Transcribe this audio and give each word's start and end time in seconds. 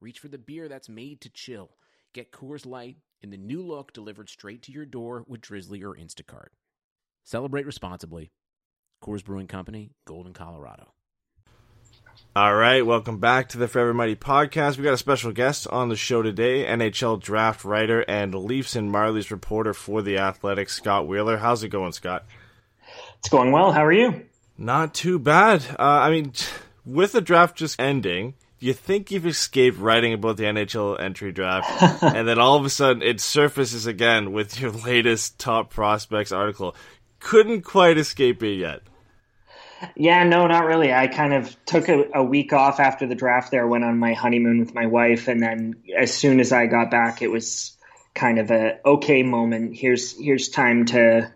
reach 0.00 0.18
for 0.18 0.28
the 0.28 0.38
beer 0.38 0.68
that's 0.68 0.88
made 0.88 1.20
to 1.20 1.28
chill. 1.28 1.70
Get 2.14 2.32
Coors 2.32 2.66
Light 2.66 2.96
in 3.20 3.30
the 3.30 3.36
new 3.36 3.62
look 3.62 3.92
delivered 3.92 4.28
straight 4.28 4.62
to 4.62 4.72
your 4.72 4.86
door 4.86 5.24
with 5.28 5.42
Drizly 5.42 5.82
or 5.82 5.94
Instacart. 5.94 6.48
Celebrate 7.24 7.66
responsibly. 7.66 8.32
Coors 9.04 9.24
Brewing 9.24 9.46
Company, 9.46 9.92
Golden, 10.06 10.32
Colorado. 10.32 10.92
All 12.34 12.54
right, 12.54 12.84
welcome 12.84 13.18
back 13.18 13.50
to 13.50 13.58
the 13.58 13.68
Forever 13.68 13.94
Mighty 13.94 14.16
podcast. 14.16 14.76
We 14.76 14.84
got 14.84 14.94
a 14.94 14.98
special 14.98 15.32
guest 15.32 15.66
on 15.68 15.88
the 15.88 15.96
show 15.96 16.22
today, 16.22 16.64
NHL 16.64 17.20
draft 17.20 17.64
writer 17.64 18.00
and 18.08 18.34
Leafs 18.34 18.76
and 18.76 18.92
Marlies 18.92 19.30
reporter 19.30 19.74
for 19.74 20.00
the 20.02 20.18
Athletic, 20.18 20.70
Scott 20.70 21.06
Wheeler. 21.06 21.38
How's 21.38 21.62
it 21.62 21.68
going, 21.68 21.92
Scott? 21.92 22.24
It's 23.18 23.28
going 23.28 23.52
well. 23.52 23.72
How 23.72 23.84
are 23.84 23.92
you? 23.92 24.26
Not 24.56 24.94
too 24.94 25.18
bad. 25.18 25.64
Uh, 25.78 25.82
I 25.82 26.10
mean, 26.10 26.32
with 26.84 27.12
the 27.12 27.20
draft 27.20 27.56
just 27.56 27.80
ending, 27.80 28.34
you 28.60 28.74
think 28.74 29.10
you've 29.10 29.26
escaped 29.26 29.78
writing 29.78 30.12
about 30.12 30.36
the 30.36 30.44
NHL 30.44 31.00
entry 31.00 31.32
draft, 31.32 32.02
and 32.02 32.28
then 32.28 32.38
all 32.38 32.56
of 32.56 32.64
a 32.64 32.70
sudden 32.70 33.02
it 33.02 33.20
surfaces 33.20 33.86
again 33.86 34.32
with 34.32 34.60
your 34.60 34.70
latest 34.86 35.38
top 35.38 35.70
prospects 35.70 36.32
article. 36.32 36.76
Couldn't 37.18 37.62
quite 37.62 37.98
escape 37.98 38.42
it 38.42 38.54
yet. 38.54 38.80
Yeah, 39.96 40.24
no, 40.24 40.46
not 40.46 40.66
really. 40.66 40.92
I 40.92 41.06
kind 41.06 41.32
of 41.32 41.56
took 41.64 41.88
a, 41.88 42.04
a, 42.14 42.22
week 42.22 42.52
off 42.52 42.80
after 42.80 43.06
the 43.06 43.14
draft 43.14 43.50
there, 43.50 43.66
went 43.66 43.82
on 43.82 43.98
my 43.98 44.12
honeymoon 44.12 44.60
with 44.60 44.74
my 44.74 44.86
wife, 44.86 45.26
and 45.26 45.42
then 45.42 45.76
as 45.96 46.12
soon 46.12 46.38
as 46.38 46.52
I 46.52 46.66
got 46.66 46.90
back, 46.90 47.22
it 47.22 47.28
was 47.28 47.78
kind 48.14 48.38
of 48.38 48.50
a 48.50 48.78
okay 48.84 49.22
moment. 49.22 49.74
Here's 49.74 50.18
here's 50.20 50.50
time 50.50 50.84
to 50.86 51.32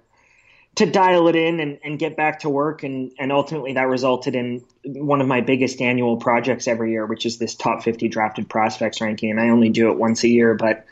to 0.77 0.87
dial 0.87 1.29
it 1.29 1.37
in 1.37 1.61
and, 1.61 1.79
and 1.85 1.99
get 1.99 2.17
back 2.17 2.41
to 2.41 2.49
work 2.49 2.83
and, 2.83 3.13
and 3.19 3.31
ultimately 3.31 3.75
that 3.75 3.87
resulted 3.89 4.35
in 4.35 4.65
one 4.85 5.21
of 5.21 5.29
my 5.29 5.41
biggest 5.41 5.81
annual 5.81 6.17
projects 6.17 6.67
every 6.67 6.91
year, 6.93 7.07
which 7.07 7.27
is 7.27 7.39
this 7.39 7.55
top 7.55 7.83
50 7.83 8.09
drafted 8.09 8.49
prospects 8.49 9.01
ranking. 9.01 9.31
And 9.31 9.41
I 9.41 9.51
only 9.51 9.69
do 9.69 9.91
it 9.91 9.99
once 9.99 10.25
a 10.25 10.29
year, 10.29 10.55
but 10.55 10.85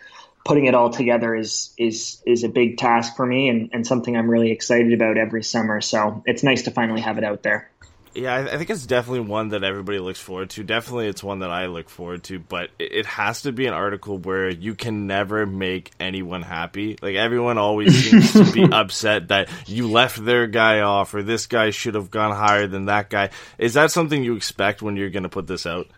putting 0.44 0.66
it 0.66 0.74
all 0.74 0.90
together 0.90 1.34
is, 1.34 1.72
is, 1.78 2.22
is 2.26 2.44
a 2.44 2.48
big 2.48 2.78
task 2.78 3.16
for 3.16 3.26
me 3.26 3.48
and, 3.48 3.70
and 3.72 3.86
something 3.86 4.16
I'm 4.16 4.30
really 4.30 4.52
excited 4.52 4.92
about 4.92 5.18
every 5.18 5.42
summer. 5.42 5.80
So 5.80 6.22
it's 6.26 6.42
nice 6.42 6.62
to 6.62 6.70
finally 6.70 7.00
have 7.00 7.18
it 7.18 7.24
out 7.24 7.42
there. 7.42 7.70
Yeah, 8.14 8.36
I 8.36 8.58
think 8.58 8.68
it's 8.68 8.86
definitely 8.86 9.20
one 9.20 9.50
that 9.50 9.64
everybody 9.64 9.98
looks 9.98 10.20
forward 10.20 10.50
to. 10.50 10.62
Definitely, 10.64 11.08
it's 11.08 11.22
one 11.22 11.38
that 11.38 11.50
I 11.50 11.66
look 11.66 11.88
forward 11.88 12.24
to. 12.24 12.38
But 12.38 12.70
it 12.78 13.06
has 13.06 13.42
to 13.42 13.52
be 13.52 13.66
an 13.66 13.72
article 13.72 14.18
where 14.18 14.50
you 14.50 14.74
can 14.74 15.06
never 15.06 15.46
make 15.46 15.92
anyone 15.98 16.42
happy. 16.42 16.98
Like 17.00 17.16
everyone 17.16 17.56
always 17.56 17.94
seems 17.94 18.32
to 18.32 18.52
be 18.52 18.64
upset 18.72 19.28
that 19.28 19.48
you 19.66 19.90
left 19.90 20.22
their 20.22 20.46
guy 20.46 20.80
off, 20.80 21.14
or 21.14 21.22
this 21.22 21.46
guy 21.46 21.70
should 21.70 21.94
have 21.94 22.10
gone 22.10 22.36
higher 22.36 22.66
than 22.66 22.86
that 22.86 23.08
guy. 23.08 23.30
Is 23.56 23.74
that 23.74 23.90
something 23.90 24.22
you 24.22 24.36
expect 24.36 24.82
when 24.82 24.96
you're 24.96 25.10
going 25.10 25.22
to 25.22 25.30
put 25.30 25.46
this 25.46 25.64
out? 25.64 25.88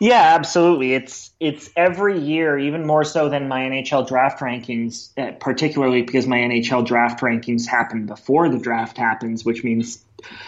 Yeah, 0.00 0.34
absolutely. 0.34 0.94
It's 0.94 1.30
it's 1.40 1.70
every 1.76 2.18
year, 2.18 2.58
even 2.58 2.86
more 2.86 3.04
so 3.04 3.28
than 3.28 3.48
my 3.48 3.62
NHL 3.62 4.06
draft 4.08 4.40
rankings, 4.40 5.10
uh, 5.18 5.32
particularly 5.32 6.02
because 6.02 6.26
my 6.26 6.38
NHL 6.38 6.86
draft 6.86 7.20
rankings 7.20 7.66
happen 7.66 8.06
before 8.06 8.48
the 8.48 8.58
draft 8.58 8.96
happens, 8.96 9.44
which 9.44 9.62
means 9.62 10.04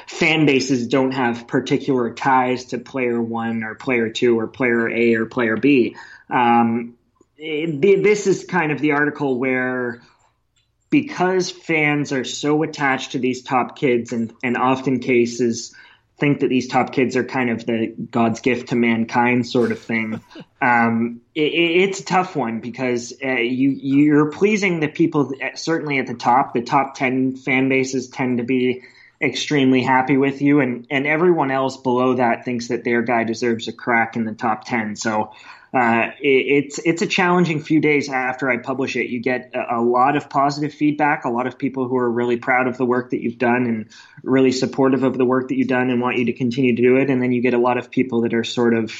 fan 0.07 0.47
bases 0.47 0.89
don't 0.89 1.12
have 1.12 1.47
particular 1.47 2.12
ties 2.15 2.67
to 2.67 2.79
player 2.79 3.21
one 3.21 3.65
or 3.65 3.75
player 3.75 4.11
two 4.11 4.39
or 4.39 4.47
player 4.47 4.89
A 4.89 5.15
or 5.15 5.27
player 5.27 5.57
B. 5.57 5.97
Um, 6.31 6.95
it, 7.37 7.81
this 8.03 8.27
is 8.27 8.45
kind 8.45 8.73
of 8.73 8.81
the 8.81 8.93
article 8.93 9.39
where 9.39 10.01
because 10.91 11.51
fans 11.51 12.12
are 12.12 12.25
so 12.25 12.62
attached 12.62 13.12
to 13.12 13.19
these 13.19 13.43
top 13.43 13.77
kids 13.77 14.12
and, 14.12 14.33
and 14.43 14.57
often 14.57 15.01
cases 15.01 15.75
think 16.19 16.41
that 16.41 16.49
these 16.49 16.69
top 16.69 16.93
kids 16.93 17.17
are 17.17 17.25
kind 17.25 17.51
of 17.51 17.67
the 17.67 17.93
God's 18.11 18.41
gift 18.41 18.69
to 18.69 18.77
mankind 18.77 19.47
sort 19.47 19.73
of 19.73 19.81
thing. 19.81 20.21
Um, 20.62 21.21
it, 21.35 21.53
it's 21.53 22.01
a 22.01 22.05
tough 22.06 22.35
one 22.35 22.61
because 22.61 23.12
uh, 23.23 23.33
you 23.33 23.69
you're 23.69 24.31
pleasing 24.31 24.81
the 24.81 24.89
people 24.89 25.31
certainly 25.56 25.99
at 25.99 26.06
the 26.06 26.15
top. 26.15 26.55
The 26.55 26.62
top 26.62 26.95
ten 26.95 27.37
fan 27.37 27.69
bases 27.69 28.09
tend 28.09 28.39
to 28.39 28.45
be 28.45 28.83
extremely 29.21 29.83
happy 29.83 30.17
with 30.17 30.43
you, 30.43 30.61
and 30.61 30.87
and 30.91 31.07
everyone 31.07 31.51
else 31.51 31.77
below 31.77 32.15
that 32.15 32.45
thinks 32.45 32.69
that 32.69 32.85
their 32.85 33.03
guy 33.03 33.25
deserves 33.25 33.69
a 33.69 33.73
crack 33.73 34.17
in 34.17 34.25
the 34.25 34.35
top 34.35 34.65
ten. 34.65 34.97
So. 34.97 35.33
Uh, 35.77 36.13
it, 36.21 36.29
it's 36.29 36.79
it's 36.85 37.03
a 37.03 37.07
challenging 37.07 37.61
few 37.61 37.81
days 37.81 38.09
after 38.09 38.49
I 38.49 38.59
publish 38.59 38.95
it. 38.95 39.09
You 39.09 39.19
get 39.19 39.51
a, 39.55 39.79
a, 39.79 39.83
lot 39.83 40.15
of 40.15 40.31
positive 40.31 40.73
feedback, 40.73 41.25
a 41.25 41.31
lot 41.31 41.49
of 41.49 41.59
people 41.59 41.89
who 41.89 41.97
are 41.97 42.09
really 42.09 42.37
proud 42.37 42.69
of 42.69 42.77
the 42.77 42.85
work 42.85 43.11
that 43.11 43.21
you've 43.21 43.39
done 43.39 43.67
and 43.67 43.91
really 44.23 44.53
supportive 44.53 45.03
of 45.03 45.19
the 45.19 45.25
work 45.25 45.49
that 45.49 45.57
you've 45.57 45.67
done 45.67 45.91
and 45.91 46.01
want 46.01 46.17
you 46.17 46.27
to 46.27 46.33
continue 46.33 46.77
to 46.77 46.81
do 46.81 46.99
it. 46.99 47.11
And 47.11 47.21
then 47.21 47.33
you 47.33 47.43
get 47.43 47.55
a 47.55 47.59
lot 47.59 47.77
of 47.77 47.91
people 47.91 48.21
that 48.21 48.35
are 48.35 48.45
sort 48.45 48.73
of, 48.73 48.93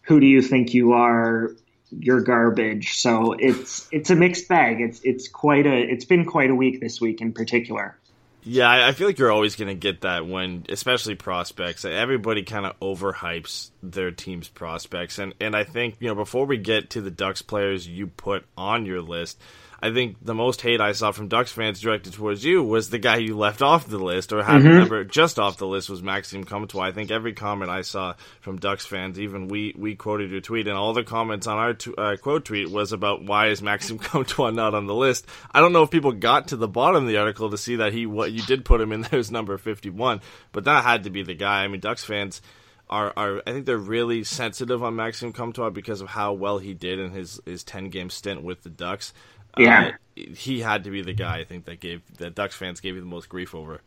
who 0.00 0.18
do 0.18 0.26
you 0.26 0.42
think 0.42 0.74
you 0.74 0.94
are? 0.94 1.52
You're 1.96 2.22
garbage. 2.22 2.94
So 2.94 3.34
it's 3.38 3.86
it's 3.92 4.10
a 4.10 4.16
mixed 4.16 4.48
bag. 4.48 4.80
It's 4.80 5.02
it's 5.04 5.28
quite 5.28 5.68
a 5.68 5.76
it's 5.78 6.04
been 6.04 6.24
quite 6.24 6.50
a 6.50 6.54
week 6.56 6.80
this 6.80 7.00
week 7.00 7.20
in 7.20 7.32
particular. 7.32 7.96
Yeah, 8.44 8.86
I 8.86 8.92
feel 8.92 9.06
like 9.06 9.18
you're 9.18 9.30
always 9.30 9.54
going 9.54 9.68
to 9.68 9.74
get 9.74 10.00
that 10.00 10.26
when, 10.26 10.66
especially 10.68 11.14
prospects. 11.14 11.84
Everybody 11.84 12.42
kind 12.42 12.66
of 12.66 12.78
overhypes 12.80 13.70
their 13.82 14.10
team's 14.10 14.48
prospects, 14.48 15.20
and 15.20 15.32
and 15.40 15.54
I 15.54 15.62
think 15.62 15.96
you 16.00 16.08
know 16.08 16.16
before 16.16 16.44
we 16.46 16.56
get 16.56 16.90
to 16.90 17.00
the 17.00 17.10
Ducks 17.10 17.40
players 17.40 17.86
you 17.86 18.08
put 18.08 18.44
on 18.56 18.84
your 18.84 19.00
list, 19.00 19.40
I 19.82 19.92
think 19.92 20.18
the 20.22 20.34
most 20.34 20.62
hate 20.62 20.80
I 20.80 20.92
saw 20.92 21.10
from 21.10 21.26
Ducks 21.26 21.50
fans 21.50 21.80
directed 21.80 22.12
towards 22.12 22.44
you 22.44 22.62
was 22.62 22.88
the 22.88 23.00
guy 23.00 23.16
you 23.16 23.36
left 23.36 23.62
off 23.62 23.88
the 23.88 23.98
list 23.98 24.32
or 24.32 24.40
had 24.40 24.62
mm-hmm. 24.62 24.78
number 24.78 25.02
just 25.02 25.40
off 25.40 25.56
the 25.56 25.66
list 25.66 25.90
was 25.90 26.04
Maxime 26.04 26.44
Comtois. 26.44 26.84
I 26.84 26.92
think 26.92 27.10
every 27.10 27.32
comment 27.32 27.68
I 27.68 27.82
saw 27.82 28.14
from 28.40 28.58
Ducks 28.58 28.86
fans, 28.86 29.18
even 29.18 29.48
we 29.48 29.74
we 29.76 29.96
quoted 29.96 30.30
your 30.30 30.40
tweet, 30.40 30.68
and 30.68 30.76
all 30.76 30.92
the 30.92 31.02
comments 31.02 31.48
on 31.48 31.58
our 31.58 31.74
t- 31.74 31.92
uh, 31.98 32.16
quote 32.16 32.44
tweet 32.44 32.70
was 32.70 32.92
about 32.92 33.24
why 33.24 33.48
is 33.48 33.60
Maxime 33.60 33.98
Comtois 33.98 34.50
not 34.50 34.72
on 34.72 34.86
the 34.86 34.94
list. 34.94 35.26
I 35.50 35.60
don't 35.60 35.72
know 35.72 35.82
if 35.82 35.90
people 35.90 36.12
got 36.12 36.48
to 36.48 36.56
the 36.56 36.68
bottom 36.68 37.02
of 37.02 37.08
the 37.08 37.16
article 37.16 37.50
to 37.50 37.58
see 37.58 37.76
that 37.76 37.92
he 37.92 38.06
what 38.06 38.30
you 38.30 38.42
did 38.42 38.64
put 38.64 38.80
him 38.80 38.92
in 38.92 39.02
there 39.10 39.18
as 39.18 39.32
number 39.32 39.58
fifty 39.58 39.90
one, 39.90 40.20
but 40.52 40.62
that 40.64 40.84
had 40.84 41.02
to 41.04 41.10
be 41.10 41.24
the 41.24 41.34
guy. 41.34 41.64
I 41.64 41.68
mean, 41.68 41.80
Ducks 41.80 42.04
fans 42.04 42.40
are, 42.88 43.12
are 43.16 43.42
I 43.46 43.52
think 43.52 43.66
they're 43.66 43.78
really 43.78 44.22
sensitive 44.22 44.82
on 44.84 44.94
Maxime 44.94 45.32
Comtois 45.32 45.70
because 45.70 46.00
of 46.00 46.08
how 46.08 46.34
well 46.34 46.58
he 46.58 46.72
did 46.72 47.00
in 47.00 47.10
his, 47.10 47.40
his 47.44 47.64
ten 47.64 47.88
game 47.88 48.10
stint 48.10 48.44
with 48.44 48.62
the 48.62 48.70
Ducks. 48.70 49.12
Yeah, 49.58 49.92
uh, 50.16 50.22
he 50.34 50.60
had 50.60 50.84
to 50.84 50.90
be 50.90 51.02
the 51.02 51.12
guy 51.12 51.38
I 51.38 51.44
think 51.44 51.64
that 51.66 51.80
gave 51.80 52.02
that 52.18 52.34
Ducks 52.34 52.54
fans 52.54 52.80
gave 52.80 52.94
you 52.94 53.00
the 53.00 53.06
most 53.06 53.28
grief 53.28 53.54
over. 53.54 53.80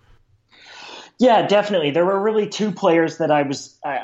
Yeah, 1.17 1.47
definitely. 1.47 1.91
There 1.91 2.05
were 2.05 2.19
really 2.19 2.49
two 2.49 2.71
players 2.71 3.17
that 3.17 3.31
I 3.31 3.43
was 3.43 3.77
I, 3.83 3.97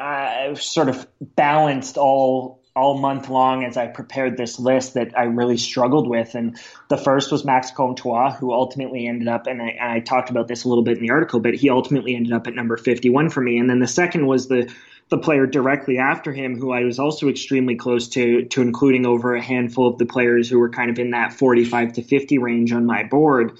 I 0.49 0.53
sort 0.55 0.89
of 0.89 1.07
balanced 1.19 1.97
all 1.97 2.61
all 2.75 2.97
month 2.97 3.27
long 3.27 3.65
as 3.65 3.75
I 3.75 3.87
prepared 3.87 4.37
this 4.37 4.57
list 4.57 4.93
that 4.93 5.17
I 5.17 5.23
really 5.23 5.57
struggled 5.57 6.07
with. 6.07 6.35
And 6.35 6.57
the 6.87 6.97
first 6.97 7.31
was 7.31 7.43
Max 7.43 7.69
Comtois, 7.69 8.31
who 8.31 8.53
ultimately 8.53 9.07
ended 9.07 9.27
up, 9.27 9.45
and 9.47 9.61
I, 9.61 9.77
I, 9.81 9.99
talked 9.99 10.29
about 10.29 10.47
this 10.47 10.63
a 10.63 10.69
little 10.69 10.83
bit 10.83 10.97
in 10.97 11.03
the 11.03 11.11
article, 11.11 11.41
but 11.41 11.53
he 11.53 11.69
ultimately 11.69 12.15
ended 12.15 12.31
up 12.31 12.47
at 12.47 12.55
number 12.55 12.77
51 12.77 13.29
for 13.29 13.41
me. 13.41 13.57
And 13.57 13.69
then 13.69 13.79
the 13.79 13.87
second 13.87 14.25
was 14.25 14.47
the 14.47 14.73
the 15.11 15.17
player 15.17 15.45
directly 15.45 15.97
after 15.97 16.31
him, 16.31 16.57
who 16.57 16.71
I 16.71 16.85
was 16.85 16.97
also 16.97 17.27
extremely 17.27 17.75
close 17.75 18.07
to, 18.09 18.45
to 18.45 18.61
including 18.61 19.05
over 19.05 19.35
a 19.35 19.41
handful 19.41 19.87
of 19.87 19.97
the 19.97 20.05
players 20.05 20.49
who 20.49 20.57
were 20.57 20.69
kind 20.69 20.89
of 20.89 20.97
in 20.99 21.11
that 21.11 21.33
45 21.33 21.93
to 21.93 22.01
50 22.01 22.37
range 22.37 22.71
on 22.71 22.85
my 22.85 23.03
board. 23.03 23.57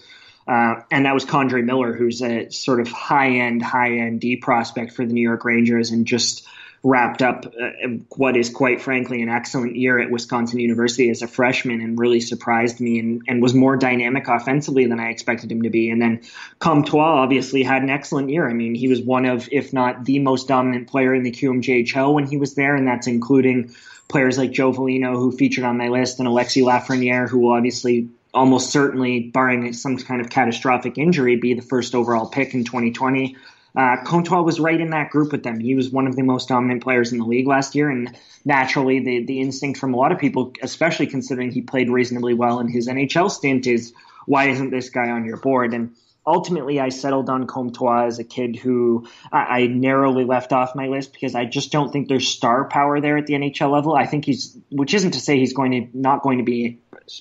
Uh, 0.48 0.76
and 0.90 1.06
that 1.06 1.14
was 1.14 1.26
K'Andre 1.26 1.64
Miller, 1.64 1.94
who's 1.94 2.22
a 2.22 2.50
sort 2.52 2.80
of 2.80 2.88
high 2.88 3.32
end, 3.32 3.62
high 3.62 3.98
end 3.98 4.22
D 4.22 4.38
prospect 4.38 4.94
for 4.94 5.06
the 5.06 5.12
New 5.12 5.22
York 5.22 5.44
Rangers 5.44 5.92
and 5.92 6.08
just 6.08 6.48
wrapped 6.84 7.22
up 7.22 7.46
uh, 7.46 7.88
what 8.16 8.36
is 8.36 8.50
quite 8.50 8.82
frankly 8.82 9.22
an 9.22 9.30
excellent 9.30 9.76
year 9.76 10.00
at 10.00 10.10
Wisconsin 10.10 10.60
University 10.60 11.12
as 11.12 11.22
a 11.22 11.28
freshman 11.28 11.80
and 11.80 12.00
really 12.00 12.20
surprised 12.20 12.80
me 12.80 12.98
and, 12.98 13.22
and 13.28 13.42
was 13.42 13.54
more 13.54 13.78
dynamic 13.78 14.28
offensively 14.28 14.88
than 14.88 15.00
I 15.00 15.10
expected 15.10 15.52
him 15.52 15.62
to 15.62 15.70
be. 15.70 15.92
And 15.92 16.02
then 16.02 16.22
Comtois 16.58 17.22
obviously 17.22 17.62
had 17.62 17.84
an 17.84 17.92
excellent 17.92 18.30
year. 18.32 18.50
I 18.50 18.54
mean, 18.54 18.74
he 18.74 18.88
was 18.88 19.00
one 19.00 19.26
of, 19.26 19.48
if 19.52 19.74
not 19.74 20.06
the 20.06 20.20
most 20.20 20.48
dominant 20.48 20.88
player 20.88 21.14
in 21.14 21.22
the 21.22 21.32
QMJHL 21.32 22.14
when 22.14 22.26
he 22.26 22.38
was 22.38 22.56
there, 22.56 22.76
and 22.76 22.88
that's 22.88 23.06
including 23.06 23.76
players 24.08 24.38
like 24.40 24.52
Joe 24.52 24.74
Veleno, 24.74 25.14
who 25.14 25.32
featured 25.32 25.64
on 25.64 25.78
my 25.78 25.90
list, 25.90 26.20
and 26.20 26.28
Alexi 26.28 26.64
Lafreniere, 26.64 27.30
who 27.30 27.40
will 27.40 27.54
obviously 27.54 28.10
almost 28.34 28.72
certainly, 28.72 29.20
barring 29.20 29.74
some 29.74 29.98
kind 29.98 30.22
of 30.22 30.30
catastrophic 30.30 30.98
injury, 30.98 31.36
be 31.36 31.54
the 31.54 31.62
first 31.62 31.94
overall 31.94 32.28
pick 32.28 32.54
in 32.54 32.64
2020. 32.64 33.36
Uh, 33.76 33.98
Comtois 34.04 34.42
was 34.42 34.60
right 34.60 34.80
in 34.80 34.90
that 34.90 35.12
group 35.12 35.32
with 35.32 35.44
them. 35.44 35.60
He 35.60 35.76
was 35.76 35.90
one 35.90 36.08
of 36.08 36.16
the 36.16 36.24
most 36.24 36.50
dominant 36.50 36.84
players 36.84 37.12
in 37.12 37.20
the 37.20 37.26
league 37.26 37.48
last 37.48 37.74
year, 37.74 37.90
and 37.90 38.16
naturally, 38.44 39.00
the 39.00 39.24
the 39.24 39.40
instinct 39.40 39.80
from 39.80 39.94
a 39.94 39.98
lot 39.98 40.12
of 40.12 40.20
people, 40.20 40.54
especially 40.62 41.08
considering 41.08 41.52
he 41.52 41.62
played 41.62 41.90
reasonably 41.90 42.34
well 42.34 42.60
in 42.60 42.68
his 42.68 42.88
NHL 42.88 43.32
stint, 43.32 43.68
is 43.68 43.94
why 44.26 44.50
isn't 44.50 44.72
this 44.72 44.90
guy 44.90 45.10
on 45.10 45.26
your 45.26 45.38
board? 45.38 45.74
And 45.74 45.96
ultimately, 46.26 46.80
I 46.80 46.90
settled 46.90 47.30
on 47.30 47.48
Comtois 47.48 48.06
as 48.06 48.20
a 48.20 48.24
kid 48.24 48.56
who 48.56 49.08
I, 49.32 49.38
I, 49.38 49.68
narrowly 49.68 50.24
left 50.24 50.54
off 50.54 50.76
my 50.76 50.88
list 50.88 51.14
because 51.14 51.34
I 51.34 51.46
just 51.46 51.72
don't 51.72 51.92
think 51.92 52.08
there's 52.08 52.28
star 52.28 52.66
power 52.66 53.02
there 53.02 53.18
at 53.18 53.26
the 53.26 53.34
NHL 53.34 53.72
level. 53.72 53.96
I 53.96 54.06
think 54.06 54.26
he's, 54.26 54.58
which 54.70 54.94
isn't 54.94 55.12
to 55.12 55.20
say 55.20 55.40
he's 55.40 55.54
going 55.54 55.72
to 55.72 55.98
not 55.98 56.22
going 56.22 56.38
to 56.38 56.44
be 56.44 56.80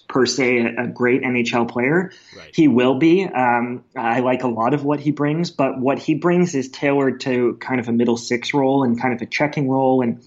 per 0.08 0.26
se 0.26 0.58
a, 0.58 0.84
a 0.84 0.86
great 0.86 1.22
NHL 1.22 1.68
player. 1.68 2.12
Right. 2.36 2.50
He 2.54 2.68
will 2.68 2.96
be. 2.96 3.24
Um, 3.24 3.84
I 3.96 4.20
like 4.20 4.42
a 4.42 4.48
lot 4.48 4.74
of 4.74 4.84
what 4.84 5.00
he 5.00 5.12
brings, 5.12 5.50
but 5.50 5.78
what 5.78 5.98
he 5.98 6.14
brings 6.14 6.54
is 6.54 6.68
tailored 6.68 7.20
to 7.20 7.56
kind 7.60 7.80
of 7.80 7.88
a 7.88 7.92
middle 7.92 8.16
six 8.16 8.52
role 8.52 8.84
and 8.84 9.00
kind 9.00 9.14
of 9.14 9.22
a 9.22 9.26
checking 9.26 9.68
role 9.68 10.02
and. 10.02 10.22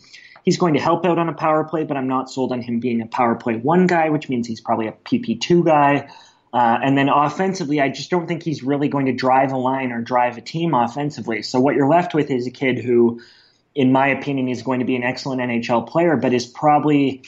He's 0.46 0.58
going 0.58 0.74
to 0.74 0.80
help 0.82 1.06
out 1.06 1.18
on 1.20 1.30
a 1.30 1.34
power 1.34 1.64
play, 1.64 1.86
but 1.86 1.96
I'm 1.96 2.10
not 2.10 2.30
sold 2.30 2.52
on 2.52 2.62
him 2.62 2.82
being 2.82 3.02
a 3.02 3.06
power 3.06 3.36
play 3.36 3.56
one 3.56 3.88
guy, 3.88 4.10
which 4.10 4.28
means 4.28 4.46
he's 4.46 4.60
probably 4.60 4.88
a 4.88 4.92
PP2 4.92 5.64
guy. 5.64 6.10
Uh, 6.54 6.78
and 6.84 6.96
then 6.96 7.10
offensively, 7.10 7.82
I 7.82 7.90
just 7.90 8.12
don't 8.12 8.28
think 8.28 8.44
he's 8.44 8.62
really 8.62 8.88
going 8.88 9.08
to 9.08 9.12
drive 9.12 9.52
a 9.52 9.58
line 9.58 9.92
or 9.92 10.02
drive 10.02 10.38
a 10.38 10.42
team 10.42 10.76
offensively. 10.76 11.42
So 11.42 11.60
what 11.60 11.76
you're 11.76 11.90
left 11.90 12.14
with 12.14 12.30
is 12.30 12.46
a 12.46 12.52
kid 12.52 12.78
who, 12.78 13.22
in 13.74 13.92
my 13.92 14.10
opinion, 14.10 14.48
is 14.48 14.62
going 14.62 14.80
to 14.80 14.86
be 14.86 14.96
an 14.96 15.04
excellent 15.04 15.42
NHL 15.42 15.88
player, 15.88 16.16
but 16.16 16.32
is 16.32 16.46
probably 16.46 17.24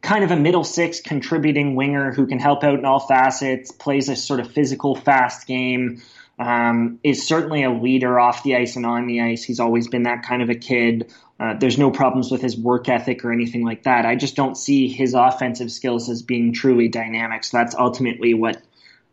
kind 0.00 0.22
of 0.22 0.30
a 0.30 0.36
middle 0.36 0.62
six 0.62 1.00
contributing 1.00 1.74
winger 1.74 2.12
who 2.12 2.26
can 2.26 2.38
help 2.38 2.62
out 2.62 2.78
in 2.78 2.84
all 2.84 3.00
facets, 3.00 3.72
plays 3.72 4.08
a 4.08 4.14
sort 4.14 4.38
of 4.38 4.52
physical, 4.52 4.94
fast 4.94 5.48
game, 5.48 6.00
um, 6.38 7.00
is 7.02 7.26
certainly 7.26 7.64
a 7.64 7.70
leader 7.70 8.20
off 8.20 8.44
the 8.44 8.56
ice 8.56 8.76
and 8.76 8.86
on 8.86 9.08
the 9.08 9.22
ice. 9.22 9.42
He's 9.42 9.58
always 9.58 9.88
been 9.88 10.04
that 10.04 10.22
kind 10.22 10.42
of 10.42 10.50
a 10.50 10.54
kid. 10.54 11.12
Uh, 11.38 11.54
there's 11.58 11.78
no 11.78 11.90
problems 11.90 12.30
with 12.30 12.40
his 12.40 12.56
work 12.56 12.88
ethic 12.88 13.24
or 13.24 13.32
anything 13.32 13.64
like 13.64 13.82
that. 13.82 14.06
I 14.06 14.16
just 14.16 14.36
don't 14.36 14.56
see 14.56 14.88
his 14.88 15.12
offensive 15.14 15.70
skills 15.70 16.08
as 16.08 16.22
being 16.22 16.52
truly 16.52 16.88
dynamic. 16.88 17.44
So 17.44 17.58
that's 17.58 17.74
ultimately 17.74 18.32
what 18.32 18.62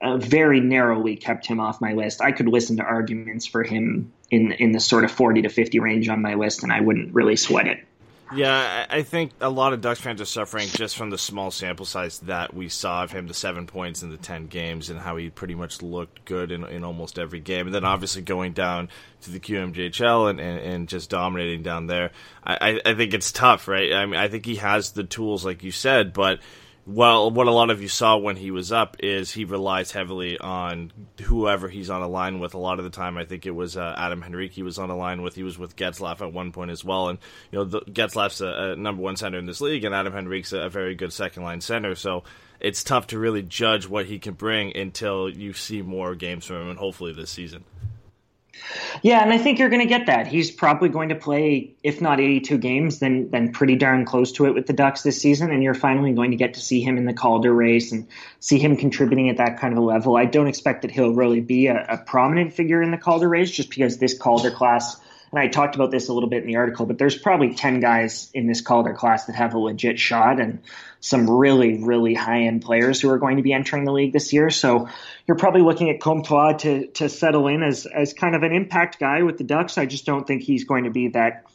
uh, 0.02 0.18
very 0.18 0.62
narrowly 0.62 1.18
kept 1.18 1.46
him 1.46 1.60
off 1.60 1.82
my 1.82 1.94
list. 1.94 2.22
I 2.22 2.32
could 2.32 2.48
listen 2.48 2.78
to 2.78 2.84
arguments 2.84 3.46
for 3.46 3.64
him 3.64 4.14
in 4.32 4.54
in 4.54 4.72
the 4.72 4.80
sort 4.80 5.04
of 5.04 5.12
40 5.12 5.44
to 5.44 5.50
50 5.50 5.80
range 5.80 6.10
on 6.10 6.22
my 6.22 6.36
list, 6.36 6.64
and 6.64 6.72
I 6.72 6.80
wouldn't 6.80 7.14
really 7.14 7.36
sweat 7.36 7.68
it. 7.68 7.80
Yeah, 8.36 8.86
I 8.90 9.04
think 9.04 9.32
a 9.42 9.50
lot 9.50 9.74
of 9.74 9.82
Ducks 9.82 10.00
fans 10.00 10.22
are 10.22 10.26
suffering 10.26 10.68
just 10.68 10.98
from 10.98 11.10
the 11.10 11.18
small 11.18 11.52
sample 11.52 11.86
size 11.86 12.20
that 12.20 12.54
we 12.54 12.70
saw 12.70 13.04
of 13.04 13.12
him, 13.12 13.28
the 13.28 13.34
seven 13.34 13.68
points 13.68 14.02
in 14.02 14.10
the 14.10 14.18
10 14.18 14.48
games, 14.48 14.90
and 14.90 15.00
how 15.00 15.18
he 15.18 15.30
pretty 15.30 15.56
much 15.56 15.82
looked 15.82 16.26
good 16.26 16.52
in, 16.52 16.64
in 16.66 16.84
almost 16.84 17.20
every 17.20 17.40
game. 17.40 17.68
And 17.68 17.76
then 17.76 17.86
obviously 17.86 18.22
going 18.22 18.54
down 18.54 18.90
to 19.22 19.32
the 19.32 19.40
QMJHL 19.40 20.30
and, 20.30 20.40
and, 20.40 20.60
and 20.60 20.90
just 20.90 21.10
dominating 21.10 21.64
down 21.64 21.88
there. 21.88 22.12
I, 22.44 22.82
I 22.86 22.94
think 22.94 23.14
it's 23.14 23.32
tough, 23.32 23.68
right? 23.68 23.94
I 23.94 24.06
mean, 24.06 24.20
I 24.20 24.28
think 24.28 24.46
he 24.46 24.56
has 24.56 24.92
the 24.92 25.04
tools, 25.04 25.46
like 25.46 25.64
you 25.64 25.72
said, 25.72 26.14
but 26.14 26.40
well, 26.86 27.32
what 27.32 27.48
a 27.48 27.52
lot 27.52 27.70
of 27.70 27.82
you 27.82 27.88
saw 27.88 28.18
when 28.18 28.36
he 28.36 28.52
was 28.52 28.74
up 28.74 28.98
is 29.00 29.32
he 29.32 29.46
relies 29.46 29.92
heavily 29.92 30.38
on 30.38 30.92
whoever 31.22 31.70
he's 31.70 31.90
on 31.90 32.02
a 32.02 32.10
line 32.10 32.40
with. 32.40 32.56
A 32.56 32.58
lot 32.58 32.78
of 32.78 32.84
the 32.84 32.92
time, 32.92 33.18
I 33.18 33.24
think 33.24 33.46
it 33.46 33.52
was 33.52 33.78
uh, 33.78 33.96
Adam 33.98 34.22
Henrique 34.22 34.52
he 34.52 34.64
was 34.64 34.78
on 34.78 34.90
a 34.90 34.96
line 34.96 35.22
with. 35.22 35.34
He 35.34 35.44
was 35.44 35.58
with 35.58 35.78
Getzlaf 35.78 36.22
at 36.22 36.34
one 36.34 36.52
point 36.52 36.72
as 36.72 36.84
well. 36.84 37.08
And, 37.08 37.20
you 37.52 37.60
know, 37.60 37.66
the, 37.66 37.82
Getzlaf's 37.82 38.42
a, 38.42 38.48
a, 38.48 38.76
number 38.76 39.02
one 39.02 39.16
center 39.16 39.38
in 39.38 39.46
this 39.46 39.62
league, 39.62 39.86
and 39.86 39.96
Adam 39.96 40.12
Henrique's 40.12 40.52
a, 40.52 40.60
a 40.60 40.70
very 40.70 40.94
good 40.94 41.14
second 41.14 41.44
line 41.44 41.62
center. 41.62 41.96
So 41.96 42.24
it's 42.60 42.84
tough 42.84 43.08
to 43.08 43.20
really 43.20 43.44
judge 43.44 43.88
what 43.88 44.06
he 44.06 44.20
can 44.20 44.34
bring 44.34 44.76
until 44.76 45.30
you 45.30 45.54
see 45.54 45.82
more 45.82 46.16
games 46.16 46.46
from 46.46 46.64
him, 46.64 46.70
and 46.70 46.80
hopefully 46.80 47.14
this 47.14 47.30
season. 47.30 47.64
Yeah, 49.02 49.22
and 49.24 49.34
I 49.34 49.38
think 49.38 49.60
you're 49.60 49.70
going 49.70 49.82
to 49.82 49.88
get 49.88 50.06
that. 50.06 50.28
He's 50.28 50.52
probably 50.52 50.90
going 50.90 51.10
to 51.10 51.16
play, 51.16 51.74
if 51.84 52.02
not 52.02 52.20
82 52.20 52.58
games, 52.58 53.00
then 53.00 53.30
then 53.30 53.52
pretty 53.52 53.76
darn 53.76 54.06
close 54.06 54.32
to 54.34 54.46
it 54.46 54.54
with 54.54 54.68
the 54.68 54.74
Ducks 54.74 55.02
this 55.02 55.22
season. 55.22 55.52
And 55.52 55.64
you're 55.64 55.74
finally 55.74 56.14
going 56.14 56.32
to 56.32 56.38
get 56.38 56.54
to 56.54 56.60
see 56.60 56.82
him 56.82 56.98
in 56.98 57.06
the 57.06 57.14
Calder 57.14 57.54
race 57.54 57.92
and 57.92 58.08
see 58.40 58.60
him 58.60 58.78
contributing 58.78 59.30
at 59.30 59.38
that 59.38 59.60
kind 59.60 59.74
of 59.74 59.80
a 59.80 59.86
level. 59.86 60.16
I 60.16 60.26
don't 60.26 60.48
expect 60.48 60.84
that 60.84 60.92
he'll 60.92 61.14
really 61.14 61.42
be 61.42 61.68
a, 61.68 61.86
a 61.90 61.98
prominent 61.98 62.54
figure 62.54 62.82
in 62.82 62.92
the 62.92 62.98
Calder 62.98 63.28
race, 63.28 63.52
just 63.52 63.70
because 63.70 63.98
this 63.98 64.18
Calder 64.18 64.52
class. 64.52 65.00
And 65.34 65.42
I 65.42 65.48
talked 65.48 65.74
about 65.74 65.90
this 65.90 66.10
a 66.10 66.14
little 66.14 66.30
bit 66.30 66.44
in 66.44 66.48
the 66.48 66.58
article, 66.58 66.86
but 66.86 67.00
there's 67.00 67.18
probably 67.18 67.56
10 67.56 67.80
guys 67.80 68.30
in 68.36 68.46
this 68.46 68.62
Calder 68.62 68.94
class 68.94 69.26
that 69.26 69.36
have 69.36 69.56
a 69.56 69.60
legit 69.60 70.00
shot. 70.00 70.40
And 70.40 70.62
some 71.04 71.30
really, 71.30 71.84
really 71.84 72.14
high 72.14 72.44
end 72.44 72.62
players 72.62 73.02
who 73.02 73.10
are 73.10 73.18
going 73.18 73.36
to 73.36 73.44
be 73.44 73.52
entering 73.52 73.84
the 73.84 73.92
league 73.92 74.14
this 74.14 74.32
year. 74.32 74.50
So 74.50 74.88
you're 75.28 75.36
probably 75.36 75.62
looking 75.62 75.90
at 75.90 76.00
Comtois 76.00 76.54
to, 76.60 76.88
to 76.88 77.10
settle 77.10 77.48
in 77.48 77.62
as, 77.62 77.86
as 77.86 78.14
kind 78.14 78.36
of 78.36 78.44
an 78.44 78.54
impact 78.54 79.00
guy 79.00 79.24
with 79.24 79.38
the 79.38 79.44
Ducks. 79.44 79.78
I 79.78 79.86
just 79.86 80.06
don't 80.06 80.26
think 80.26 80.44
he's 80.44 80.64
going 80.64 80.86
to 80.86 80.92
be 80.92 81.10
that, 81.10 81.46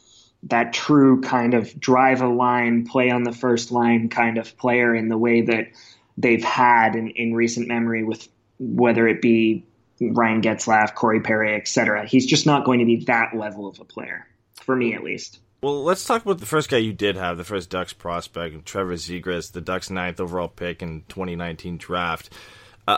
that 0.43 0.73
true 0.73 1.21
kind 1.21 1.55
of 1.55 1.79
drive 1.79 2.21
a 2.21 2.27
line, 2.27 2.85
play 2.85 3.09
on 3.09 3.23
the 3.23 3.31
first 3.31 3.71
line 3.71 4.09
kind 4.09 4.37
of 4.37 4.55
player 4.55 4.93
in 4.93 5.09
the 5.09 5.17
way 5.17 5.41
that 5.41 5.69
they've 6.15 6.43
had 6.43 6.95
in, 6.95 7.09
in 7.09 7.33
recent 7.33 7.67
memory 7.67 8.03
with 8.03 8.27
whether 8.59 9.07
it 9.07 9.19
be 9.19 9.65
Ryan 10.01 10.41
Getzlaf, 10.41 10.95
Corey 10.95 11.21
Perry, 11.21 11.55
etc. 11.55 12.07
He's 12.07 12.25
just 12.25 12.45
not 12.45 12.65
going 12.65 12.79
to 12.79 12.85
be 12.85 13.03
that 13.05 13.35
level 13.35 13.67
of 13.67 13.79
a 13.79 13.85
player, 13.85 14.27
for 14.63 14.75
me 14.75 14.93
at 14.93 15.03
least. 15.03 15.39
Well, 15.61 15.83
let's 15.83 16.05
talk 16.05 16.23
about 16.23 16.39
the 16.39 16.45
first 16.45 16.69
guy 16.69 16.77
you 16.77 16.93
did 16.93 17.17
have, 17.17 17.37
the 17.37 17.43
first 17.43 17.69
Ducks 17.69 17.91
prospect, 17.91 18.65
Trevor 18.65 18.93
Zegras, 18.93 19.51
the 19.51 19.59
Ducks' 19.59 19.89
ninth 19.89 20.19
overall 20.21 20.47
pick 20.47 20.81
in 20.81 21.03
2019 21.09 21.77
draft 21.77 22.29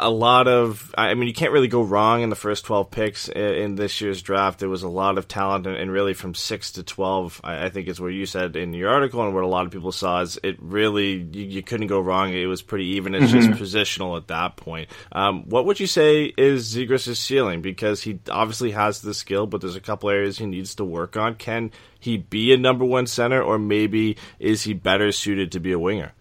a 0.02 0.10
lot 0.10 0.48
of 0.48 0.94
I 0.98 1.14
mean 1.14 1.28
you 1.28 1.34
can't 1.34 1.52
really 1.52 1.68
go 1.68 1.82
wrong 1.82 2.22
in 2.22 2.30
the 2.30 2.36
first 2.36 2.66
12 2.66 2.92
picks 2.92 3.30
in 3.30 3.76
this 3.76 4.02
year's 4.02 4.22
draft. 4.22 4.60
There 4.60 4.70
was 4.70 4.84
a 4.84 4.90
lot 4.90 5.18
of 5.18 5.28
talent 5.28 5.68
and 5.68 5.92
really 5.92 6.14
from 6.14 6.34
6 6.34 6.72
to 6.74 6.84
12 6.84 7.42
I 7.44 7.70
think 7.70 7.88
is 7.88 8.00
what 8.00 8.08
you 8.08 8.26
said 8.26 8.56
in 8.56 8.74
your 8.74 8.90
article 8.90 9.24
and 9.24 9.34
what 9.34 9.44
a 9.44 9.48
lot 9.48 9.66
of 9.66 9.72
people 9.72 9.92
saw 9.92 10.22
is 10.22 10.40
it 10.44 10.58
really 10.62 11.28
you, 11.32 11.46
you 11.46 11.64
couldn't 11.64 11.88
go 11.88 12.00
wrong. 12.00 12.34
It 12.34 12.46
was 12.46 12.62
pretty 12.62 12.86
even. 12.96 13.16
It's 13.16 13.32
mm-hmm. 13.32 13.54
just 13.54 13.62
positional 13.62 14.18
at 14.18 14.28
that 14.28 14.56
point. 14.56 14.90
Um, 15.12 15.50
what 15.50 15.66
would 15.66 15.80
you 15.80 15.88
say 15.88 16.34
is 16.38 16.76
Zegras' 16.76 17.16
ceiling? 17.18 17.62
Because 17.62 18.04
he 18.04 18.20
obviously 18.30 18.72
has 18.72 19.02
the 19.02 19.14
skill 19.14 19.48
but 19.48 19.62
there's 19.62 19.76
a 19.76 19.82
couple 19.82 20.10
areas 20.10 20.38
he 20.38 20.46
needs 20.46 20.76
to 20.76 20.86
work 20.86 21.18
on. 21.18 21.36
Can 21.36 21.72
he 22.00 22.18
be 22.18 22.54
a 22.54 22.58
number 22.58 22.86
one 22.86 23.08
center 23.08 23.42
or 23.42 23.60
maybe 23.60 24.18
is 24.40 24.64
he 24.64 24.74
better 24.74 25.12
suited 25.12 25.52
to 25.52 25.60
be 25.60 25.72
a 25.72 25.80
winger 25.80 26.14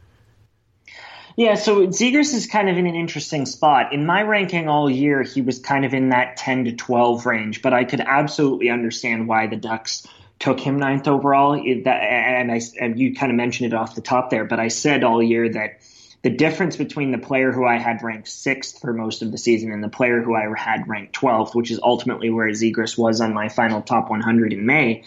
yeah, 1.40 1.54
so 1.54 1.86
Zegras 1.86 2.34
is 2.34 2.46
kind 2.46 2.68
of 2.68 2.76
in 2.76 2.86
an 2.86 2.94
interesting 2.94 3.46
spot. 3.46 3.94
In 3.94 4.04
my 4.04 4.20
ranking 4.20 4.68
all 4.68 4.90
year, 4.90 5.22
he 5.22 5.40
was 5.40 5.58
kind 5.58 5.86
of 5.86 5.94
in 5.94 6.10
that 6.10 6.36
10 6.36 6.66
to 6.66 6.72
12 6.72 7.24
range, 7.24 7.62
but 7.62 7.72
I 7.72 7.84
could 7.84 8.02
absolutely 8.02 8.68
understand 8.68 9.26
why 9.26 9.46
the 9.46 9.56
Ducks 9.56 10.06
took 10.38 10.60
him 10.60 10.78
ninth 10.78 11.08
overall. 11.08 11.54
And 11.54 12.52
I, 12.52 12.60
and 12.78 13.00
you 13.00 13.14
kind 13.14 13.32
of 13.32 13.36
mentioned 13.36 13.72
it 13.72 13.74
off 13.74 13.94
the 13.94 14.02
top 14.02 14.28
there, 14.28 14.44
but 14.44 14.60
I 14.60 14.68
said 14.68 15.02
all 15.02 15.22
year 15.22 15.48
that 15.48 15.80
the 16.20 16.28
difference 16.28 16.76
between 16.76 17.10
the 17.10 17.16
player 17.16 17.52
who 17.52 17.64
I 17.64 17.78
had 17.78 18.02
ranked 18.02 18.28
sixth 18.28 18.78
for 18.78 18.92
most 18.92 19.22
of 19.22 19.32
the 19.32 19.38
season 19.38 19.72
and 19.72 19.82
the 19.82 19.88
player 19.88 20.20
who 20.20 20.34
I 20.34 20.46
had 20.54 20.88
ranked 20.88 21.18
12th, 21.18 21.54
which 21.54 21.70
is 21.70 21.80
ultimately 21.82 22.28
where 22.28 22.48
Zegras 22.48 22.98
was 22.98 23.22
on 23.22 23.32
my 23.32 23.48
final 23.48 23.80
top 23.80 24.10
100 24.10 24.52
in 24.52 24.66
May, 24.66 25.04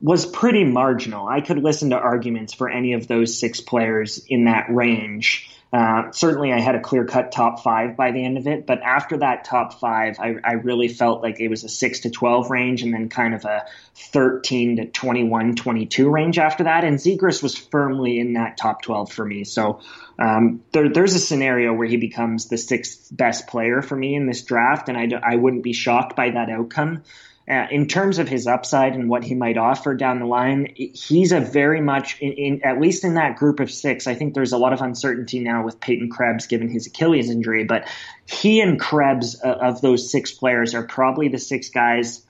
was 0.00 0.24
pretty 0.24 0.64
marginal. 0.64 1.28
I 1.28 1.42
could 1.42 1.58
listen 1.58 1.90
to 1.90 1.98
arguments 1.98 2.54
for 2.54 2.70
any 2.70 2.94
of 2.94 3.06
those 3.06 3.38
six 3.38 3.60
players 3.60 4.24
in 4.26 4.46
that 4.46 4.74
range. 4.74 5.50
Uh, 5.74 6.12
certainly, 6.12 6.52
I 6.52 6.60
had 6.60 6.76
a 6.76 6.80
clear 6.80 7.04
cut 7.04 7.32
top 7.32 7.64
five 7.64 7.96
by 7.96 8.12
the 8.12 8.24
end 8.24 8.38
of 8.38 8.46
it, 8.46 8.64
but 8.64 8.80
after 8.82 9.16
that 9.16 9.44
top 9.44 9.80
five, 9.80 10.20
I, 10.20 10.36
I, 10.44 10.52
really 10.52 10.86
felt 10.86 11.20
like 11.20 11.40
it 11.40 11.48
was 11.48 11.64
a 11.64 11.68
six 11.68 11.98
to 12.00 12.10
12 12.10 12.48
range 12.48 12.82
and 12.82 12.94
then 12.94 13.08
kind 13.08 13.34
of 13.34 13.44
a 13.44 13.66
13 13.96 14.76
to 14.76 14.86
21, 14.86 15.56
22 15.56 16.08
range 16.08 16.38
after 16.38 16.62
that. 16.62 16.84
And 16.84 16.98
Zegras 16.98 17.42
was 17.42 17.58
firmly 17.58 18.20
in 18.20 18.34
that 18.34 18.56
top 18.56 18.82
12 18.82 19.10
for 19.10 19.24
me. 19.24 19.42
So 19.42 19.80
um, 20.16 20.62
there, 20.70 20.90
there's 20.90 21.16
a 21.16 21.18
scenario 21.18 21.72
where 21.72 21.88
he 21.88 21.96
becomes 21.96 22.46
the 22.46 22.56
sixth 22.56 23.08
best 23.10 23.48
player 23.48 23.82
for 23.82 23.96
me 23.96 24.14
in 24.14 24.28
this 24.28 24.42
draft, 24.42 24.88
and 24.88 24.96
I, 24.96 25.08
I 25.24 25.34
wouldn't 25.34 25.64
be 25.64 25.72
shocked 25.72 26.14
by 26.14 26.30
that 26.30 26.50
outcome. 26.50 27.02
Uh, 27.46 27.66
in 27.70 27.86
terms 27.86 28.18
of 28.18 28.26
his 28.26 28.46
upside 28.46 28.94
and 28.94 29.10
what 29.10 29.22
he 29.22 29.34
might 29.34 29.58
offer 29.58 29.94
down 29.94 30.18
the 30.18 30.24
line, 30.24 30.72
he's 30.76 31.30
a 31.30 31.40
very 31.40 31.82
much 31.82 32.18
in, 32.20 32.32
in, 32.32 32.64
at 32.64 32.80
least 32.80 33.04
in 33.04 33.14
that 33.14 33.36
group 33.36 33.60
of 33.60 33.70
six. 33.70 34.06
I 34.06 34.14
think 34.14 34.32
there's 34.32 34.52
a 34.52 34.56
lot 34.56 34.72
of 34.72 34.80
uncertainty 34.80 35.40
now 35.40 35.62
with 35.62 35.78
Peyton 35.78 36.08
Krebs 36.08 36.46
given 36.46 36.70
his 36.70 36.86
Achilles 36.86 37.28
injury, 37.28 37.64
but 37.64 37.86
he 38.24 38.62
and 38.62 38.80
Krebs 38.80 39.38
uh, 39.44 39.48
of 39.48 39.82
those 39.82 40.10
six 40.10 40.32
players 40.32 40.74
are 40.74 40.84
probably 40.84 41.28
the 41.28 41.38
six 41.38 41.68
guys, 41.68 42.24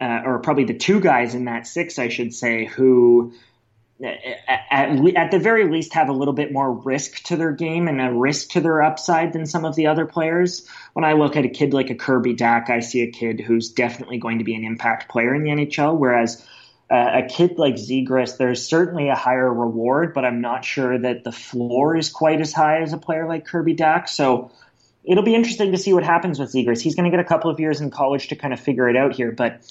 uh, 0.00 0.22
or 0.24 0.40
probably 0.40 0.64
the 0.64 0.76
two 0.76 0.98
guys 0.98 1.36
in 1.36 1.44
that 1.44 1.68
six, 1.68 2.00
I 2.00 2.08
should 2.08 2.34
say, 2.34 2.64
who 2.64 3.34
at, 4.02 5.16
at 5.16 5.30
the 5.30 5.38
very 5.38 5.70
least 5.70 5.94
have 5.94 6.08
a 6.08 6.12
little 6.12 6.34
bit 6.34 6.52
more 6.52 6.72
risk 6.72 7.22
to 7.24 7.36
their 7.36 7.52
game 7.52 7.88
and 7.88 8.00
a 8.00 8.12
risk 8.12 8.50
to 8.50 8.60
their 8.60 8.82
upside 8.82 9.32
than 9.32 9.46
some 9.46 9.64
of 9.64 9.76
the 9.76 9.86
other 9.86 10.06
players. 10.06 10.66
When 10.92 11.04
I 11.04 11.12
look 11.12 11.36
at 11.36 11.44
a 11.44 11.48
kid 11.48 11.72
like 11.72 11.90
a 11.90 11.94
Kirby 11.94 12.34
Dach, 12.34 12.70
I 12.70 12.80
see 12.80 13.02
a 13.02 13.10
kid 13.10 13.40
who's 13.40 13.70
definitely 13.70 14.18
going 14.18 14.38
to 14.38 14.44
be 14.44 14.54
an 14.54 14.64
impact 14.64 15.10
player 15.10 15.34
in 15.34 15.44
the 15.44 15.50
NHL, 15.50 15.96
whereas 15.96 16.46
uh, 16.90 17.22
a 17.24 17.26
kid 17.26 17.58
like 17.58 17.74
Zegras, 17.74 18.36
there's 18.36 18.66
certainly 18.66 19.08
a 19.08 19.14
higher 19.14 19.52
reward, 19.52 20.12
but 20.14 20.24
I'm 20.24 20.40
not 20.40 20.64
sure 20.64 20.98
that 20.98 21.24
the 21.24 21.32
floor 21.32 21.96
is 21.96 22.10
quite 22.10 22.40
as 22.40 22.52
high 22.52 22.82
as 22.82 22.92
a 22.92 22.98
player 22.98 23.26
like 23.26 23.46
Kirby 23.46 23.74
Dach. 23.74 24.08
So 24.08 24.50
it'll 25.04 25.24
be 25.24 25.34
interesting 25.34 25.72
to 25.72 25.78
see 25.78 25.92
what 25.92 26.04
happens 26.04 26.38
with 26.38 26.52
Zegras. 26.52 26.80
He's 26.80 26.94
going 26.94 27.10
to 27.10 27.16
get 27.16 27.24
a 27.24 27.28
couple 27.28 27.50
of 27.50 27.60
years 27.60 27.80
in 27.80 27.90
college 27.90 28.28
to 28.28 28.36
kind 28.36 28.52
of 28.52 28.60
figure 28.60 28.88
it 28.88 28.96
out 28.96 29.14
here, 29.14 29.32
but 29.32 29.62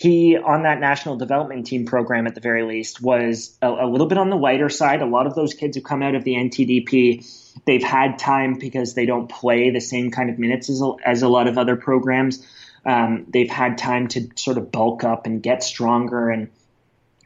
he 0.00 0.34
on 0.38 0.62
that 0.62 0.80
national 0.80 1.16
development 1.16 1.66
team 1.66 1.84
program 1.84 2.26
at 2.26 2.34
the 2.34 2.40
very 2.40 2.62
least 2.62 3.02
was 3.02 3.54
a, 3.60 3.68
a, 3.68 3.86
little 3.86 4.06
bit 4.06 4.16
on 4.16 4.30
the 4.30 4.36
lighter 4.36 4.70
side. 4.70 5.02
A 5.02 5.06
lot 5.06 5.26
of 5.26 5.34
those 5.34 5.52
kids 5.52 5.76
who 5.76 5.82
come 5.82 6.02
out 6.02 6.14
of 6.14 6.24
the 6.24 6.36
NTDP, 6.36 7.22
they've 7.66 7.82
had 7.82 8.18
time 8.18 8.54
because 8.54 8.94
they 8.94 9.04
don't 9.04 9.28
play 9.28 9.68
the 9.68 9.80
same 9.80 10.10
kind 10.10 10.30
of 10.30 10.38
minutes 10.38 10.70
as 10.70 10.80
a, 10.80 10.92
as 11.04 11.20
a 11.20 11.28
lot 11.28 11.48
of 11.48 11.58
other 11.58 11.76
programs. 11.76 12.46
Um, 12.86 13.26
they've 13.28 13.50
had 13.50 13.76
time 13.76 14.08
to 14.08 14.30
sort 14.36 14.56
of 14.56 14.72
bulk 14.72 15.04
up 15.04 15.26
and 15.26 15.42
get 15.42 15.62
stronger 15.62 16.30
and 16.30 16.48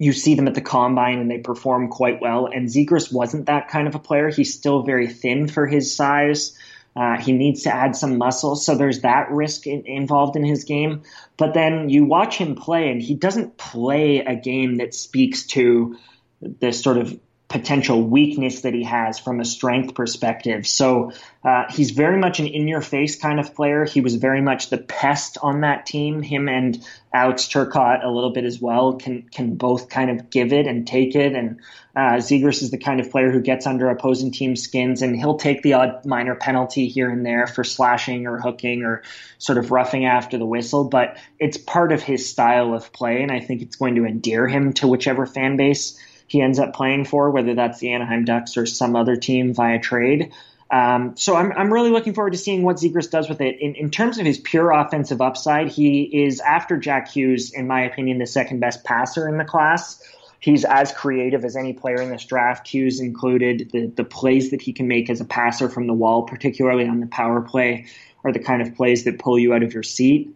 you 0.00 0.12
see 0.12 0.34
them 0.34 0.48
at 0.48 0.56
the 0.56 0.60
combine 0.60 1.20
and 1.20 1.30
they 1.30 1.38
perform 1.38 1.90
quite 1.90 2.20
well. 2.20 2.46
And 2.46 2.68
Zegras 2.68 3.12
wasn't 3.12 3.46
that 3.46 3.68
kind 3.68 3.86
of 3.86 3.94
a 3.94 4.00
player. 4.00 4.30
He's 4.30 4.52
still 4.52 4.82
very 4.82 5.06
thin 5.06 5.46
for 5.46 5.68
his 5.68 5.94
size. 5.94 6.58
Uh, 6.96 7.20
he 7.20 7.32
needs 7.32 7.64
to 7.64 7.74
add 7.74 7.96
some 7.96 8.18
muscle, 8.18 8.54
so 8.54 8.76
there's 8.76 9.00
that 9.00 9.30
risk 9.30 9.66
in, 9.66 9.84
involved 9.86 10.36
in 10.36 10.44
his 10.44 10.64
game. 10.64 11.02
But 11.36 11.54
then 11.54 11.88
you 11.88 12.04
watch 12.04 12.36
him 12.36 12.54
play, 12.54 12.90
and 12.90 13.02
he 13.02 13.14
doesn't 13.14 13.56
play 13.56 14.18
a 14.18 14.36
game 14.36 14.76
that 14.76 14.94
speaks 14.94 15.46
to 15.48 15.96
the 16.40 16.72
sort 16.72 16.98
of 16.98 17.18
potential 17.54 18.02
weakness 18.02 18.62
that 18.62 18.74
he 18.74 18.82
has 18.82 19.20
from 19.20 19.38
a 19.38 19.44
strength 19.44 19.94
perspective. 19.94 20.66
So 20.66 21.12
uh, 21.44 21.70
he's 21.70 21.92
very 21.92 22.18
much 22.18 22.40
an 22.40 22.48
in 22.48 22.66
your 22.66 22.80
face 22.80 23.14
kind 23.14 23.38
of 23.38 23.54
player. 23.54 23.84
He 23.84 24.00
was 24.00 24.16
very 24.16 24.40
much 24.40 24.70
the 24.70 24.78
pest 24.78 25.38
on 25.40 25.60
that 25.60 25.86
team. 25.86 26.20
Him 26.20 26.48
and 26.48 26.84
Alex 27.12 27.44
Turcotte 27.44 28.04
a 28.04 28.10
little 28.10 28.30
bit 28.30 28.42
as 28.42 28.60
well 28.60 28.94
can 28.94 29.22
can 29.30 29.54
both 29.54 29.88
kind 29.88 30.10
of 30.10 30.30
give 30.30 30.52
it 30.52 30.66
and 30.66 30.84
take 30.84 31.14
it. 31.14 31.36
And 31.36 31.60
uh, 31.94 32.18
Zegras 32.18 32.60
is 32.60 32.72
the 32.72 32.76
kind 32.76 32.98
of 32.98 33.12
player 33.12 33.30
who 33.30 33.40
gets 33.40 33.68
under 33.68 33.88
opposing 33.88 34.32
team 34.32 34.56
skins 34.56 35.00
and 35.00 35.14
he'll 35.14 35.36
take 35.36 35.62
the 35.62 35.74
odd 35.74 36.04
minor 36.04 36.34
penalty 36.34 36.88
here 36.88 37.08
and 37.08 37.24
there 37.24 37.46
for 37.46 37.62
slashing 37.62 38.26
or 38.26 38.40
hooking 38.40 38.82
or 38.82 39.04
sort 39.38 39.58
of 39.58 39.70
roughing 39.70 40.06
after 40.06 40.38
the 40.38 40.46
whistle. 40.46 40.82
But 40.82 41.18
it's 41.38 41.56
part 41.56 41.92
of 41.92 42.02
his 42.02 42.28
style 42.28 42.74
of 42.74 42.92
play, 42.92 43.22
and 43.22 43.30
I 43.30 43.38
think 43.38 43.62
it's 43.62 43.76
going 43.76 43.94
to 43.94 44.06
endear 44.06 44.48
him 44.48 44.72
to 44.72 44.88
whichever 44.88 45.24
fan 45.24 45.56
base 45.56 46.00
he 46.34 46.42
ends 46.42 46.58
up 46.58 46.74
playing 46.74 47.04
for, 47.04 47.30
whether 47.30 47.54
that's 47.54 47.78
the 47.78 47.92
Anaheim 47.92 48.24
Ducks 48.24 48.56
or 48.56 48.66
some 48.66 48.96
other 48.96 49.14
team 49.14 49.54
via 49.54 49.78
trade. 49.78 50.32
Um, 50.68 51.16
so 51.16 51.36
I'm, 51.36 51.52
I'm 51.52 51.72
really 51.72 51.90
looking 51.90 52.12
forward 52.12 52.32
to 52.32 52.38
seeing 52.38 52.64
what 52.64 52.78
Zegras 52.78 53.08
does 53.08 53.28
with 53.28 53.40
it. 53.40 53.60
In, 53.60 53.76
in 53.76 53.90
terms 53.92 54.18
of 54.18 54.26
his 54.26 54.38
pure 54.38 54.72
offensive 54.72 55.20
upside, 55.20 55.68
he 55.68 56.02
is, 56.02 56.40
after 56.40 56.76
Jack 56.76 57.12
Hughes, 57.12 57.52
in 57.52 57.68
my 57.68 57.82
opinion, 57.82 58.18
the 58.18 58.26
second 58.26 58.58
best 58.58 58.82
passer 58.82 59.28
in 59.28 59.38
the 59.38 59.44
class. 59.44 60.02
He's 60.40 60.64
as 60.64 60.90
creative 60.90 61.44
as 61.44 61.54
any 61.54 61.72
player 61.72 62.02
in 62.02 62.10
this 62.10 62.24
draft, 62.24 62.66
Hughes 62.66 62.98
included. 62.98 63.70
The, 63.72 63.86
the 63.86 64.04
plays 64.04 64.50
that 64.50 64.60
he 64.60 64.72
can 64.72 64.88
make 64.88 65.08
as 65.08 65.20
a 65.20 65.24
passer 65.24 65.68
from 65.68 65.86
the 65.86 65.94
wall, 65.94 66.24
particularly 66.24 66.88
on 66.88 66.98
the 66.98 67.06
power 67.06 67.42
play, 67.42 67.86
are 68.24 68.32
the 68.32 68.40
kind 68.40 68.60
of 68.60 68.74
plays 68.74 69.04
that 69.04 69.20
pull 69.20 69.38
you 69.38 69.54
out 69.54 69.62
of 69.62 69.72
your 69.72 69.84
seat 69.84 70.34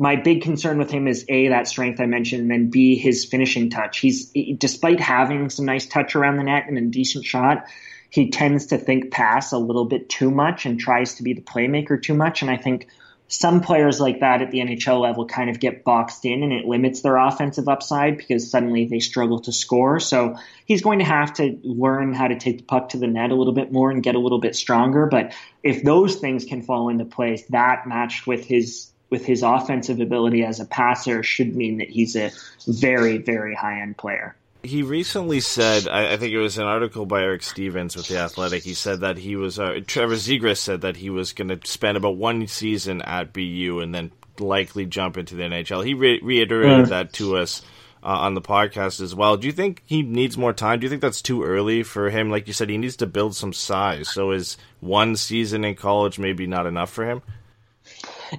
my 0.00 0.16
big 0.16 0.40
concern 0.40 0.78
with 0.78 0.90
him 0.90 1.06
is 1.06 1.26
a 1.28 1.48
that 1.48 1.68
strength 1.68 2.00
I 2.00 2.06
mentioned, 2.06 2.40
and 2.40 2.50
then 2.50 2.70
b 2.70 2.96
his 2.96 3.26
finishing 3.26 3.68
touch. 3.68 3.98
He's 3.98 4.32
despite 4.56 4.98
having 4.98 5.50
some 5.50 5.66
nice 5.66 5.86
touch 5.86 6.16
around 6.16 6.38
the 6.38 6.44
net 6.44 6.64
and 6.68 6.78
a 6.78 6.80
decent 6.80 7.26
shot, 7.26 7.66
he 8.08 8.30
tends 8.30 8.66
to 8.68 8.78
think 8.78 9.10
pass 9.10 9.52
a 9.52 9.58
little 9.58 9.84
bit 9.84 10.08
too 10.08 10.30
much 10.30 10.64
and 10.64 10.80
tries 10.80 11.16
to 11.16 11.22
be 11.22 11.34
the 11.34 11.42
playmaker 11.42 12.02
too 12.02 12.14
much. 12.14 12.40
And 12.40 12.50
I 12.50 12.56
think 12.56 12.88
some 13.28 13.60
players 13.60 14.00
like 14.00 14.20
that 14.20 14.40
at 14.40 14.50
the 14.50 14.60
NHL 14.60 15.02
level 15.02 15.26
kind 15.26 15.50
of 15.50 15.60
get 15.60 15.84
boxed 15.84 16.24
in, 16.24 16.42
and 16.42 16.52
it 16.54 16.64
limits 16.64 17.02
their 17.02 17.18
offensive 17.18 17.68
upside 17.68 18.16
because 18.16 18.50
suddenly 18.50 18.86
they 18.86 19.00
struggle 19.00 19.40
to 19.40 19.52
score. 19.52 20.00
So 20.00 20.36
he's 20.64 20.80
going 20.80 21.00
to 21.00 21.04
have 21.04 21.34
to 21.34 21.58
learn 21.62 22.14
how 22.14 22.26
to 22.26 22.38
take 22.38 22.56
the 22.56 22.64
puck 22.64 22.88
to 22.88 22.96
the 22.96 23.06
net 23.06 23.32
a 23.32 23.34
little 23.34 23.52
bit 23.52 23.70
more 23.70 23.90
and 23.90 24.02
get 24.02 24.14
a 24.14 24.18
little 24.18 24.40
bit 24.40 24.56
stronger. 24.56 25.04
But 25.04 25.34
if 25.62 25.84
those 25.84 26.16
things 26.16 26.46
can 26.46 26.62
fall 26.62 26.88
into 26.88 27.04
place, 27.04 27.44
that 27.50 27.86
matched 27.86 28.26
with 28.26 28.46
his 28.46 28.90
with 29.10 29.24
his 29.24 29.42
offensive 29.42 30.00
ability 30.00 30.44
as 30.44 30.60
a 30.60 30.64
passer 30.64 31.22
should 31.22 31.54
mean 31.54 31.78
that 31.78 31.90
he's 31.90 32.16
a 32.16 32.30
very, 32.66 33.18
very 33.18 33.54
high 33.54 33.80
end 33.80 33.96
player. 33.96 34.36
He 34.62 34.82
recently 34.82 35.40
said, 35.40 35.88
I, 35.88 36.12
I, 36.12 36.16
think 36.18 36.34
it 36.34 36.38
was 36.38 36.58
an 36.58 36.66
article 36.66 37.06
by 37.06 37.22
Eric 37.22 37.42
Stevens 37.42 37.96
with 37.96 38.08
The 38.08 38.18
Athletic. 38.18 38.62
He 38.62 38.74
said 38.74 39.00
that 39.00 39.16
he 39.16 39.34
was, 39.34 39.58
uh, 39.58 39.80
Trevor 39.86 40.16
Zegras 40.16 40.58
said 40.58 40.82
that 40.82 40.98
he 40.98 41.08
was 41.08 41.32
going 41.32 41.48
to 41.48 41.58
spend 41.66 41.96
about 41.96 42.16
one 42.16 42.46
season 42.46 43.00
at 43.02 43.32
BU 43.32 43.80
and 43.82 43.94
then 43.94 44.12
likely 44.38 44.84
jump 44.84 45.16
into 45.16 45.34
the 45.34 45.44
NHL. 45.44 45.84
He 45.84 45.94
re- 45.94 46.20
reiterated 46.22 46.86
mm. 46.86 46.88
that 46.90 47.14
to 47.14 47.38
us 47.38 47.62
uh, 48.02 48.08
on 48.08 48.34
the 48.34 48.42
podcast 48.42 49.00
as 49.00 49.14
well. 49.14 49.36
Do 49.36 49.46
you 49.46 49.52
think 49.52 49.82
he 49.86 50.02
needs 50.02 50.36
more 50.36 50.52
time? 50.52 50.80
Do 50.80 50.84
you 50.84 50.90
think 50.90 51.02
that's 51.02 51.22
too 51.22 51.42
early 51.42 51.82
for 51.82 52.10
him? 52.10 52.30
Like 52.30 52.46
you 52.46 52.52
said, 52.52 52.68
he 52.68 52.78
needs 52.78 52.96
to 52.96 53.06
build 53.06 53.34
some 53.36 53.52
size. 53.52 54.08
So 54.08 54.30
is 54.30 54.56
one 54.80 55.16
season 55.16 55.64
in 55.64 55.74
college 55.74 56.18
maybe 56.18 56.46
not 56.46 56.66
enough 56.66 56.90
for 56.90 57.04
him? 57.04 57.22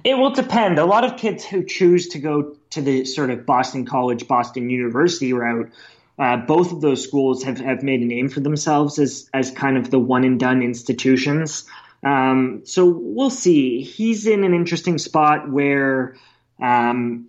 It 0.04 0.16
will 0.16 0.30
depend. 0.30 0.78
A 0.78 0.84
lot 0.84 1.04
of 1.04 1.16
kids 1.16 1.44
who 1.44 1.64
choose 1.64 2.08
to 2.08 2.18
go 2.18 2.56
to 2.70 2.82
the 2.82 3.04
sort 3.04 3.30
of 3.30 3.44
Boston 3.44 3.84
College, 3.84 4.26
Boston 4.26 4.70
University 4.70 5.32
route, 5.32 5.70
uh, 6.18 6.36
both 6.36 6.72
of 6.72 6.80
those 6.80 7.02
schools 7.02 7.42
have, 7.44 7.58
have 7.58 7.82
made 7.82 8.00
a 8.00 8.04
name 8.04 8.28
for 8.28 8.40
themselves 8.40 8.98
as 8.98 9.28
as 9.32 9.50
kind 9.50 9.76
of 9.76 9.90
the 9.90 9.98
one 9.98 10.24
and 10.24 10.38
done 10.38 10.62
institutions. 10.62 11.64
Um, 12.04 12.62
so 12.64 12.86
we'll 12.86 13.30
see. 13.30 13.82
He's 13.82 14.26
in 14.26 14.44
an 14.44 14.54
interesting 14.54 14.98
spot 14.98 15.50
where 15.50 16.16
um, 16.60 17.28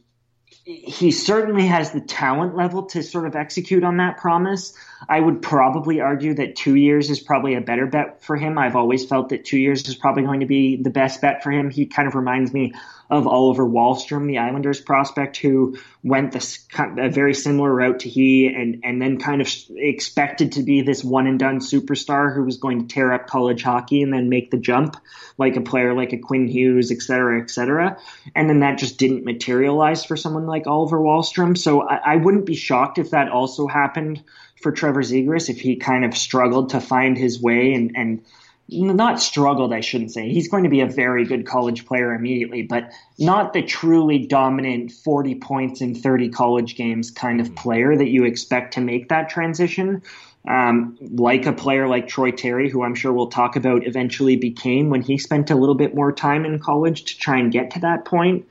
he 0.66 1.12
certainly 1.12 1.68
has 1.68 1.92
the 1.92 2.02
talent 2.02 2.56
level 2.56 2.84
to 2.88 3.04
sort 3.04 3.28
of 3.28 3.36
execute 3.36 3.84
on 3.84 3.98
that 3.98 4.18
promise. 4.18 4.74
I 5.08 5.20
would 5.20 5.42
probably 5.42 6.02
argue 6.02 6.34
that 6.36 6.56
two 6.56 6.76
years 6.76 7.10
is 7.10 7.20
probably 7.20 7.56
a 7.56 7.62
better 7.62 7.88
bet 7.88 8.24
for 8.24 8.36
him. 8.36 8.58
I've 8.58 8.76
always 8.76 9.06
felt 9.06 9.30
that 9.30 9.46
two 9.46 9.58
years 9.58 9.88
is 9.88 9.96
probably 9.96 10.24
going 10.24 10.40
to 10.40 10.46
be 10.46 10.82
the 10.82 10.90
best 10.90 11.22
bet 11.22 11.44
for 11.44 11.52
him. 11.52 11.70
He 11.70 11.86
kind 11.86 12.08
of 12.08 12.16
reminds 12.16 12.54
me 12.54 12.74
of 13.10 13.28
Oliver 13.28 13.66
Wahlstrom, 13.66 14.28
the 14.28 14.40
Islanders 14.40 14.82
prospect, 14.82 15.38
who 15.38 15.78
went 16.04 16.32
this 16.32 16.66
a 16.98 17.10
very 17.10 17.34
similar 17.34 17.72
route 17.72 18.00
to 18.00 18.10
he, 18.10 18.48
and 18.48 18.82
and 18.84 19.02
then 19.02 19.20
kind 19.20 19.42
of 19.42 19.48
expected 19.76 20.54
to 20.54 20.64
be 20.64 20.82
this 20.82 21.04
one 21.04 21.28
and 21.28 21.38
done 21.38 21.60
superstar 21.60 22.34
who 22.34 22.44
was 22.44 22.58
going 22.58 22.88
to 22.88 22.94
tear 22.94 23.14
up 23.14 23.28
college 23.28 23.62
hockey 23.62 24.02
and 24.02 24.12
then 24.12 24.30
make 24.30 24.52
the 24.52 24.58
jump 24.58 24.96
like 25.38 25.56
a 25.58 25.62
player 25.62 25.94
like 25.94 26.14
a 26.14 26.18
Quinn 26.18 26.48
Hughes, 26.48 26.92
et 26.92 27.02
cetera, 27.02 27.42
et 27.42 27.50
cetera. 27.50 27.98
And 28.36 28.50
then 28.50 28.62
that 28.62 28.78
just 28.78 28.98
didn't 28.98 29.26
materialize 29.26 30.06
for 30.06 30.16
someone 30.16 30.48
like 30.48 30.66
Oliver 30.66 31.00
Wahlstrom. 31.00 31.58
So 31.58 31.82
I, 31.82 32.14
I 32.14 32.16
wouldn't 32.16 32.46
be 32.46 32.56
shocked 32.56 32.98
if 32.98 33.12
that 33.12 33.30
also 33.30 33.68
happened 33.68 34.24
for 34.64 34.72
Trevor 34.72 35.02
Zegras 35.02 35.50
if 35.50 35.60
he 35.60 35.76
kind 35.76 36.06
of 36.06 36.18
struggled 36.18 36.70
to 36.70 36.82
find 36.82 37.18
his 37.18 37.42
way 37.42 37.74
and 37.74 37.92
and 37.96 38.24
not 38.70 39.22
struggled, 39.22 39.74
I 39.74 39.82
shouldn't 39.82 40.12
say. 40.12 40.30
He's 40.30 40.48
going 40.48 40.64
to 40.64 40.70
be 40.70 40.82
a 40.82 40.88
very 40.88 41.26
good 41.26 41.46
college 41.46 41.86
player 41.86 42.14
immediately, 42.14 42.64
but 42.64 42.92
not 43.20 43.54
the 43.54 43.62
truly 43.62 44.26
dominant 44.26 44.92
40 44.92 45.36
points 45.36 45.82
in 45.82 45.96
30 45.96 46.30
college 46.30 46.76
games 46.76 47.12
kind 47.12 47.42
of 47.42 47.56
player 47.56 47.96
that 47.96 48.08
you 48.08 48.24
expect 48.24 48.76
to 48.76 48.82
make 48.82 49.10
that 49.10 49.30
transition. 49.30 50.02
Um, 50.46 50.98
like 51.00 51.46
a 51.46 51.54
player 51.54 51.88
like 51.88 52.08
Troy 52.08 52.32
Terry, 52.32 52.70
who 52.70 52.84
I'm 52.84 52.96
sure 52.96 53.14
we'll 53.14 53.28
talk 53.28 53.56
about 53.56 53.88
eventually 53.88 54.36
became 54.36 54.90
when 54.90 55.02
he 55.02 55.18
spent 55.18 55.52
a 55.52 55.56
little 55.56 55.76
bit 55.76 55.96
more 55.96 56.12
time 56.12 56.44
in 56.44 56.60
college 56.60 57.06
to 57.06 57.18
try 57.18 57.38
and 57.40 57.50
get 57.50 57.72
to 57.72 57.80
that 57.82 58.04
point. 58.04 58.46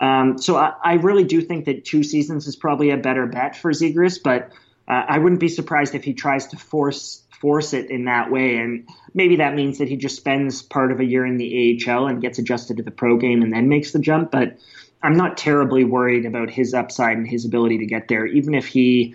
Um, 0.00 0.36
so 0.38 0.56
I, 0.56 0.74
I, 0.84 0.94
really 0.94 1.24
do 1.24 1.40
think 1.40 1.64
that 1.64 1.84
two 1.84 2.04
seasons 2.04 2.46
is 2.46 2.54
probably 2.54 2.90
a 2.90 2.96
better 2.96 3.26
bet 3.26 3.56
for 3.56 3.72
Zegras, 3.72 4.22
but 4.22 4.52
uh, 4.88 5.04
I 5.08 5.18
wouldn't 5.18 5.40
be 5.40 5.48
surprised 5.48 5.94
if 5.94 6.04
he 6.04 6.14
tries 6.14 6.48
to 6.48 6.56
force 6.56 7.22
force 7.40 7.72
it 7.72 7.90
in 7.90 8.06
that 8.06 8.32
way. 8.32 8.56
And 8.56 8.88
maybe 9.14 9.36
that 9.36 9.54
means 9.54 9.78
that 9.78 9.88
he 9.88 9.96
just 9.96 10.16
spends 10.16 10.60
part 10.60 10.90
of 10.90 10.98
a 10.98 11.04
year 11.04 11.24
in 11.24 11.36
the 11.36 11.80
AHL 11.86 12.08
and 12.08 12.20
gets 12.20 12.40
adjusted 12.40 12.78
to 12.78 12.82
the 12.82 12.90
pro 12.90 13.16
game 13.16 13.42
and 13.42 13.52
then 13.52 13.68
makes 13.68 13.92
the 13.92 14.00
jump. 14.00 14.32
But 14.32 14.58
I'm 15.02 15.16
not 15.16 15.36
terribly 15.36 15.84
worried 15.84 16.26
about 16.26 16.50
his 16.50 16.74
upside 16.74 17.16
and 17.16 17.28
his 17.28 17.44
ability 17.44 17.78
to 17.78 17.86
get 17.86 18.08
there, 18.08 18.26
even 18.26 18.54
if 18.54 18.66
he 18.66 19.14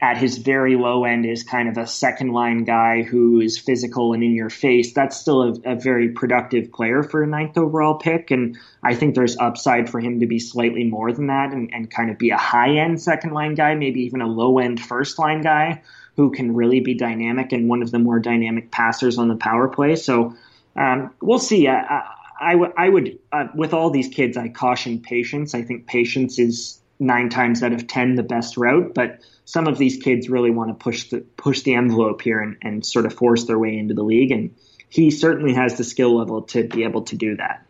at 0.00 0.16
his 0.16 0.38
very 0.38 0.76
low 0.76 1.04
end 1.04 1.26
is 1.26 1.42
kind 1.42 1.68
of 1.68 1.76
a 1.76 1.86
second 1.86 2.28
line 2.32 2.62
guy 2.62 3.02
who 3.02 3.40
is 3.40 3.58
physical 3.58 4.12
and 4.12 4.22
in 4.22 4.32
your 4.32 4.50
face, 4.50 4.92
that's 4.92 5.16
still 5.16 5.42
a, 5.42 5.72
a, 5.72 5.74
very 5.74 6.10
productive 6.10 6.70
player 6.70 7.02
for 7.02 7.24
a 7.24 7.26
ninth 7.26 7.58
overall 7.58 7.94
pick. 7.94 8.30
And 8.30 8.56
I 8.82 8.94
think 8.94 9.16
there's 9.16 9.36
upside 9.38 9.90
for 9.90 9.98
him 9.98 10.20
to 10.20 10.26
be 10.26 10.38
slightly 10.38 10.84
more 10.84 11.12
than 11.12 11.26
that 11.26 11.52
and, 11.52 11.70
and 11.74 11.90
kind 11.90 12.10
of 12.10 12.18
be 12.18 12.30
a 12.30 12.36
high 12.36 12.76
end 12.76 13.02
second 13.02 13.32
line 13.32 13.56
guy, 13.56 13.74
maybe 13.74 14.02
even 14.02 14.20
a 14.20 14.28
low 14.28 14.60
end 14.60 14.80
first 14.80 15.18
line 15.18 15.42
guy 15.42 15.82
who 16.16 16.30
can 16.30 16.54
really 16.54 16.78
be 16.78 16.94
dynamic 16.94 17.52
and 17.52 17.68
one 17.68 17.82
of 17.82 17.90
the 17.90 17.98
more 17.98 18.20
dynamic 18.20 18.70
passers 18.70 19.18
on 19.18 19.26
the 19.26 19.36
power 19.36 19.66
play. 19.66 19.96
So 19.96 20.36
um, 20.76 21.12
we'll 21.20 21.40
see. 21.40 21.66
I, 21.66 21.80
I, 21.80 22.14
I, 22.40 22.52
w- 22.52 22.72
I 22.76 22.88
would, 22.88 23.18
uh, 23.32 23.46
with 23.52 23.74
all 23.74 23.90
these 23.90 24.08
kids, 24.08 24.36
I 24.36 24.48
caution 24.48 25.00
patience. 25.00 25.54
I 25.54 25.62
think 25.62 25.88
patience 25.88 26.38
is 26.38 26.80
nine 26.98 27.28
times 27.28 27.62
out 27.62 27.72
of 27.72 27.86
ten 27.86 28.14
the 28.14 28.22
best 28.22 28.56
route, 28.56 28.94
but 28.94 29.20
some 29.44 29.66
of 29.66 29.78
these 29.78 29.96
kids 29.96 30.28
really 30.28 30.50
want 30.50 30.70
to 30.70 30.74
push 30.74 31.10
the 31.10 31.20
push 31.36 31.62
the 31.62 31.74
envelope 31.74 32.20
here 32.22 32.40
and, 32.40 32.56
and 32.62 32.84
sort 32.84 33.06
of 33.06 33.14
force 33.14 33.44
their 33.44 33.58
way 33.58 33.78
into 33.78 33.94
the 33.94 34.02
league, 34.02 34.30
and 34.30 34.54
he 34.88 35.10
certainly 35.10 35.54
has 35.54 35.76
the 35.76 35.84
skill 35.84 36.16
level 36.16 36.42
to 36.42 36.66
be 36.66 36.84
able 36.84 37.02
to 37.02 37.16
do 37.16 37.36
that. 37.36 37.64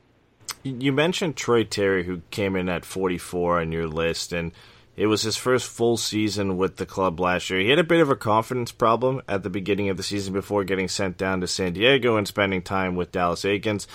You 0.65 0.93
mentioned 0.93 1.37
Troy 1.37 1.65
Terry, 1.65 2.05
who 2.05 2.23
came 2.31 2.57
in 2.57 2.69
at 2.69 2.85
44 2.85 3.61
on 3.61 3.73
your 3.73 3.87
list, 3.87 4.33
and 4.33 4.53
It 4.99 5.07
was 5.07 5.23
his 5.23 5.37
first 5.37 5.69
full 5.69 5.97
season 5.97 6.57
with 6.57 6.75
the 6.75 6.85
club 6.85 7.21
last 7.21 7.51
year. 7.51 7.61
He 7.61 7.71
had 7.71 7.79
a 7.79 7.85
bit 7.85 8.01
of 8.01 8.11
a 8.11 8.17
confidence 8.17 8.73
problem 8.73 9.23
at 9.29 9.45
the 9.45 9.51
beginning 9.51 9.91
of 9.91 9.97
the 9.97 10.03
season 10.03 10.33
before 10.33 10.65
getting 10.65 10.89
sent 10.89 11.17
down 11.17 11.41
to 11.41 11.47
San 11.47 11.75
Diego 11.75 12.17
and 12.17 12.27
spending 12.27 12.63
time 12.63 12.97
with 12.97 13.13
Dallas 13.13 13.45
Eakins. 13.45 13.87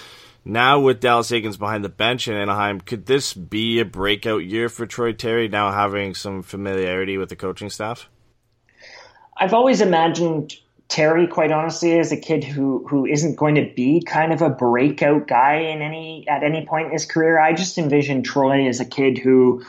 Now 0.45 0.79
with 0.79 0.99
Dallas 0.99 1.31
Eakins 1.31 1.57
behind 1.57 1.85
the 1.85 1.89
bench 1.89 2.27
in 2.27 2.35
Anaheim, 2.35 2.81
could 2.81 3.05
this 3.05 3.33
be 3.33 3.79
a 3.79 3.85
breakout 3.85 4.43
year 4.43 4.67
for 4.67 4.85
Troy 4.85 5.13
Terry 5.13 5.47
now 5.47 5.71
having 5.71 6.13
some 6.13 6.43
familiarity 6.43 7.17
with 7.17 7.29
the 7.29 7.35
coaching 7.37 7.69
staff? 7.69 8.09
I've 9.37 9.53
always 9.53 9.79
imagined 9.79 10.53
Terry, 10.89 11.27
quite 11.27 11.51
honestly, 11.51 11.97
as 11.97 12.11
a 12.11 12.17
kid 12.17 12.43
who 12.43 12.85
who 12.87 13.05
isn't 13.05 13.35
going 13.35 13.55
to 13.55 13.71
be 13.73 14.01
kind 14.01 14.33
of 14.33 14.41
a 14.41 14.49
breakout 14.49 15.27
guy 15.27 15.55
in 15.55 15.81
any 15.81 16.27
at 16.27 16.43
any 16.43 16.65
point 16.65 16.87
in 16.87 16.91
his 16.91 17.05
career. 17.05 17.39
I 17.39 17.53
just 17.53 17.77
envision 17.77 18.21
Troy 18.21 18.67
as 18.67 18.79
a 18.79 18.85
kid 18.85 19.17
who 19.17 19.63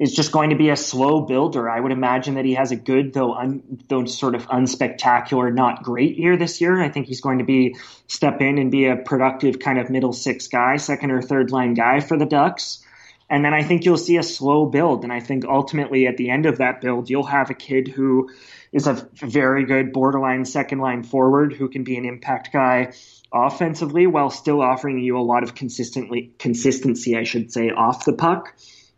is 0.00 0.14
just 0.14 0.32
going 0.32 0.48
to 0.48 0.56
be 0.56 0.70
a 0.70 0.76
slow 0.76 1.20
builder. 1.20 1.68
I 1.68 1.78
would 1.78 1.92
imagine 1.92 2.34
that 2.34 2.46
he 2.46 2.54
has 2.54 2.72
a 2.72 2.76
good, 2.76 3.12
though, 3.12 3.34
un, 3.34 3.62
though 3.88 4.06
sort 4.06 4.34
of 4.34 4.46
unspectacular, 4.46 5.54
not 5.54 5.82
great 5.82 6.16
year 6.16 6.38
this 6.38 6.58
year. 6.58 6.80
I 6.80 6.88
think 6.88 7.06
he's 7.06 7.20
going 7.20 7.38
to 7.38 7.44
be 7.44 7.76
step 8.06 8.40
in 8.40 8.56
and 8.56 8.70
be 8.70 8.86
a 8.86 8.96
productive 8.96 9.58
kind 9.58 9.78
of 9.78 9.90
middle 9.90 10.14
six 10.14 10.48
guy, 10.48 10.78
second 10.78 11.10
or 11.10 11.20
third 11.20 11.50
line 11.50 11.74
guy 11.74 12.00
for 12.00 12.16
the 12.16 12.24
Ducks. 12.24 12.82
And 13.28 13.44
then 13.44 13.52
I 13.52 13.62
think 13.62 13.84
you'll 13.84 13.98
see 13.98 14.16
a 14.16 14.22
slow 14.22 14.64
build. 14.64 15.04
And 15.04 15.12
I 15.12 15.20
think 15.20 15.44
ultimately 15.44 16.06
at 16.06 16.16
the 16.16 16.30
end 16.30 16.46
of 16.46 16.58
that 16.58 16.80
build, 16.80 17.10
you'll 17.10 17.26
have 17.26 17.50
a 17.50 17.54
kid 17.54 17.86
who 17.86 18.30
is 18.72 18.86
a 18.86 19.06
very 19.12 19.66
good 19.66 19.92
borderline 19.92 20.46
second 20.46 20.78
line 20.78 21.02
forward 21.02 21.52
who 21.52 21.68
can 21.68 21.84
be 21.84 21.98
an 21.98 22.06
impact 22.06 22.54
guy 22.54 22.94
offensively 23.32 24.06
while 24.06 24.30
still 24.30 24.62
offering 24.62 24.98
you 24.98 25.18
a 25.18 25.20
lot 25.20 25.42
of 25.42 25.54
consistently 25.54 26.32
consistency, 26.38 27.18
I 27.18 27.24
should 27.24 27.52
say, 27.52 27.70
off 27.70 28.06
the 28.06 28.14
puck. 28.14 28.54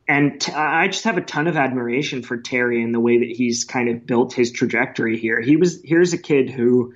And 0.09 0.41
t- 0.41 0.53
I 0.53 0.89
just 0.89 1.05
have 1.05 1.17
a 1.17 1.23
ton 1.23 1.47
of 1.47 1.57
admiration 1.57 2.23
for 2.23 2.37
Terry 2.37 2.83
and 2.83 2.95
the 2.95 3.01
way 3.01 3.19
that 3.19 3.31
he's 3.31 3.65
kind 3.65 3.89
of 3.89 4.07
built 4.07 4.33
his 4.33 4.51
trajectory 4.51 5.19
here. 5.19 5.41
He 5.41 5.57
was 5.57 5.81
here's 5.85 6.13
a 6.13 6.19
kid 6.19 6.51
who 6.51 6.95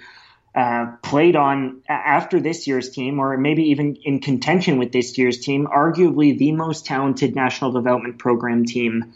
uh, 0.54 0.86
played 1.02 1.36
on 1.36 1.82
after 1.88 2.40
this 2.40 2.66
year's 2.66 2.90
team, 2.90 3.20
or 3.20 3.36
maybe 3.36 3.64
even 3.64 3.96
in 3.96 4.20
contention 4.20 4.78
with 4.78 4.90
this 4.90 5.16
year's 5.18 5.40
team, 5.40 5.66
arguably 5.66 6.36
the 6.36 6.52
most 6.52 6.86
talented 6.86 7.34
national 7.34 7.72
development 7.72 8.18
program 8.18 8.64
team 8.64 9.12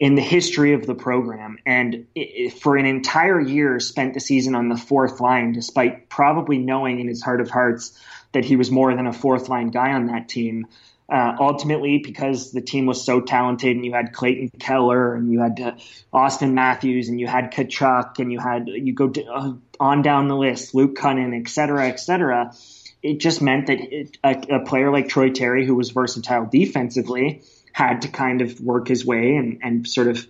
in 0.00 0.14
the 0.14 0.22
history 0.22 0.72
of 0.72 0.86
the 0.86 0.94
program. 0.94 1.58
And 1.66 2.06
it, 2.14 2.54
for 2.54 2.78
an 2.78 2.86
entire 2.86 3.38
year, 3.38 3.78
spent 3.78 4.14
the 4.14 4.20
season 4.20 4.54
on 4.54 4.70
the 4.70 4.76
fourth 4.76 5.20
line, 5.20 5.52
despite 5.52 6.08
probably 6.08 6.56
knowing 6.56 6.98
in 6.98 7.06
his 7.06 7.22
heart 7.22 7.42
of 7.42 7.50
hearts 7.50 7.96
that 8.32 8.46
he 8.46 8.56
was 8.56 8.70
more 8.70 8.94
than 8.94 9.06
a 9.06 9.12
fourth 9.12 9.50
line 9.50 9.68
guy 9.68 9.92
on 9.92 10.06
that 10.06 10.30
team. 10.30 10.66
Uh, 11.10 11.34
ultimately, 11.40 11.98
because 11.98 12.52
the 12.52 12.60
team 12.60 12.86
was 12.86 13.04
so 13.04 13.20
talented, 13.20 13.74
and 13.74 13.84
you 13.84 13.92
had 13.92 14.12
Clayton 14.12 14.48
Keller, 14.60 15.16
and 15.16 15.32
you 15.32 15.40
had 15.40 15.60
uh, 15.60 15.72
Auston 16.14 16.52
Matthews, 16.52 17.08
and 17.08 17.18
you 17.18 17.26
had 17.26 17.50
Tkachuk, 17.50 18.20
and 18.20 18.30
you 18.30 18.38
had 18.38 18.68
you 18.68 18.92
go 18.92 19.08
to, 19.08 19.24
uh, 19.24 19.52
on 19.80 20.02
down 20.02 20.28
the 20.28 20.36
list, 20.36 20.72
Luke 20.72 20.94
Kunin, 20.96 21.36
et 21.36 21.48
cetera, 21.48 21.88
et 21.88 21.98
cetera. 21.98 22.54
It 23.02 23.18
just 23.18 23.42
meant 23.42 23.66
that 23.66 23.80
it, 23.80 24.18
a, 24.22 24.56
a, 24.56 24.64
player 24.64 24.92
like 24.92 25.08
Troy 25.08 25.30
Terry, 25.30 25.66
who 25.66 25.74
was 25.74 25.90
versatile 25.90 26.46
defensively, 26.46 27.42
had 27.72 28.02
to 28.02 28.08
kind 28.08 28.40
of 28.40 28.60
work 28.60 28.86
his 28.86 29.04
way 29.04 29.34
and, 29.34 29.58
and 29.62 29.88
sort 29.88 30.06
of 30.06 30.24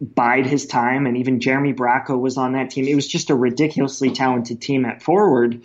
bide 0.00 0.46
his 0.46 0.66
time. 0.66 1.04
And 1.06 1.18
even 1.18 1.40
Jeremy 1.40 1.74
Bracco 1.74 2.18
was 2.18 2.38
on 2.38 2.52
that 2.52 2.70
team. 2.70 2.86
It 2.88 2.94
was 2.94 3.06
just 3.06 3.28
a 3.28 3.34
ridiculously 3.34 4.12
talented 4.12 4.62
team 4.62 4.86
at 4.86 5.02
forward 5.02 5.62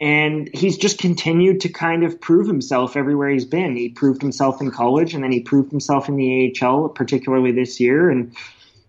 and 0.00 0.48
he's 0.54 0.78
just 0.78 0.98
continued 0.98 1.60
to 1.62 1.68
kind 1.68 2.04
of 2.04 2.20
prove 2.20 2.46
himself 2.46 2.96
everywhere 2.96 3.30
he's 3.30 3.44
been. 3.44 3.76
He 3.76 3.88
proved 3.88 4.22
himself 4.22 4.60
in 4.60 4.70
college, 4.70 5.14
and 5.14 5.24
then 5.24 5.32
he 5.32 5.40
proved 5.40 5.72
himself 5.72 6.08
in 6.08 6.16
the 6.16 6.54
AHL, 6.62 6.90
particularly 6.90 7.50
this 7.50 7.80
year. 7.80 8.08
And 8.08 8.36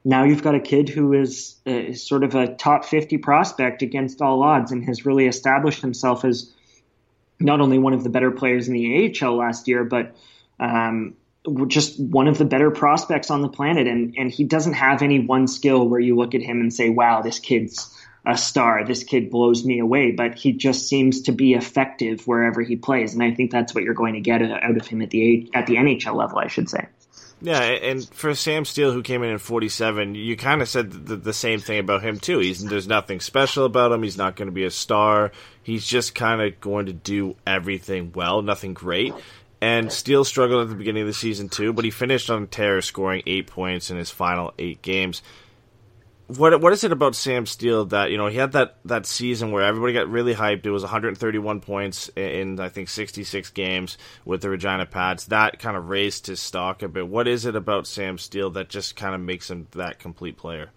now 0.05 0.23
you've 0.23 0.43
got 0.43 0.53
a 0.53 0.59
kid 0.59 0.87
who 0.87 1.13
is, 1.13 1.55
uh, 1.65 1.93
sort 1.93 2.23
of 2.23 2.35
a 2.35 2.53
top 2.55 2.85
50 2.85 3.17
prospect 3.17 3.81
against 3.81 4.21
all 4.21 4.43
odds 4.43 4.71
and 4.71 4.85
has 4.85 5.05
really 5.05 5.25
established 5.25 5.81
himself 5.81 6.23
as 6.23 6.53
not 7.39 7.59
only 7.59 7.79
one 7.79 7.93
of 7.93 8.03
the 8.03 8.09
better 8.09 8.31
players 8.31 8.67
in 8.67 8.75
the 8.75 9.17
AHL 9.21 9.35
last 9.35 9.67
year, 9.67 9.83
but 9.83 10.15
um, 10.59 11.15
just 11.67 11.99
one 11.99 12.27
of 12.27 12.37
the 12.37 12.45
better 12.45 12.69
prospects 12.69 13.31
on 13.31 13.41
the 13.41 13.49
planet. 13.49 13.87
And, 13.87 14.13
and 14.15 14.31
he 14.31 14.43
doesn't 14.43 14.73
have 14.73 15.01
any 15.01 15.19
one 15.19 15.47
skill 15.47 15.87
where 15.87 15.99
you 15.99 16.15
look 16.15 16.35
at 16.35 16.41
him 16.41 16.59
and 16.59 16.71
say, 16.71 16.89
wow, 16.89 17.21
this 17.21 17.39
kid's 17.39 17.95
a 18.29 18.37
star. 18.37 18.85
This 18.85 19.03
kid 19.03 19.29
blows 19.29 19.65
me 19.65 19.79
away, 19.79 20.11
but 20.11 20.35
he 20.35 20.53
just 20.53 20.87
seems 20.87 21.21
to 21.23 21.31
be 21.31 21.53
effective 21.53 22.27
wherever 22.27 22.61
he 22.61 22.75
plays, 22.75 23.13
and 23.13 23.23
I 23.23 23.33
think 23.33 23.51
that's 23.51 23.73
what 23.73 23.83
you're 23.83 23.93
going 23.93 24.13
to 24.13 24.21
get 24.21 24.41
out 24.41 24.77
of 24.77 24.87
him 24.87 25.01
at 25.01 25.09
the 25.09 25.49
at 25.53 25.65
the 25.67 25.75
NHL 25.75 26.15
level, 26.15 26.37
I 26.37 26.47
should 26.47 26.69
say. 26.69 26.87
Yeah, 27.41 27.61
and 27.61 28.07
for 28.09 28.35
Sam 28.35 28.65
Steele, 28.65 28.91
who 28.91 29.01
came 29.01 29.23
in 29.23 29.33
at 29.33 29.39
47, 29.39 30.13
you 30.13 30.35
kind 30.35 30.61
of 30.61 30.67
said 30.67 30.91
the, 30.91 31.15
the, 31.15 31.31
same 31.31 31.61
thing 31.61 31.79
about 31.79 32.03
him 32.03 32.19
too. 32.19 32.39
He's 32.39 32.61
there's 32.61 32.87
nothing 32.87 33.21
special 33.21 33.63
about 33.63 33.93
him. 33.93 34.03
He's 34.03 34.17
not 34.17 34.35
going 34.35 34.47
to 34.47 34.53
be 34.53 34.65
a 34.65 34.71
star. 34.71 35.31
He's 35.63 35.87
just 35.87 36.13
kind 36.13 36.41
of 36.41 36.59
going 36.59 36.87
to 36.87 36.93
do 36.93 37.37
everything 37.47 38.11
well, 38.13 38.41
nothing 38.41 38.73
great. 38.73 39.13
And 39.61 39.91
Steele 39.91 40.25
struggled 40.25 40.63
at 40.63 40.69
the 40.69 40.75
beginning 40.75 41.03
of 41.03 41.07
the 41.07 41.13
season 41.13 41.47
too, 41.47 41.71
but 41.71 41.85
he 41.85 41.91
finished 41.91 42.29
on 42.29 42.47
tear, 42.47 42.81
scoring 42.81 43.23
eight 43.25 43.47
points 43.47 43.89
in 43.89 43.97
his 43.97 44.09
final 44.09 44.53
eight 44.59 44.81
games 44.81 45.21
what 46.29 46.61
what 46.61 46.73
is 46.73 46.83
it 46.83 46.91
about 46.91 47.15
Sam 47.15 47.47
Steele 47.47 47.85
that 47.85 48.11
you 48.11 48.17
know 48.17 48.27
he 48.27 48.37
had 48.37 48.51
that 48.51 48.77
that 48.85 49.07
season 49.07 49.51
where 49.51 49.63
everybody 49.63 49.93
got 49.93 50.09
really 50.09 50.35
hyped? 50.35 50.65
It 50.65 50.71
was 50.71 50.83
131 50.83 51.59
points 51.61 52.09
in, 52.15 52.59
I 52.59 52.69
think 52.69 52.89
66 52.89 53.49
games 53.49 53.97
with 54.25 54.41
the 54.41 54.49
Regina 54.49 54.85
Pats. 54.85 55.25
That 55.25 55.57
kind 55.59 55.75
of 55.75 55.89
raised 55.89 56.27
his 56.27 56.39
stock 56.39 56.83
a 56.83 56.87
bit. 56.87 57.07
What 57.07 57.27
is 57.27 57.45
it 57.45 57.55
about 57.55 57.87
Sam 57.87 58.19
Steele 58.19 58.51
that 58.51 58.69
just 58.69 58.95
kind 58.95 59.15
of 59.15 59.21
makes 59.21 59.49
him 59.49 59.67
that 59.71 59.97
complete 59.97 60.37
player? 60.37 60.69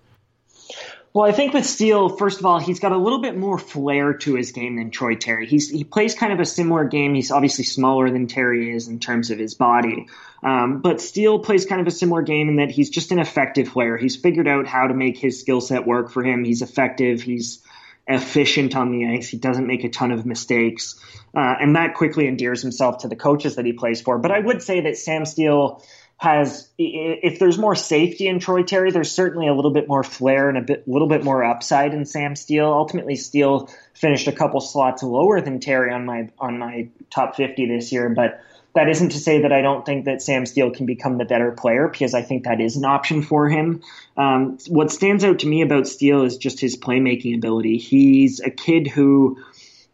Well, 1.15 1.29
I 1.29 1.33
think 1.33 1.53
with 1.53 1.67
Steele, 1.67 2.09
first 2.09 2.41
of 2.41 2.47
all, 2.47 2.59
he's 2.59 2.81
got 2.81 2.93
a 2.93 2.97
little 2.97 3.21
bit 3.21 3.37
more 3.37 3.59
flair 3.59 4.15
to 4.15 4.35
his 4.35 4.53
game 4.53 4.77
than 4.77 4.91
Troy 4.91 5.15
Terry. 5.15 5.47
He's 5.47 5.69
he 5.69 5.85
plays 5.85 6.15
kind 6.15 6.33
of 6.33 6.41
a 6.41 6.47
similar 6.47 6.85
game. 6.85 7.15
He's 7.15 7.31
obviously 7.31 7.65
smaller 7.65 8.11
than 8.11 8.29
Terry 8.29 8.75
is 8.75 8.89
in 8.89 8.99
terms 8.99 9.31
of 9.31 9.39
his 9.39 9.55
body, 9.55 10.07
um, 10.43 10.81
but 10.81 11.03
Steele 11.03 11.39
plays 11.41 11.67
kind 11.67 11.83
of 11.83 11.87
a 11.87 11.91
similar 11.91 12.23
game 12.23 12.49
in 12.49 12.57
that 12.57 12.71
he's 12.71 12.89
just 12.89 13.13
an 13.13 13.19
effective 13.19 13.69
player. 13.69 13.99
He's 13.99 14.17
figured 14.17 14.49
out 14.49 14.67
how 14.67 14.87
to 14.87 14.95
make 14.95 15.19
his 15.19 15.39
skill 15.39 15.61
set 15.61 15.87
work 15.87 16.11
for 16.11 16.25
him. 16.25 16.45
He's 16.45 16.63
effective. 16.63 17.21
He's 17.21 17.63
efficient 18.07 18.75
on 18.75 18.91
the 18.91 19.07
ice. 19.07 19.29
He 19.29 19.37
doesn't 19.37 19.67
make 19.67 19.85
a 19.85 19.91
ton 19.91 20.13
of 20.13 20.25
mistakes, 20.25 20.99
uh, 21.37 21.57
and 21.61 21.77
that 21.77 21.95
quickly 21.95 22.27
endears 22.27 22.63
himself 22.63 23.03
to 23.03 23.09
the 23.09 23.17
coaches 23.17 23.57
that 23.57 23.67
he 23.67 23.75
plays 23.75 24.01
for. 24.01 24.17
But 24.17 24.31
I 24.31 24.41
would 24.41 24.63
say 24.63 24.81
that 24.81 24.97
Sam 24.97 25.27
Steele 25.27 25.85
has 26.23 26.69
if 26.79 27.41
there's 27.41 27.59
more 27.59 27.75
safety 27.75 28.29
in 28.29 28.39
Troy 28.39 28.63
Terry, 28.63 28.93
there's 28.93 29.11
certainly 29.11 29.49
a 29.49 29.55
little 29.55 29.73
bit 29.73 29.89
more 29.89 30.05
flair 30.05 30.49
and 30.49 30.57
a 30.57 30.61
bit 30.61 30.87
little 30.87 31.09
bit 31.09 31.25
more 31.25 31.43
upside 31.43 31.93
in 31.95 32.05
Sam 32.05 32.37
Steele. 32.37 32.73
Ultimately, 32.73 33.17
Steele 33.17 33.69
finished 33.93 34.29
a 34.29 34.33
couple 34.33 34.61
slots 34.61 35.03
lower 35.03 35.41
than 35.41 35.59
Terry 35.59 35.93
on 35.93 36.07
my 36.07 36.29
on 36.39 36.61
my 36.61 36.91
top 37.11 37.35
50 37.35 37.67
this 37.67 37.91
year, 37.91 38.09
but 38.09 38.41
that 38.73 38.89
isn't 38.89 39.11
to 39.11 39.19
say 39.19 39.43
that 39.43 39.53
I 39.53 39.63
don't 39.63 39.85
think 39.85 40.05
that 40.05 40.23
Sam 40.23 40.47
Steele 40.47 40.71
can 40.71 40.87
become 40.87 41.19
the 41.19 41.25
better 41.25 41.51
player 41.51 41.89
because 41.89 42.15
I 42.15 42.23
think 42.23 42.45
that 42.45 42.61
is 42.61 42.77
an 42.77 42.85
option 42.85 43.23
for 43.23 43.49
him. 43.49 43.83
Um, 44.17 44.59
what 44.69 44.93
stands 44.93 45.25
out 45.25 45.41
to 45.41 45.49
me 45.49 45.63
about 45.63 45.89
Steele 45.89 46.23
is 46.23 46.37
just 46.37 46.61
his 46.61 46.77
playmaking 46.77 47.35
ability. 47.35 47.79
He's 47.79 48.39
a 48.39 48.51
kid 48.51 48.87
who 48.87 49.39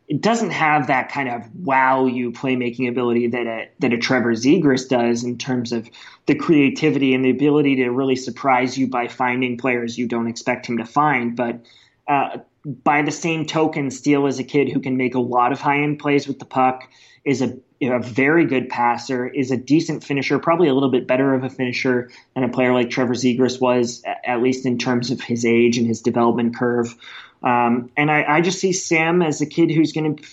it 0.09 0.23
doesn't 0.23 0.51
have 0.51 0.87
that 0.87 1.11
kind 1.11 1.29
of 1.29 1.55
wow 1.55 2.07
you 2.07 2.33
playmaking 2.33 2.89
ability 2.89 3.29
that 3.29 3.47
a, 3.47 3.69
that 3.79 3.93
a 3.93 3.99
Trevor 3.99 4.33
Zegras 4.33 4.89
does 4.89 5.23
in 5.23 5.37
terms 5.37 5.73
of 5.73 5.89
the 6.25 6.35
creativity 6.35 7.15
and 7.15 7.25
the 7.25 7.31
ability 7.31 7.77
to 7.77 7.91
really 7.91 8.17
surprise 8.17 8.77
you 8.77 8.87
by 8.87 9.09
finding 9.09 9.59
players 9.59 9.99
you 9.99 10.09
don't 10.09 10.27
expect 10.27 10.67
him 10.67 10.79
to 10.79 10.87
find. 10.87 11.37
But 11.37 11.67
uh, 12.09 12.39
by 12.65 13.03
the 13.03 13.11
same 13.11 13.45
token, 13.45 13.91
Steele 13.91 14.27
is 14.27 14.39
a 14.39 14.45
kid 14.45 14.71
who 14.71 14.81
can 14.81 14.97
make 14.97 15.15
a 15.15 15.21
lot 15.21 15.53
of 15.53 15.61
high 15.61 15.83
end 15.83 15.99
plays 15.99 16.27
with 16.27 16.39
the 16.39 16.47
puck, 16.47 16.89
is 17.23 17.43
a, 17.43 17.59
a 17.83 18.01
very 18.01 18.47
good 18.47 18.71
passer, 18.71 19.27
is 19.27 19.51
a 19.51 19.59
decent 19.59 20.03
finisher, 20.05 20.39
probably 20.39 20.69
a 20.69 20.75
little 20.75 20.91
bit 20.91 21.07
better 21.07 21.35
of 21.35 21.45
a 21.45 21.51
finisher 21.51 22.11
than 22.35 22.45
a 22.45 22.49
player 22.49 22.73
like 22.73 22.89
Trevor 22.89 23.15
Zegras 23.15 23.61
was, 23.61 24.03
at 24.25 24.41
least 24.41 24.65
in 24.65 24.79
terms 24.79 25.11
of 25.11 25.21
his 25.21 25.45
age 25.45 25.77
and 25.77 25.87
his 25.87 26.01
development 26.01 26.57
curve. 26.57 26.95
Um, 27.43 27.91
and 27.97 28.11
I, 28.11 28.25
I, 28.25 28.41
just 28.41 28.59
see 28.59 28.73
Sam 28.73 29.23
as 29.23 29.41
a 29.41 29.47
kid 29.47 29.71
who's 29.71 29.93
going 29.93 30.17
to 30.17 30.25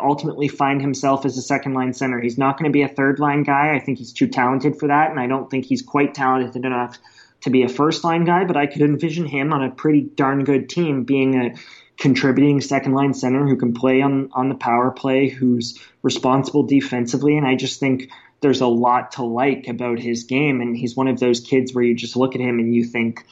ultimately 0.00 0.46
find 0.46 0.80
himself 0.80 1.26
as 1.26 1.36
a 1.36 1.42
second 1.42 1.74
line 1.74 1.92
center. 1.92 2.20
He's 2.20 2.38
not 2.38 2.56
going 2.56 2.70
to 2.70 2.72
be 2.72 2.82
a 2.82 2.88
third 2.88 3.18
line 3.18 3.42
guy. 3.42 3.74
I 3.74 3.80
think 3.80 3.98
he's 3.98 4.12
too 4.12 4.28
talented 4.28 4.78
for 4.78 4.86
that, 4.86 5.10
and 5.10 5.18
I 5.18 5.26
don't 5.26 5.50
think 5.50 5.66
he's 5.66 5.82
quite 5.82 6.14
talented 6.14 6.64
enough 6.64 6.98
to 7.40 7.50
be 7.50 7.64
a 7.64 7.68
first 7.68 8.04
line 8.04 8.24
guy. 8.24 8.44
But 8.44 8.56
I 8.56 8.66
could 8.66 8.82
envision 8.82 9.26
him 9.26 9.52
on 9.52 9.64
a 9.64 9.70
pretty 9.70 10.02
darn 10.02 10.44
good 10.44 10.68
team 10.68 11.02
being 11.02 11.34
a 11.34 11.54
contributing 11.96 12.60
second 12.60 12.92
line 12.92 13.14
center 13.14 13.46
who 13.46 13.56
can 13.56 13.74
play 13.74 14.00
on 14.00 14.30
on 14.32 14.48
the 14.48 14.54
power 14.54 14.92
play, 14.92 15.28
who's 15.28 15.80
responsible 16.02 16.62
defensively, 16.62 17.36
and 17.36 17.46
I 17.46 17.56
just 17.56 17.80
think 17.80 18.08
there's 18.40 18.60
a 18.60 18.66
lot 18.66 19.12
to 19.12 19.24
like 19.24 19.68
about 19.68 19.98
his 19.98 20.24
game. 20.24 20.60
And 20.60 20.76
he's 20.76 20.96
one 20.96 21.08
of 21.08 21.18
those 21.18 21.40
kids 21.40 21.72
where 21.72 21.84
you 21.84 21.94
just 21.94 22.16
look 22.16 22.34
at 22.34 22.40
him 22.40 22.58
and 22.58 22.74
you 22.74 22.84
think 22.84 23.24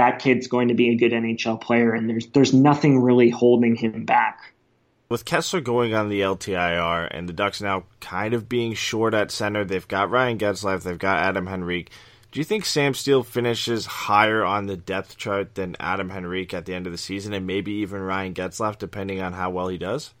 that 0.00 0.18
kid's 0.18 0.48
going 0.48 0.68
to 0.68 0.74
be 0.74 0.88
a 0.88 0.94
good 0.94 1.12
NHL 1.12 1.60
player, 1.60 1.92
and 1.92 2.08
there's 2.08 2.26
there's 2.28 2.54
nothing 2.54 3.02
really 3.02 3.28
holding 3.28 3.76
him 3.76 4.06
back. 4.06 4.54
With 5.10 5.26
Kesler 5.26 5.62
going 5.62 5.92
on 5.92 6.08
the 6.08 6.22
LTIR 6.22 7.08
and 7.10 7.28
the 7.28 7.34
Ducks 7.34 7.60
now 7.60 7.84
kind 8.00 8.32
of 8.32 8.48
being 8.48 8.72
short 8.72 9.12
at 9.12 9.30
center, 9.30 9.62
they've 9.62 9.86
got 9.86 10.08
Ryan 10.08 10.38
Getzlaf, 10.38 10.84
they've 10.84 10.98
got 10.98 11.18
Adam 11.18 11.48
Henrique. 11.48 11.90
Do 12.32 12.40
you 12.40 12.44
think 12.44 12.64
Sam 12.64 12.94
Steele 12.94 13.24
finishes 13.24 13.84
higher 13.84 14.42
on 14.42 14.66
the 14.66 14.76
depth 14.76 15.18
chart 15.18 15.54
than 15.54 15.76
Adam 15.78 16.10
Henrique 16.10 16.54
at 16.54 16.64
the 16.64 16.72
end 16.72 16.86
of 16.86 16.92
the 16.92 16.98
season, 16.98 17.34
and 17.34 17.46
maybe 17.46 17.72
even 17.72 18.00
Ryan 18.00 18.32
Getzlaf, 18.32 18.78
depending 18.78 19.20
on 19.20 19.34
how 19.34 19.50
well 19.50 19.68
he 19.68 19.76
does? 19.76 20.14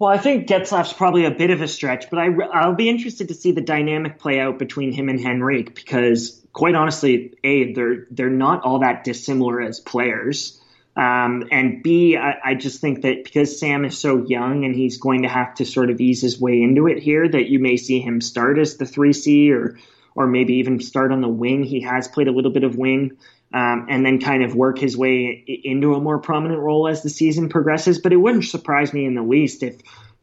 Well, 0.00 0.10
I 0.10 0.18
think 0.18 0.48
Getzlaf's 0.48 0.92
probably 0.92 1.24
a 1.24 1.30
bit 1.30 1.50
of 1.50 1.60
a 1.60 1.68
stretch, 1.68 2.10
but 2.10 2.18
I, 2.18 2.28
I'll 2.52 2.74
be 2.74 2.88
interested 2.88 3.28
to 3.28 3.34
see 3.34 3.52
the 3.52 3.60
dynamic 3.60 4.18
play 4.18 4.40
out 4.40 4.58
between 4.58 4.90
him 4.90 5.08
and 5.08 5.24
Henrique 5.24 5.74
because, 5.74 6.37
quite 6.52 6.74
honestly, 6.74 7.34
a 7.44 7.72
they're 7.72 8.06
they're 8.10 8.30
not 8.30 8.62
all 8.62 8.80
that 8.80 9.04
dissimilar 9.04 9.60
as 9.60 9.80
players, 9.80 10.60
um, 10.96 11.48
and 11.50 11.82
b 11.82 12.16
I, 12.16 12.34
I 12.44 12.54
just 12.54 12.80
think 12.80 13.02
that 13.02 13.24
because 13.24 13.58
Sam 13.58 13.84
is 13.84 13.98
so 13.98 14.24
young 14.24 14.64
and 14.64 14.74
he's 14.74 14.98
going 14.98 15.22
to 15.22 15.28
have 15.28 15.54
to 15.56 15.64
sort 15.64 15.90
of 15.90 16.00
ease 16.00 16.22
his 16.22 16.40
way 16.40 16.62
into 16.62 16.88
it 16.88 16.98
here, 16.98 17.28
that 17.28 17.48
you 17.48 17.58
may 17.58 17.76
see 17.76 18.00
him 18.00 18.20
start 18.20 18.58
as 18.58 18.76
the 18.76 18.86
three 18.86 19.12
C 19.12 19.52
or 19.52 19.78
or 20.14 20.26
maybe 20.26 20.54
even 20.54 20.80
start 20.80 21.12
on 21.12 21.20
the 21.20 21.28
wing. 21.28 21.62
He 21.62 21.82
has 21.82 22.08
played 22.08 22.26
a 22.26 22.32
little 22.32 22.50
bit 22.50 22.64
of 22.64 22.76
wing 22.76 23.18
um, 23.54 23.86
and 23.88 24.04
then 24.04 24.20
kind 24.20 24.42
of 24.42 24.54
work 24.54 24.78
his 24.78 24.96
way 24.96 25.44
into 25.64 25.94
a 25.94 26.00
more 26.00 26.18
prominent 26.18 26.60
role 26.60 26.88
as 26.88 27.02
the 27.02 27.08
season 27.08 27.48
progresses. 27.48 28.00
But 28.00 28.12
it 28.12 28.16
wouldn't 28.16 28.44
surprise 28.44 28.92
me 28.92 29.04
in 29.04 29.14
the 29.14 29.22
least 29.22 29.62
if 29.62 29.76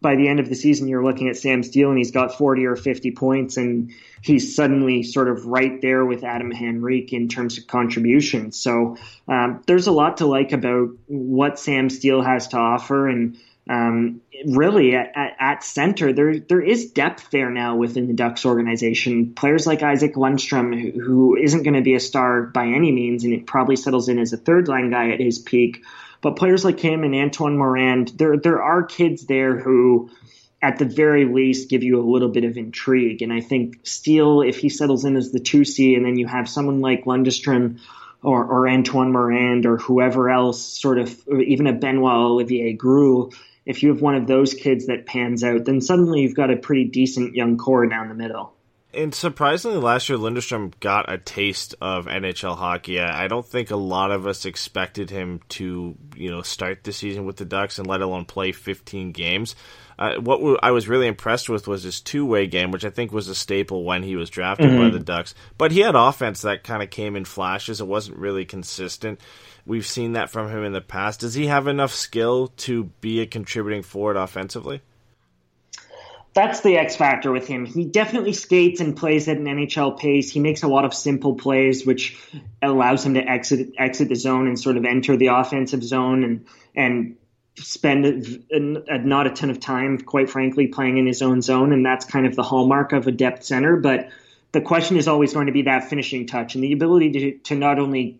by 0.06 0.15
the 0.15 0.28
end 0.28 0.39
of 0.39 0.48
the 0.48 0.54
season 0.54 0.88
you're 0.88 1.04
looking 1.04 1.30
at 1.30 1.36
Sam 1.36 1.63
Steele 1.63 1.89
and 1.89 1.98
he's 1.98 2.12
got 2.12 2.38
40 2.38 2.68
or 2.68 2.76
50 2.76 3.10
points 3.13 3.58
and 3.58 3.91
he's 4.22 4.56
suddenly 4.56 5.02
sort 5.02 5.28
of 5.28 5.48
right 5.48 5.82
there 5.82 6.06
with 6.06 6.24
Adam 6.24 6.54
Henrique 6.54 7.12
in 7.12 7.28
terms 7.28 7.58
of 7.58 7.65
contribution. 7.65 8.52
So 8.52 8.98
um, 9.28 9.63
there's 9.65 9.88
a 9.88 9.91
lot 9.91 10.18
to 10.18 10.28
like 10.28 10.52
about 10.52 10.89
what 11.08 11.58
Sam 11.58 11.89
Steele 11.89 12.22
has 12.22 12.50
to 12.50 12.58
offer 12.58 13.08
and 13.08 13.39
um, 13.68 14.22
really 14.46 14.96
at, 14.96 15.12
at, 15.15 15.63
center, 15.63 16.13
there 16.13 16.38
there 16.38 16.62
is 16.62 16.91
depth 16.91 17.32
there 17.32 17.50
now 17.50 17.76
within 17.76 18.06
the 18.06 18.13
Ducks 18.13 18.46
organization. 18.46 19.34
Players 19.34 19.65
like 19.65 19.82
Isac 19.82 20.13
Lundestrom, 20.13 20.80
who, 20.80 21.02
who 21.02 21.36
isn't 21.36 21.63
going 21.63 21.74
to 21.74 21.82
be 21.82 21.96
a 21.96 22.00
star 22.00 22.44
by 22.44 22.68
any 22.68 22.91
means, 22.91 23.24
and 23.24 23.34
it 23.34 23.48
probably 23.48 23.76
settles 23.76 24.08
in 24.08 24.20
as 24.20 24.34
a 24.34 24.38
third 24.38 24.68
line 24.68 24.91
guy 24.91 25.10
at 25.10 25.20
his 25.20 25.39
peak. 25.39 25.84
But 26.26 26.38
players 26.38 26.66
like 26.66 26.80
him 26.80 27.04
and 27.04 27.14
Antoine 27.14 27.56
Morand, 27.56 28.14
there 28.18 28.36
there 28.36 28.60
are 28.60 28.82
kids 28.82 29.28
there 29.28 29.60
who, 29.60 30.10
at 30.60 30.80
the 30.80 30.86
very 30.86 31.26
least, 31.26 31.70
give 31.70 31.84
you 31.84 32.00
a 32.00 32.10
little 32.12 32.30
bit 32.30 32.44
of 32.46 32.58
intrigue. 32.58 33.22
And 33.22 33.32
I 33.32 33.42
think 33.42 33.82
Steele, 33.84 34.42
if 34.42 34.58
he 34.58 34.70
settles 34.70 35.06
in 35.06 35.18
as 35.18 35.32
the 35.32 35.40
two 35.40 35.64
C, 35.64 35.94
and 35.94 36.04
then 36.04 36.18
you 36.18 36.26
have 36.26 36.50
someone 36.50 36.82
like 36.82 37.06
Lundestrom 37.06 37.80
or, 38.24 38.44
or 38.44 38.68
Antoine 38.68 39.12
Morand 39.12 39.68
or 39.68 39.78
whoever 39.78 40.32
else, 40.32 40.64
sort 40.64 40.98
of, 40.98 41.16
even 41.30 41.68
a 41.68 41.74
Benoit 41.74 42.16
Olivier 42.16 42.76
Groulx 42.76 43.36
if 43.68 43.84
you 43.84 43.90
have 43.90 44.02
one 44.02 44.16
of 44.16 44.26
those 44.26 44.56
kids 44.56 44.88
that 44.88 45.06
pans 45.06 45.44
out, 45.44 45.66
then 45.66 45.80
suddenly 45.80 46.22
you've 46.22 46.36
got 46.36 46.50
a 46.50 46.56
pretty 46.56 46.86
decent 46.86 47.36
young 47.36 47.58
core 47.58 47.86
down 47.86 48.10
the 48.10 48.16
middle. 48.16 48.55
And 48.95 49.13
surprisingly, 49.13 49.77
last 49.77 50.08
year 50.08 50.17
Lindstrom 50.17 50.71
got 50.79 51.12
a 51.12 51.17
taste 51.17 51.75
of 51.81 52.05
NHL 52.05 52.58
hockey. 52.58 52.99
I 52.99 53.27
don't 53.27 53.45
think 53.45 53.69
a 53.69 53.75
lot 53.75 54.12
of 54.12 54.25
us 54.25 54.45
expected 54.45 55.10
him 55.10 55.41
to, 55.49 55.95
you 56.15 56.31
know, 56.31 56.41
start 56.41 56.84
the 56.84 56.93
season 56.93 57.25
with 57.25 57.36
the 57.36 57.45
Ducks 57.45 57.77
and 57.77 57.88
let 57.88 58.01
alone 58.01 58.25
play 58.25 58.53
15 58.53 59.12
games. 59.12 59.55
Uh, 59.97 60.15
what 60.15 60.60
I 60.63 60.71
was 60.71 60.88
really 60.88 61.08
impressed 61.08 61.49
with 61.49 61.67
was 61.67 61.84
his 61.84 62.01
two 62.01 62.25
way 62.25 62.47
game, 62.47 62.71
which 62.71 62.86
I 62.86 62.89
think 62.89 63.12
was 63.12 63.27
a 63.27 63.36
staple 63.36 63.84
when 63.84 64.03
he 64.03 64.15
was 64.15 64.29
drafted 64.29 64.69
mm-hmm. 64.69 64.84
by 64.84 64.89
the 64.89 65.03
Ducks. 65.03 65.36
But 65.58 65.71
he 65.71 65.81
had 65.81 65.95
offense 65.95 66.41
that 66.41 66.63
kind 66.63 66.84
of 66.84 66.89
came 66.89 67.15
in 67.15 67.25
flashes. 67.25 67.81
It 67.81 67.88
wasn't 67.88 68.17
really 68.17 68.45
consistent. 68.45 69.19
We've 69.65 69.86
seen 69.86 70.13
that 70.13 70.29
from 70.29 70.49
him 70.49 70.63
in 70.63 70.73
the 70.73 70.81
past. 70.81 71.21
Does 71.21 71.34
he 71.34 71.47
have 71.47 71.67
enough 71.67 71.93
skill 71.93 72.47
to 72.58 72.86
be 73.01 73.21
a 73.21 73.25
contributing 73.25 73.84
forward 73.84 74.15
offensively? 74.17 74.81
That's 76.36 76.60
the 76.60 76.78
X 76.78 76.98
factor 76.98 77.32
with 77.32 77.48
him. 77.48 77.65
He 77.65 77.86
definitely 77.86 78.34
skates 78.34 78.82
and 78.82 78.95
plays 78.95 79.30
at 79.30 79.38
an 79.38 79.45
NHL 79.45 79.98
pace. 79.98 80.30
He 80.30 80.41
makes 80.41 80.63
a 80.63 80.67
lot 80.67 80.84
of 80.84 80.93
simple 80.93 81.36
plays, 81.36 81.86
which 81.86 82.17
allows 82.62 83.06
him 83.06 83.13
to 83.13 83.21
exit 83.21 83.69
exit 83.78 84.10
the 84.10 84.15
zone 84.15 84.45
and 84.45 84.60
sort 84.60 84.76
of 84.76 84.84
enter 84.84 85.15
the 85.15 85.28
offensive 85.28 85.82
zone 85.82 86.26
and 86.26 86.45
and 86.76 87.15
spend 87.58 88.06
a, 88.06 88.93
a, 88.93 88.98
not 88.98 89.28
a 89.28 89.30
ton 89.30 89.50
of 89.50 89.62
time, 89.62 89.98
quite 89.98 90.30
frankly, 90.30 90.67
playing 90.67 90.98
in 90.98 91.08
his 91.08 91.21
own 91.21 91.41
zone. 91.41 91.71
And 91.71 91.86
that's 91.86 92.04
kind 92.04 92.26
of 92.26 92.36
the 92.36 92.43
hallmark 92.43 92.91
of 92.91 93.08
a 93.08 93.13
depth 93.13 93.45
center. 93.45 93.78
But 93.78 94.10
the 94.52 94.60
question 94.60 94.98
is 94.98 95.08
always 95.08 95.34
going 95.34 95.48
to 95.48 95.54
be 95.54 95.62
that 95.63 95.89
finishing 95.89 96.28
touch 96.28 96.56
and 96.56 96.63
the 96.63 96.74
ability 96.74 97.12
to, 97.12 97.38
to 97.45 97.56
not 97.56 97.80
only 97.80 98.19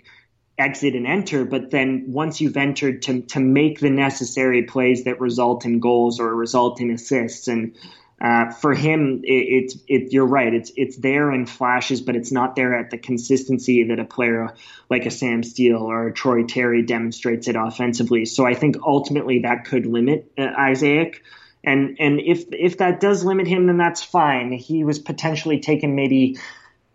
exit 0.58 0.95
and 0.95 1.06
enter, 1.06 1.43
but 1.43 1.69
then 1.69 2.06
once 2.08 2.39
you've 2.39 2.56
entered 2.56 3.01
to, 3.01 3.23
to 3.23 3.41
make 3.41 3.82
the 3.82 3.89
necessary 3.89 4.63
plays 4.63 5.04
that 5.04 5.19
result 5.19 5.65
in 5.65 5.82
goals 5.82 6.21
or 6.21 6.34
result 6.34 6.80
in 6.80 6.91
assists. 6.91 7.49
And 7.49 7.75
uh, 8.21 8.49
for 8.51 8.73
him, 8.73 9.21
it, 9.23 9.34
it's 9.34 9.78
it, 9.88 10.13
you're 10.13 10.25
right. 10.25 10.54
It's 10.54 10.71
it's 10.78 10.95
there 10.97 11.32
in 11.32 11.45
flashes, 11.45 12.01
but 12.01 12.15
it's 12.15 12.32
not 12.32 12.56
there 12.56 12.78
at 12.78 12.89
the 12.89 12.97
consistency 12.97 13.84
that 13.86 13.99
a 13.99 14.06
player 14.06 14.56
like 14.89 15.06
a 15.06 15.12
Sam 15.12 15.43
Steele 15.43 15.82
or 15.82 16.08
a 16.08 16.13
Troy 16.13 16.43
Terry 16.43 16.84
demonstrates 16.84 17.47
it 17.49 17.58
offensively. 17.58 18.25
So 18.25 18.45
I 18.45 18.54
think 18.54 18.78
ultimately 18.86 19.39
that 19.39 19.65
could 19.65 19.86
limit 19.86 20.32
uh, 20.38 20.47
Isac. 20.71 21.23
And 21.63 21.97
and 21.99 22.21
if 22.21 22.45
if 22.51 22.78
that 22.78 23.01
does 23.01 23.25
limit 23.25 23.47
him, 23.47 23.67
then 23.67 23.78
that's 23.78 24.01
fine. 24.01 24.54
He 24.54 24.86
was 24.86 24.97
potentially 24.97 25.60
taken 25.60 25.95
maybe 25.95 26.38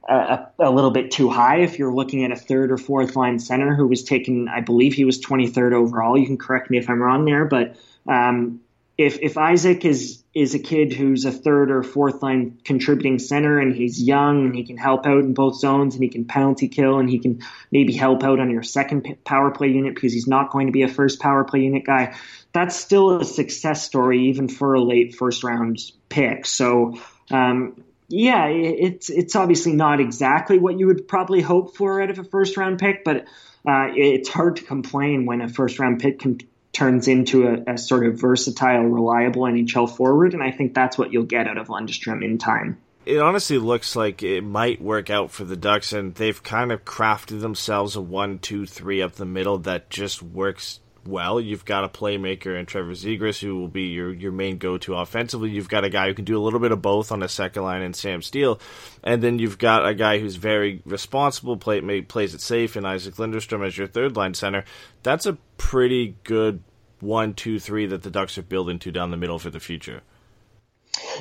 a, 0.09 0.46
a, 0.59 0.70
little 0.70 0.90
bit 0.90 1.11
too 1.11 1.28
high 1.28 1.61
if 1.61 1.78
you're 1.78 1.92
looking 1.92 2.24
at 2.24 2.33
a 2.33 2.37
third 2.37 2.72
or 2.72 2.78
fourth 2.78 3.14
line 3.14 3.38
center 3.38 3.74
who 3.74 3.87
was 3.87 4.02
taken, 4.02 4.48
I 4.48 4.61
believe 4.61 4.94
he 4.94 5.04
was 5.04 5.20
23rd 5.20 5.72
overall. 5.72 6.18
You 6.18 6.26
can 6.26 6.38
correct 6.38 6.70
me 6.70 6.78
if 6.78 6.88
I'm 6.88 7.00
wrong 7.00 7.24
there, 7.24 7.44
but 7.44 7.76
um, 8.09 8.61
if 8.96 9.18
if 9.20 9.37
Isac 9.37 9.85
is 9.85 10.19
is 10.32 10.54
a 10.54 10.58
kid 10.58 10.92
who's 10.92 11.24
a 11.24 11.32
third 11.32 11.70
or 11.72 11.82
fourth 11.82 12.22
line 12.22 12.58
contributing 12.64 13.18
center 13.18 13.58
and 13.58 13.74
he's 13.74 14.00
young 14.00 14.46
and 14.46 14.54
he 14.54 14.62
can 14.62 14.76
help 14.76 15.04
out 15.04 15.18
in 15.18 15.34
both 15.34 15.56
zones 15.56 15.94
and 15.94 16.04
he 16.04 16.08
can 16.08 16.24
penalty 16.24 16.68
kill 16.68 16.98
and 16.98 17.10
he 17.10 17.18
can 17.18 17.40
maybe 17.72 17.92
help 17.92 18.22
out 18.22 18.38
on 18.38 18.50
your 18.50 18.62
second 18.62 19.16
power 19.24 19.50
play 19.50 19.68
unit 19.68 19.94
because 19.94 20.12
he's 20.12 20.28
not 20.28 20.50
going 20.50 20.66
to 20.66 20.72
be 20.72 20.82
a 20.82 20.88
first 20.88 21.18
power 21.18 21.42
play 21.42 21.60
unit 21.60 21.84
guy, 21.84 22.16
that's 22.52 22.76
still 22.76 23.20
a 23.20 23.24
success 23.24 23.82
story 23.84 24.28
even 24.28 24.48
for 24.48 24.74
a 24.74 24.80
late 24.80 25.16
first 25.16 25.42
round 25.42 25.80
pick. 26.08 26.46
So 26.46 26.98
um, 27.30 27.82
yeah, 28.08 28.46
it's 28.46 29.08
it's 29.08 29.36
obviously 29.36 29.72
not 29.72 30.00
exactly 30.00 30.58
what 30.58 30.78
you 30.78 30.86
would 30.88 31.06
probably 31.06 31.40
hope 31.40 31.76
for 31.76 32.02
out 32.02 32.10
of 32.10 32.18
a 32.18 32.24
first 32.24 32.56
round 32.56 32.78
pick, 32.78 33.04
but 33.04 33.26
uh, 33.66 33.88
it's 33.94 34.28
hard 34.28 34.56
to 34.56 34.64
complain 34.64 35.26
when 35.26 35.40
a 35.40 35.48
first 35.48 35.78
round 35.78 36.00
pick 36.00 36.18
can, 36.18 36.38
turns 36.72 37.09
into 37.09 37.48
a, 37.48 37.74
a, 37.74 37.78
sort 37.78 38.06
of 38.06 38.20
versatile, 38.20 38.85
reliable 38.85 39.42
NHL 39.42 39.94
forward, 39.94 40.35
and 40.35 40.42
I 40.42 40.50
think 40.50 40.74
that's 40.74 40.96
what 40.96 41.12
you'll 41.12 41.24
get 41.24 41.46
out 41.46 41.59
of 41.59 41.68
Lundstrom 41.68 42.24
in 42.24 42.38
time. 42.38 42.78
It 43.06 43.18
honestly 43.18 43.59
looks 43.59 43.96
like 43.96 44.22
it 44.22 44.42
might 44.42 44.80
work 44.80 45.11
out 45.11 45.30
for 45.30 45.44
the 45.44 45.56
Ducks, 45.56 45.92
and 45.92 46.14
they've 46.14 46.42
kind 46.42 46.70
of 46.70 46.85
crafted 46.85 47.40
themselves 47.40 47.96
a 47.96 48.00
one, 48.00 48.38
two, 48.38 48.66
three 48.66 49.02
up 49.02 49.12
the 49.12 49.24
middle 49.24 49.59
that 49.59 49.90
just 49.90 50.22
works 50.22 50.80
well. 51.06 51.40
You've 51.40 51.64
got 51.64 51.84
a 51.84 51.88
playmaker 51.88 52.58
in 52.58 52.66
Trevor 52.66 52.92
Zegras 52.92 53.40
who 53.40 53.58
will 53.58 53.68
be 53.68 53.84
your, 53.84 54.12
your 54.12 54.32
main 54.32 54.58
go 54.58 54.78
to 54.78 54.94
offensively. 54.94 55.50
You've 55.50 55.68
got 55.68 55.84
a 55.84 55.90
guy 55.90 56.08
who 56.08 56.14
can 56.14 56.24
do 56.24 56.38
a 56.38 56.42
little 56.42 56.60
bit 56.60 56.72
of 56.72 56.82
both 56.82 57.12
on 57.12 57.20
the 57.20 57.28
second 57.28 57.62
line 57.62 57.82
in 57.82 57.94
Sam 57.94 58.22
Steele. 58.22 58.60
And 59.02 59.22
then 59.22 59.38
you've 59.38 59.58
got 59.58 59.86
a 59.86 59.94
guy 59.94 60.18
who's 60.18 60.36
very 60.36 60.82
responsible, 60.84 61.56
play, 61.56 62.00
plays 62.02 62.34
it 62.34 62.40
safe, 62.40 62.76
in 62.76 62.84
Isac 62.84 63.18
Lindstrom 63.18 63.62
as 63.62 63.76
your 63.76 63.86
third 63.86 64.16
line 64.16 64.34
center. 64.34 64.64
That's 65.02 65.26
a 65.26 65.38
pretty 65.56 66.16
good 66.24 66.62
one, 67.00 67.34
two, 67.34 67.58
three 67.58 67.86
that 67.86 68.02
the 68.02 68.10
Ducks 68.10 68.38
are 68.38 68.42
building 68.42 68.78
to 68.80 68.90
down 68.90 69.10
the 69.10 69.16
middle 69.16 69.38
for 69.38 69.50
the 69.50 69.60
future. 69.60 70.02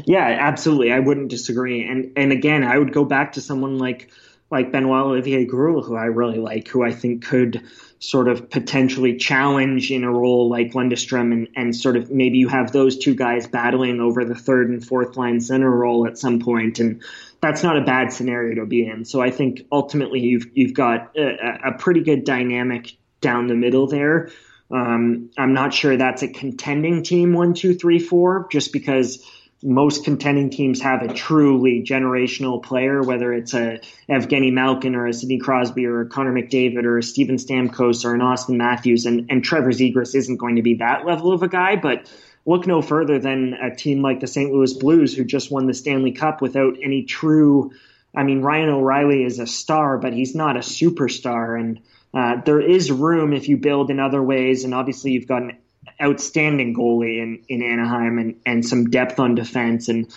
Yeah, 0.05 0.37
absolutely. 0.39 0.91
I 0.91 0.99
wouldn't 0.99 1.29
disagree. 1.29 1.87
And 1.87 2.13
and 2.17 2.31
again, 2.31 2.63
I 2.63 2.77
would 2.77 2.91
go 2.91 3.05
back 3.05 3.33
to 3.33 3.41
someone 3.41 3.77
like 3.77 4.09
like 4.51 4.71
Benoit 4.71 5.05
Olivier 5.05 5.45
Groulx, 5.45 5.85
who 5.85 5.95
I 5.95 6.05
really 6.05 6.39
like, 6.39 6.67
who 6.67 6.83
I 6.83 6.91
think 6.91 7.23
could 7.23 7.63
sort 7.99 8.29
of 8.29 8.49
potentially 8.49 9.17
challenge 9.17 9.91
in 9.91 10.05
a 10.05 10.11
role 10.11 10.49
like 10.49 10.71
Lundestrom 10.71 11.33
and, 11.33 11.47
and 11.55 11.75
sort 11.75 11.97
of 11.97 12.09
maybe 12.09 12.37
you 12.37 12.47
have 12.47 12.71
those 12.71 12.97
two 12.97 13.13
guys 13.13 13.45
battling 13.45 13.99
over 13.99 14.23
the 14.23 14.35
third 14.35 14.69
and 14.69 14.85
fourth 14.85 15.17
line 15.17 15.41
center 15.41 15.69
role 15.69 16.07
at 16.07 16.17
some 16.17 16.39
point 16.39 16.79
and 16.79 17.03
that's 17.41 17.63
not 17.63 17.77
a 17.77 17.81
bad 17.81 18.11
scenario 18.11 18.55
to 18.55 18.65
be 18.65 18.85
in. 18.85 19.05
So 19.05 19.21
I 19.21 19.31
think 19.31 19.65
ultimately 19.71 20.19
you've 20.19 20.47
you've 20.53 20.73
got 20.73 21.15
a, 21.17 21.69
a 21.69 21.71
pretty 21.73 22.01
good 22.01 22.23
dynamic 22.23 22.95
down 23.21 23.47
the 23.47 23.55
middle 23.55 23.87
there. 23.87 24.29
Um, 24.71 25.31
I'm 25.37 25.53
not 25.53 25.73
sure 25.73 25.97
that's 25.97 26.21
a 26.21 26.27
contending 26.27 27.03
team 27.03 27.33
one, 27.33 27.53
two, 27.53 27.75
three, 27.75 27.99
four, 27.99 28.47
just 28.51 28.71
because 28.71 29.25
most 29.61 30.05
contending 30.05 30.49
teams 30.49 30.81
have 30.81 31.01
a 31.01 31.13
truly 31.13 31.83
generational 31.83 32.63
player, 32.63 33.01
whether 33.01 33.33
it's 33.33 33.53
a 33.53 33.81
Evgeny 34.09 34.53
Malkin 34.53 34.95
or 34.95 35.07
a 35.07 35.13
Sidney 35.13 35.37
Crosby 35.37 35.85
or 35.85 36.01
a 36.01 36.05
Connor 36.07 36.33
McDavid 36.33 36.85
or 36.85 36.97
a 36.97 37.03
Steven 37.03 37.35
Stamkos 37.35 38.05
or 38.05 38.13
an 38.13 38.21
Auston 38.21 38.55
Matthews. 38.55 39.05
And, 39.05 39.27
and 39.29 39.43
Trevor 39.43 39.71
Zegras 39.71 40.15
isn't 40.15 40.37
going 40.37 40.55
to 40.55 40.61
be 40.61 40.75
that 40.75 41.05
level 41.05 41.33
of 41.33 41.43
a 41.43 41.49
guy, 41.49 41.75
but 41.75 42.09
look 42.45 42.65
no 42.65 42.81
further 42.81 43.19
than 43.19 43.53
a 43.53 43.75
team 43.75 44.01
like 44.01 44.21
the 44.21 44.27
St. 44.27 44.51
Louis 44.51 44.73
Blues 44.73 45.13
who 45.13 45.25
just 45.25 45.51
won 45.51 45.67
the 45.67 45.73
Stanley 45.73 46.13
Cup 46.13 46.41
without 46.41 46.77
any 46.81 47.03
true. 47.03 47.71
I 48.15 48.23
mean, 48.23 48.41
Ryan 48.41 48.69
O'Reilly 48.69 49.23
is 49.23 49.39
a 49.39 49.47
star, 49.47 49.97
but 49.97 50.13
he's 50.13 50.35
not 50.35 50.55
a 50.55 50.61
superstar. 50.61 51.59
And 51.59 51.81
uh, 52.13 52.41
there 52.45 52.61
is 52.61 52.91
room 52.91 53.33
if 53.33 53.49
you 53.49 53.57
build 53.57 53.91
in 53.91 53.99
other 53.99 54.23
ways. 54.23 54.63
And 54.63 54.73
obviously, 54.73 55.11
you've 55.11 55.27
got 55.27 55.41
an 55.41 55.57
outstanding 56.01 56.73
goalie 56.73 57.21
in, 57.21 57.43
in 57.47 57.63
Anaheim 57.63 58.17
and, 58.17 58.39
and 58.45 58.65
some 58.65 58.89
depth 58.89 59.19
on 59.19 59.35
defense. 59.35 59.89
And 59.89 60.13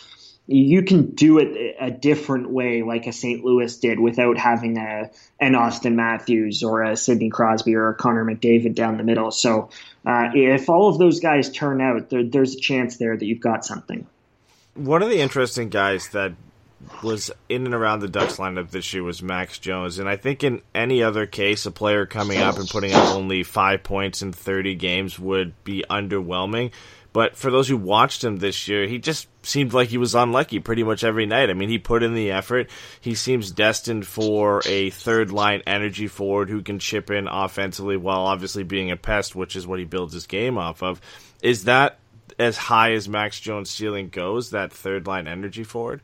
you 0.47 0.83
can 0.83 1.14
do 1.14 1.38
it 1.38 1.77
a 1.81 1.90
different 1.90 2.51
way, 2.51 2.83
like 2.83 3.07
a 3.07 3.12
St. 3.12 3.45
Louis 3.45 3.77
did, 3.79 4.01
without 4.01 4.38
having 4.38 4.77
a 4.77 5.11
an 5.40 5.53
Auston 5.53 5.95
Matthews 5.95 6.62
or 6.62 6.83
a 6.83 6.97
Sidney 6.97 7.31
Crosby 7.31 7.75
or 7.75 7.88
a 7.88 7.95
Connor 7.95 8.25
McDavid 8.25 8.75
down 8.75 8.97
the 8.97 9.05
middle. 9.05 9.31
So 9.31 9.71
uh, 10.07 10.31
if 10.35 10.68
all 10.68 10.88
of 10.88 10.99
those 10.99 11.21
guys 11.21 11.51
turn 11.51 11.81
out, 11.81 12.11
there, 12.11 12.25
there's 12.25 12.55
a 12.55 12.61
chance 12.61 12.97
there 12.97 13.16
that 13.16 13.25
you've 13.25 13.40
got 13.40 13.64
something. 13.64 14.07
One 14.75 15.03
of 15.03 15.11
the 15.11 15.18
interesting 15.18 15.68
guys 15.68 16.09
that 16.09 16.33
was 17.03 17.31
in 17.49 17.64
and 17.64 17.75
around 17.75 18.01
the 18.01 18.09
Ducks 18.09 18.37
lineup 18.37 18.71
this 18.71 18.92
year 18.92 19.03
was 19.03 19.23
Max 19.23 19.59
Jones, 19.59 19.99
and 19.99 20.09
I 20.09 20.16
think 20.16 20.45
in 20.45 20.62
any 20.75 21.03
other 21.03 21.27
case, 21.27 21.66
a 21.66 21.71
player 21.71 22.07
coming 22.07 22.38
up 22.38 22.59
and 22.59 22.68
putting 22.68 22.92
up 22.92 23.14
only 23.14 23.42
five 23.42 23.83
points 23.83 24.23
in 24.23 24.33
30 24.33 24.75
games 24.77 25.18
would 25.18 25.62
be 25.64 25.85
underwhelming. 25.88 26.73
But 27.12 27.37
for 27.37 27.51
those 27.51 27.68
who 27.68 27.77
watched 27.77 28.25
him 28.25 28.38
this 28.38 28.68
year, 28.68 28.87
he 28.87 28.99
just 28.99 29.29
seemed 29.45 29.75
like 29.75 29.90
he 29.90 29.99
was 29.99 30.14
unlucky 30.14 30.61
pretty 30.61 30.83
much 30.83 31.05
every 31.05 31.27
night. 31.27 31.51
I 31.51 31.55
mean, 31.55 31.68
he 31.68 31.79
put 31.79 32.03
in 32.03 32.14
the 32.14 32.31
effort. 32.31 32.71
He 33.01 33.14
seems 33.14 33.51
destined 33.51 34.07
for 34.07 34.62
a 34.64 34.90
third 34.90 35.31
line 35.31 35.62
energy 35.66 36.07
forward 36.07 36.49
who 36.49 36.62
can 36.62 36.79
chip 36.79 37.11
in 37.11 37.29
offensively 37.29 37.99
while 37.99 38.21
obviously 38.21 38.62
being 38.62 38.90
a 38.90 38.97
pest, 38.97 39.37
which 39.37 39.57
is 39.57 39.66
what 39.66 39.79
he 39.79 39.85
builds 39.85 40.14
his 40.14 40.27
game 40.27 40.57
off 40.57 40.83
of. 40.83 41.03
Is 41.42 41.64
that 41.64 41.99
as 42.38 42.57
high 42.57 42.92
as 42.92 43.09
Max 43.09 43.38
Jones' 43.38 43.71
ceiling 43.71 44.09
goes, 44.09 44.51
that 44.51 44.73
third 44.73 45.07
line 45.07 45.29
energy 45.29 45.64
forward? 45.64 46.01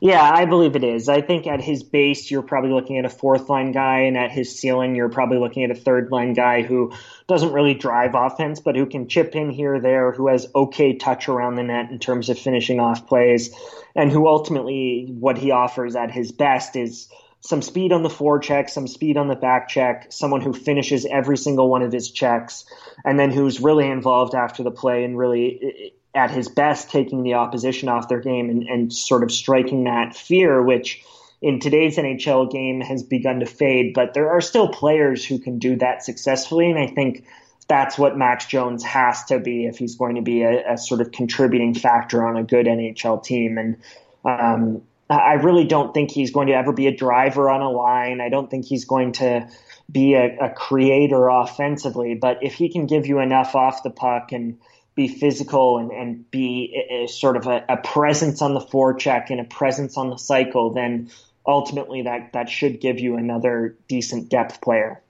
Yeah, 0.00 0.22
I 0.22 0.46
believe 0.46 0.76
it 0.76 0.84
is. 0.84 1.08
I 1.08 1.20
think 1.20 1.46
at 1.46 1.60
his 1.60 1.82
base, 1.82 2.30
you're 2.30 2.42
probably 2.42 2.70
looking 2.70 2.98
at 2.98 3.04
a 3.04 3.10
fourth 3.10 3.48
line 3.48 3.72
guy, 3.72 4.00
and 4.00 4.16
at 4.16 4.30
his 4.30 4.58
ceiling, 4.58 4.94
you're 4.94 5.08
probably 5.08 5.38
looking 5.38 5.64
at 5.64 5.70
a 5.70 5.74
third 5.74 6.10
line 6.10 6.32
guy 6.32 6.62
who 6.62 6.92
doesn't 7.26 7.52
really 7.52 7.74
drive 7.74 8.14
offense, 8.14 8.60
but 8.60 8.76
who 8.76 8.86
can 8.86 9.08
chip 9.08 9.34
in 9.34 9.50
here 9.50 9.74
or 9.74 9.80
there, 9.80 10.12
who 10.12 10.28
has 10.28 10.46
okay 10.54 10.96
touch 10.96 11.28
around 11.28 11.56
the 11.56 11.62
net 11.62 11.90
in 11.90 11.98
terms 11.98 12.30
of 12.30 12.38
finishing 12.38 12.80
off 12.80 13.06
plays, 13.06 13.54
and 13.94 14.10
who 14.10 14.26
ultimately, 14.26 15.12
what 15.18 15.36
he 15.36 15.50
offers 15.50 15.96
at 15.96 16.10
his 16.10 16.32
best 16.32 16.76
is 16.76 17.08
some 17.40 17.62
speed 17.62 17.92
on 17.92 18.02
the 18.02 18.08
forecheck, 18.08 18.70
some 18.70 18.86
speed 18.86 19.16
on 19.16 19.28
the 19.28 19.36
back 19.36 19.68
check, 19.68 20.06
someone 20.10 20.40
who 20.40 20.52
finishes 20.52 21.06
every 21.06 21.36
single 21.36 21.68
one 21.68 21.82
of 21.82 21.92
his 21.92 22.10
checks, 22.10 22.64
and 23.04 23.18
then 23.18 23.30
who's 23.30 23.60
really 23.60 23.88
involved 23.88 24.34
after 24.34 24.62
the 24.62 24.70
play 24.70 25.04
and 25.04 25.18
really 25.18 25.92
at 26.14 26.30
his 26.30 26.48
best 26.48 26.90
taking 26.90 27.22
the 27.22 27.34
opposition 27.34 27.88
off 27.88 28.08
their 28.08 28.20
game 28.20 28.50
and, 28.50 28.64
and 28.64 28.92
sort 28.92 29.22
of 29.22 29.30
striking 29.30 29.84
that 29.84 30.16
fear, 30.16 30.62
which 30.62 31.02
in 31.40 31.60
today's 31.60 31.96
NHL 31.96 32.50
game 32.50 32.80
has 32.80 33.02
begun 33.02 33.40
to 33.40 33.46
fade. 33.46 33.94
But 33.94 34.14
there 34.14 34.30
are 34.30 34.40
still 34.40 34.68
players 34.68 35.24
who 35.24 35.38
can 35.38 35.58
do 35.58 35.76
that 35.76 36.04
successfully, 36.04 36.70
and 36.70 36.78
I 36.78 36.88
think 36.88 37.24
that's 37.68 37.96
what 37.96 38.18
Max 38.18 38.46
Jones 38.46 38.82
has 38.82 39.24
to 39.26 39.38
be 39.38 39.66
if 39.66 39.78
he's 39.78 39.94
going 39.94 40.16
to 40.16 40.22
be 40.22 40.42
a, 40.42 40.72
a 40.72 40.76
sort 40.76 41.00
of 41.00 41.12
contributing 41.12 41.74
factor 41.74 42.26
on 42.26 42.36
a 42.36 42.42
good 42.42 42.66
NHL 42.66 43.22
team. 43.22 43.58
And 43.58 43.76
um, 44.24 44.82
I 45.08 45.34
really 45.34 45.64
don't 45.64 45.94
think 45.94 46.10
he's 46.10 46.32
going 46.32 46.48
to 46.48 46.54
ever 46.54 46.72
be 46.72 46.88
a 46.88 46.96
driver 46.96 47.48
on 47.48 47.60
a 47.60 47.70
line. 47.70 48.20
I 48.20 48.28
don't 48.28 48.50
think 48.50 48.64
he's 48.64 48.84
going 48.84 49.12
to 49.12 49.48
be 49.90 50.14
a, 50.14 50.36
a 50.40 50.50
creator 50.50 51.28
offensively. 51.28 52.14
But 52.14 52.38
if 52.42 52.54
he 52.54 52.68
can 52.68 52.86
give 52.86 53.06
you 53.06 53.20
enough 53.20 53.54
off 53.54 53.84
the 53.84 53.90
puck 53.90 54.32
and 54.32 54.58
be 55.00 55.08
physical 55.08 55.78
and, 55.78 55.90
and 55.92 56.30
be 56.30 56.84
a, 56.90 57.04
a 57.04 57.08
sort 57.08 57.38
of 57.38 57.46
a, 57.46 57.64
a, 57.70 57.78
presence 57.78 58.42
on 58.42 58.52
the 58.52 58.60
forecheck 58.60 59.30
and 59.30 59.40
a 59.40 59.44
presence 59.44 59.96
on 59.96 60.10
the 60.10 60.18
cycle, 60.18 60.74
then 60.74 61.10
ultimately 61.46 62.02
that, 62.02 62.34
that 62.34 62.50
should 62.50 62.82
give 62.82 63.00
you 63.00 63.16
another 63.16 63.74
decent 63.88 64.28
depth 64.28 64.60
player. 64.60 65.00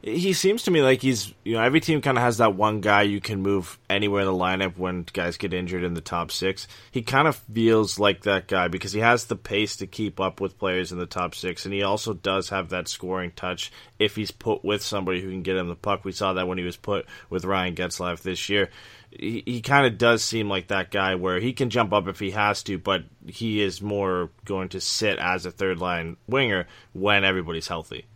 He 0.00 0.32
seems 0.32 0.62
to 0.62 0.70
me 0.70 0.80
like 0.80 1.02
he's, 1.02 1.34
you 1.44 1.54
know, 1.54 1.62
every 1.62 1.80
team 1.80 2.00
kind 2.00 2.16
of 2.16 2.22
has 2.22 2.38
that 2.38 2.54
one 2.54 2.80
guy 2.80 3.02
you 3.02 3.20
can 3.20 3.42
move 3.42 3.78
anywhere 3.90 4.22
in 4.22 4.28
the 4.28 4.32
lineup 4.32 4.78
when 4.78 5.04
guys 5.12 5.36
get 5.36 5.52
injured 5.52 5.82
in 5.82 5.92
the 5.92 6.00
top 6.00 6.30
six. 6.30 6.68
He 6.90 7.02
kind 7.02 7.28
of 7.28 7.36
feels 7.52 7.98
like 7.98 8.22
that 8.22 8.46
guy 8.46 8.68
because 8.68 8.92
he 8.92 9.00
has 9.00 9.24
the 9.26 9.36
pace 9.36 9.76
to 9.76 9.88
keep 9.88 10.20
up 10.20 10.40
with 10.40 10.58
players 10.58 10.92
in 10.92 10.98
the 10.98 11.04
top 11.04 11.34
six, 11.34 11.64
and 11.64 11.74
he 11.74 11.82
also 11.82 12.14
does 12.14 12.48
have 12.48 12.68
that 12.68 12.86
scoring 12.86 13.32
touch 13.34 13.72
if 13.98 14.14
he's 14.14 14.30
put 14.30 14.64
with 14.64 14.82
somebody 14.82 15.20
who 15.20 15.30
can 15.30 15.42
get 15.42 15.56
him 15.56 15.68
the 15.68 15.74
puck. 15.74 16.04
We 16.04 16.12
saw 16.12 16.32
that 16.34 16.46
when 16.46 16.58
he 16.58 16.64
was 16.64 16.76
put 16.76 17.04
with 17.28 17.44
Ryan 17.44 17.74
Getzlaf 17.74 18.22
this 18.22 18.48
year 18.48 18.70
he, 19.10 19.42
he 19.46 19.60
kind 19.60 19.86
of 19.86 19.98
does 19.98 20.22
seem 20.22 20.48
like 20.48 20.68
that 20.68 20.90
guy 20.90 21.14
where 21.14 21.40
he 21.40 21.52
can 21.52 21.70
jump 21.70 21.92
up 21.92 22.08
if 22.08 22.18
he 22.18 22.30
has 22.32 22.62
to, 22.64 22.78
but 22.78 23.04
he 23.26 23.62
is 23.62 23.80
more 23.80 24.30
going 24.44 24.68
to 24.70 24.80
sit 24.80 25.18
as 25.18 25.46
a 25.46 25.50
third 25.50 25.78
line 25.78 26.16
winger 26.26 26.66
when 26.92 27.24
everybody's 27.24 27.68
healthy. 27.68 28.06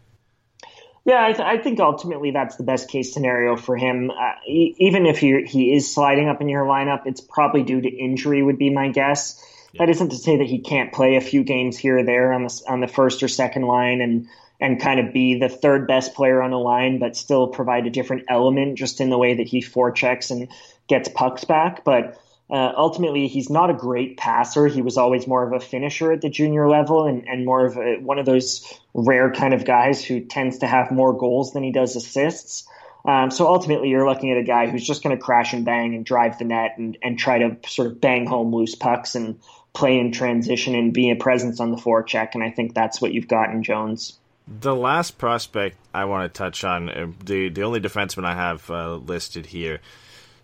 Yeah, 1.05 1.25
I, 1.25 1.33
th- 1.33 1.41
I, 1.41 1.59
think 1.59 1.81
ultimately 1.81 2.31
that's 2.31 2.57
the 2.57 2.63
best 2.63 2.89
case 2.89 3.13
scenario 3.13 3.57
for 3.57 3.77
him. 3.77 4.11
Uh, 4.11 4.35
he, 4.45 4.77
even 4.79 5.07
if 5.07 5.19
he, 5.19 5.43
he 5.43 5.75
is 5.75 5.93
sliding 5.93 6.29
up 6.29 6.41
in 6.41 6.49
your 6.49 6.65
lineup, 6.65 7.07
it's 7.07 7.21
probably 7.21 7.65
due 7.65 7.81
to 7.81 7.89
injury, 7.89 8.41
would 8.41 8.59
be 8.59 8.71
my 8.71 8.89
guess. 8.89 9.43
Yeah. 9.73 9.87
That 9.87 9.91
isn't 9.91 10.11
to 10.11 10.17
say 10.17 10.37
that 10.37 10.47
he 10.47 10.61
can't 10.61 10.93
play 10.93 11.17
a 11.17 11.21
few 11.21 11.43
games 11.43 11.77
here 11.77 11.99
or 11.99 12.05
there 12.05 12.33
on 12.33 12.45
the 12.45 12.63
on 12.69 12.81
the 12.81 12.87
first 12.87 13.23
or 13.23 13.29
second 13.29 13.63
line 13.63 14.01
and 14.01 14.29
and 14.61 14.81
kind 14.81 15.01
of 15.01 15.13
be 15.13 15.41
the 15.41 15.49
third 15.49 15.89
best 15.89 16.15
player 16.15 16.41
on 16.41 16.53
the 16.53 16.59
line, 16.59 17.01
but 17.01 17.17
still 17.17 17.49
provide 17.49 17.87
a 17.87 17.91
different 17.91 18.27
element 18.29 18.79
just 18.79 19.01
in 19.01 19.11
the 19.11 19.19
way 19.19 19.35
that 19.35 19.49
he 19.49 19.61
forechecks 19.61 20.31
and 20.31 20.49
gets 20.93 21.09
pucks 21.09 21.45
back. 21.45 21.85
But 21.85 22.21
uh, 22.51 22.73
ultimately, 22.77 23.29
he's 23.29 23.49
not 23.49 23.71
a 23.71 23.75
great 23.75 24.19
passer. 24.19 24.67
He 24.67 24.83
was 24.83 24.99
always 24.99 25.27
more 25.27 25.43
of 25.43 25.53
a 25.55 25.61
finisher 25.61 26.13
at 26.13 26.21
the 26.21 26.29
junior 26.29 26.69
level 26.69 27.07
and, 27.07 27.27
and 27.27 27.47
more 27.47 27.65
of 27.65 27.79
a, 27.79 27.97
one 27.97 28.19
of 28.19 28.27
those 28.27 28.79
rare 28.93 29.33
kind 29.33 29.55
of 29.55 29.65
guys 29.65 30.05
who 30.05 30.21
tends 30.21 30.59
to 30.59 30.67
have 30.67 30.91
more 30.91 31.17
goals 31.17 31.55
than 31.55 31.63
he 31.63 31.73
does 31.73 31.97
assists. 31.97 32.69
Um, 33.07 33.31
so 33.31 33.49
ultimately, 33.49 33.89
you're 33.89 34.07
looking 34.07 34.31
at 34.33 34.37
a 34.37 34.43
guy 34.43 34.69
who's 34.69 34.87
just 34.87 35.03
going 35.03 35.17
to 35.17 35.23
crash 35.23 35.55
and 35.55 35.65
bang 35.65 35.95
and 35.95 36.05
drive 36.05 36.39
the 36.39 36.45
net 36.45 36.75
and, 36.77 36.99
and 37.03 37.19
try 37.19 37.39
to 37.39 37.57
sort 37.67 37.89
of 37.89 38.01
bang 38.01 38.27
home 38.27 38.55
loose 38.55 38.75
pucks 38.75 39.15
and 39.15 39.41
play 39.73 39.99
in 39.99 40.13
transition 40.13 40.75
and 40.75 40.93
be 40.93 41.11
a 41.11 41.17
presence 41.17 41.59
on 41.59 41.71
the 41.71 41.79
forecheck. 41.79 42.35
And 42.35 42.45
I 42.45 42.51
think 42.51 42.75
that's 42.75 43.01
what 43.01 43.13
you've 43.15 43.29
got 43.29 43.51
in 43.51 43.63
Jones. 43.63 44.19
The 44.47 44.77
last 44.77 45.17
prospect 45.17 45.79
I 45.95 46.05
want 46.05 46.33
to 46.33 46.39
touch 46.39 46.65
on, 46.65 46.91
uh, 46.91 47.07
the 47.25 47.49
the 47.49 47.63
only 47.63 47.81
defenseman 47.81 48.25
I 48.25 48.35
have 48.35 48.71
uh, 48.71 48.97
listed 48.97 49.47
here 49.47 49.81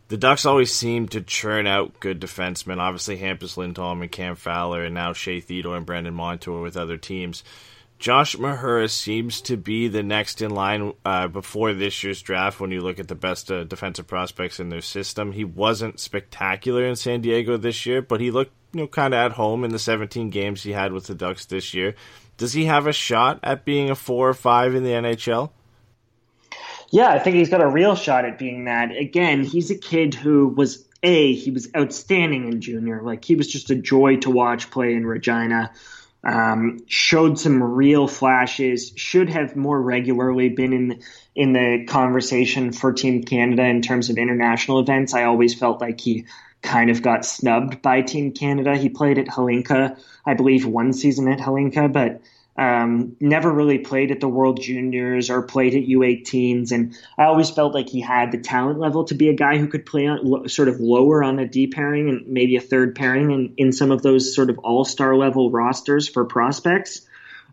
the 0.08 0.16
Ducks 0.16 0.46
always 0.46 0.72
seem 0.72 1.08
to 1.08 1.20
churn 1.20 1.66
out 1.66 2.00
good 2.00 2.20
defensemen. 2.20 2.78
Obviously, 2.78 3.18
Hampus 3.18 3.56
Lindholm 3.56 4.02
and 4.02 4.10
Cam 4.10 4.36
Fowler, 4.36 4.82
and 4.82 4.94
now 4.94 5.12
Shea 5.12 5.40
Theodore 5.40 5.76
and 5.76 5.86
Brandon 5.86 6.14
Montour 6.14 6.60
with 6.62 6.76
other 6.76 6.96
teams. 6.96 7.44
Josh 7.98 8.36
Mahura 8.36 8.88
seems 8.88 9.40
to 9.42 9.56
be 9.56 9.88
the 9.88 10.04
next 10.04 10.40
in 10.40 10.52
line 10.52 10.94
uh, 11.04 11.26
before 11.26 11.74
this 11.74 12.04
year's 12.04 12.22
draft 12.22 12.60
when 12.60 12.70
you 12.70 12.80
look 12.80 13.00
at 13.00 13.08
the 13.08 13.16
best 13.16 13.50
uh, 13.50 13.64
defensive 13.64 14.06
prospects 14.06 14.60
in 14.60 14.68
their 14.68 14.80
system. 14.80 15.32
He 15.32 15.44
wasn't 15.44 15.98
spectacular 15.98 16.84
in 16.84 16.94
San 16.94 17.20
Diego 17.22 17.56
this 17.56 17.86
year, 17.86 18.00
but 18.00 18.20
he 18.20 18.30
looked 18.30 18.52
you 18.72 18.80
know 18.80 18.86
kind 18.86 19.14
of 19.14 19.18
at 19.18 19.32
home 19.32 19.64
in 19.64 19.72
the 19.72 19.80
17 19.80 20.30
games 20.30 20.62
he 20.62 20.72
had 20.72 20.92
with 20.92 21.06
the 21.06 21.14
Ducks 21.14 21.46
this 21.46 21.74
year. 21.74 21.96
Does 22.36 22.52
he 22.52 22.66
have 22.66 22.86
a 22.86 22.92
shot 22.92 23.40
at 23.42 23.64
being 23.64 23.90
a 23.90 23.96
four 23.96 24.28
or 24.28 24.34
five 24.34 24.76
in 24.76 24.84
the 24.84 24.90
NHL? 24.90 25.50
Yeah, 26.90 27.09
I 27.09 27.18
think 27.18 27.37
he's 27.37 27.51
got 27.51 27.61
a 27.61 27.68
real 27.68 27.94
shot 27.94 28.24
at 28.24 28.38
being 28.38 28.64
that. 28.64 28.96
Again, 28.96 29.44
he's 29.44 29.70
a 29.70 29.77
kid 29.77 30.14
who 30.14 30.48
was 30.48 30.87
a 31.03 31.35
he 31.35 31.51
was 31.51 31.68
outstanding 31.77 32.51
in 32.51 32.61
junior. 32.61 33.03
Like 33.03 33.24
he 33.24 33.35
was 33.35 33.48
just 33.48 33.70
a 33.70 33.74
joy 33.74 34.16
to 34.18 34.31
watch 34.31 34.70
play 34.70 34.94
in 34.94 35.07
Regina. 35.07 35.72
Um, 36.24 36.81
showed 36.87 37.38
some 37.38 37.62
real 37.62 38.09
flashes. 38.09 38.92
Should 38.96 39.29
have 39.29 39.55
more 39.55 39.81
regularly 39.81 40.48
been 40.48 40.72
in 40.72 41.03
in 41.35 41.53
the 41.53 41.85
conversation 41.87 42.72
for 42.72 42.92
Team 42.92 43.22
Canada 43.22 43.64
in 43.64 43.83
terms 43.83 44.11
of 44.11 44.16
international 44.16 44.81
events. 44.81 45.14
I 45.14 45.24
always 45.24 45.55
felt 45.55 45.81
like 45.81 46.01
he 46.01 46.27
kind 46.62 46.90
of 46.90 47.03
got 47.03 47.24
snubbed 47.24 47.83
by 47.83 48.03
Team 48.03 48.33
Canada. 48.33 48.77
He 48.77 48.88
played 48.88 49.18
at 49.18 49.27
Hlinka, 49.29 49.96
I 50.27 50.35
believe, 50.35 50.66
one 50.66 50.92
season 50.92 51.29
at 51.29 51.38
Hlinka, 51.38 51.92
but 51.92 52.20
um, 52.58 53.16
never 53.20 53.52
really 53.52 53.78
played 53.78 54.10
at 54.10 54.18
the 54.18 54.28
World 54.28 54.60
Juniors 54.60 55.30
or 55.30 55.42
played 55.42 55.76
at 55.76 55.84
U18s, 55.84 56.72
and 56.72 56.98
I 57.16 57.24
always 57.24 57.50
felt 57.50 57.72
like 57.72 57.88
he 57.88 58.00
had 58.00 58.32
the 58.32 58.38
talent 58.38 58.80
level 58.80 59.04
to 59.04 59.14
be 59.14 59.28
a 59.28 59.32
guy 59.34 59.58
who 59.58 59.68
could 59.68 59.86
play 59.86 60.08
on 60.08 60.48
sort 60.48 60.68
of 60.68 60.80
lower 60.80 61.22
on 61.22 61.38
a 61.38 61.46
D 61.46 61.68
pairing 61.68 62.08
and 62.08 62.26
maybe 62.26 62.56
a 62.56 62.60
third 62.60 62.96
pairing 62.96 63.54
in, 63.56 63.72
some 63.72 63.92
of 63.92 64.02
those 64.02 64.34
sort 64.34 64.50
of 64.50 64.58
all 64.58 64.84
star 64.84 65.14
level 65.14 65.52
rosters 65.52 66.08
for 66.08 66.24
prospects. 66.24 67.02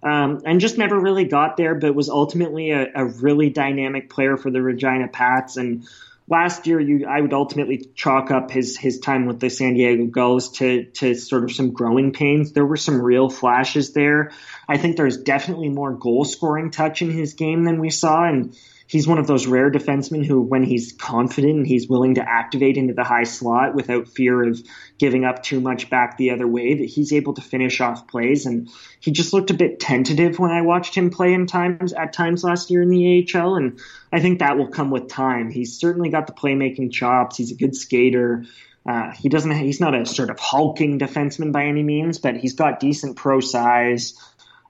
Um, 0.01 0.41
and 0.43 0.59
just 0.59 0.77
never 0.77 0.99
really 0.99 1.25
got 1.25 1.55
there, 1.55 1.75
but 1.75 1.93
was 1.93 2.09
ultimately 2.09 2.71
a, 2.71 2.87
a 2.95 3.05
really 3.05 3.51
dynamic 3.51 4.09
player 4.09 4.37
for 4.37 4.49
the 4.49 4.61
Regina 4.61 5.07
Pats 5.07 5.57
and 5.57 5.87
last 6.27 6.67
year, 6.67 6.79
you 6.79 7.05
I 7.05 7.21
would 7.21 7.33
ultimately 7.33 7.89
chalk 7.95 8.31
up 8.31 8.51
his 8.51 8.77
his 8.77 8.99
time 8.99 9.25
with 9.25 9.39
the 9.39 9.49
San 9.49 9.73
Diego 9.73 10.05
Gulls 10.05 10.51
to 10.53 10.85
to 10.85 11.15
sort 11.15 11.43
of 11.43 11.51
some 11.51 11.71
growing 11.71 12.13
pains. 12.13 12.51
There 12.51 12.65
were 12.65 12.77
some 12.77 13.01
real 13.01 13.29
flashes 13.29 13.93
there. 13.93 14.31
I 14.67 14.77
think 14.77 14.97
there's 14.97 15.17
definitely 15.17 15.69
more 15.69 15.93
goal 15.93 16.25
scoring 16.25 16.71
touch 16.71 17.01
in 17.01 17.11
his 17.11 17.33
game 17.33 17.63
than 17.63 17.79
we 17.79 17.89
saw, 17.89 18.23
and 18.23 18.57
he's 18.87 19.07
one 19.07 19.17
of 19.17 19.27
those 19.27 19.47
rare 19.47 19.71
defensemen 19.71 20.25
who, 20.25 20.41
when 20.41 20.63
he's 20.63 20.93
confident 20.93 21.57
and 21.57 21.67
he's 21.67 21.87
willing 21.87 22.15
to 22.15 22.27
activate 22.27 22.77
into 22.77 22.93
the 22.93 23.03
high 23.03 23.23
slot 23.23 23.75
without 23.75 24.07
fear 24.07 24.43
of 24.43 24.61
giving 24.97 25.25
up 25.25 25.43
too 25.43 25.59
much 25.59 25.89
back 25.89 26.17
the 26.17 26.31
other 26.31 26.47
way, 26.47 26.75
that 26.75 26.85
he's 26.85 27.13
able 27.13 27.33
to 27.33 27.41
finish 27.41 27.81
off 27.81 28.07
plays. 28.07 28.45
And 28.45 28.69
he 28.99 29.11
just 29.11 29.33
looked 29.33 29.51
a 29.51 29.55
bit 29.55 29.79
tentative 29.79 30.39
when 30.39 30.51
I 30.51 30.61
watched 30.61 30.95
him 30.95 31.09
play 31.09 31.33
in 31.33 31.47
times 31.47 31.93
at 31.93 32.13
times 32.13 32.43
last 32.43 32.69
year 32.69 32.81
in 32.81 32.89
the 32.89 33.27
AHL, 33.33 33.55
and 33.55 33.79
I 34.11 34.19
think 34.19 34.39
that 34.39 34.57
will 34.57 34.69
come 34.69 34.91
with 34.91 35.07
time. 35.07 35.49
He's 35.49 35.79
certainly 35.79 36.09
got 36.09 36.27
the 36.27 36.33
playmaking 36.33 36.91
chops. 36.91 37.37
He's 37.37 37.51
a 37.51 37.55
good 37.55 37.75
skater. 37.75 38.45
Uh, 38.87 39.11
he 39.13 39.29
doesn't. 39.29 39.51
He's 39.51 39.79
not 39.79 39.95
a 39.95 40.05
sort 40.05 40.29
of 40.29 40.39
hulking 40.39 40.99
defenseman 40.99 41.51
by 41.51 41.65
any 41.65 41.81
means, 41.81 42.19
but 42.19 42.37
he's 42.37 42.53
got 42.53 42.79
decent 42.79 43.15
pro 43.15 43.39
size. 43.39 44.13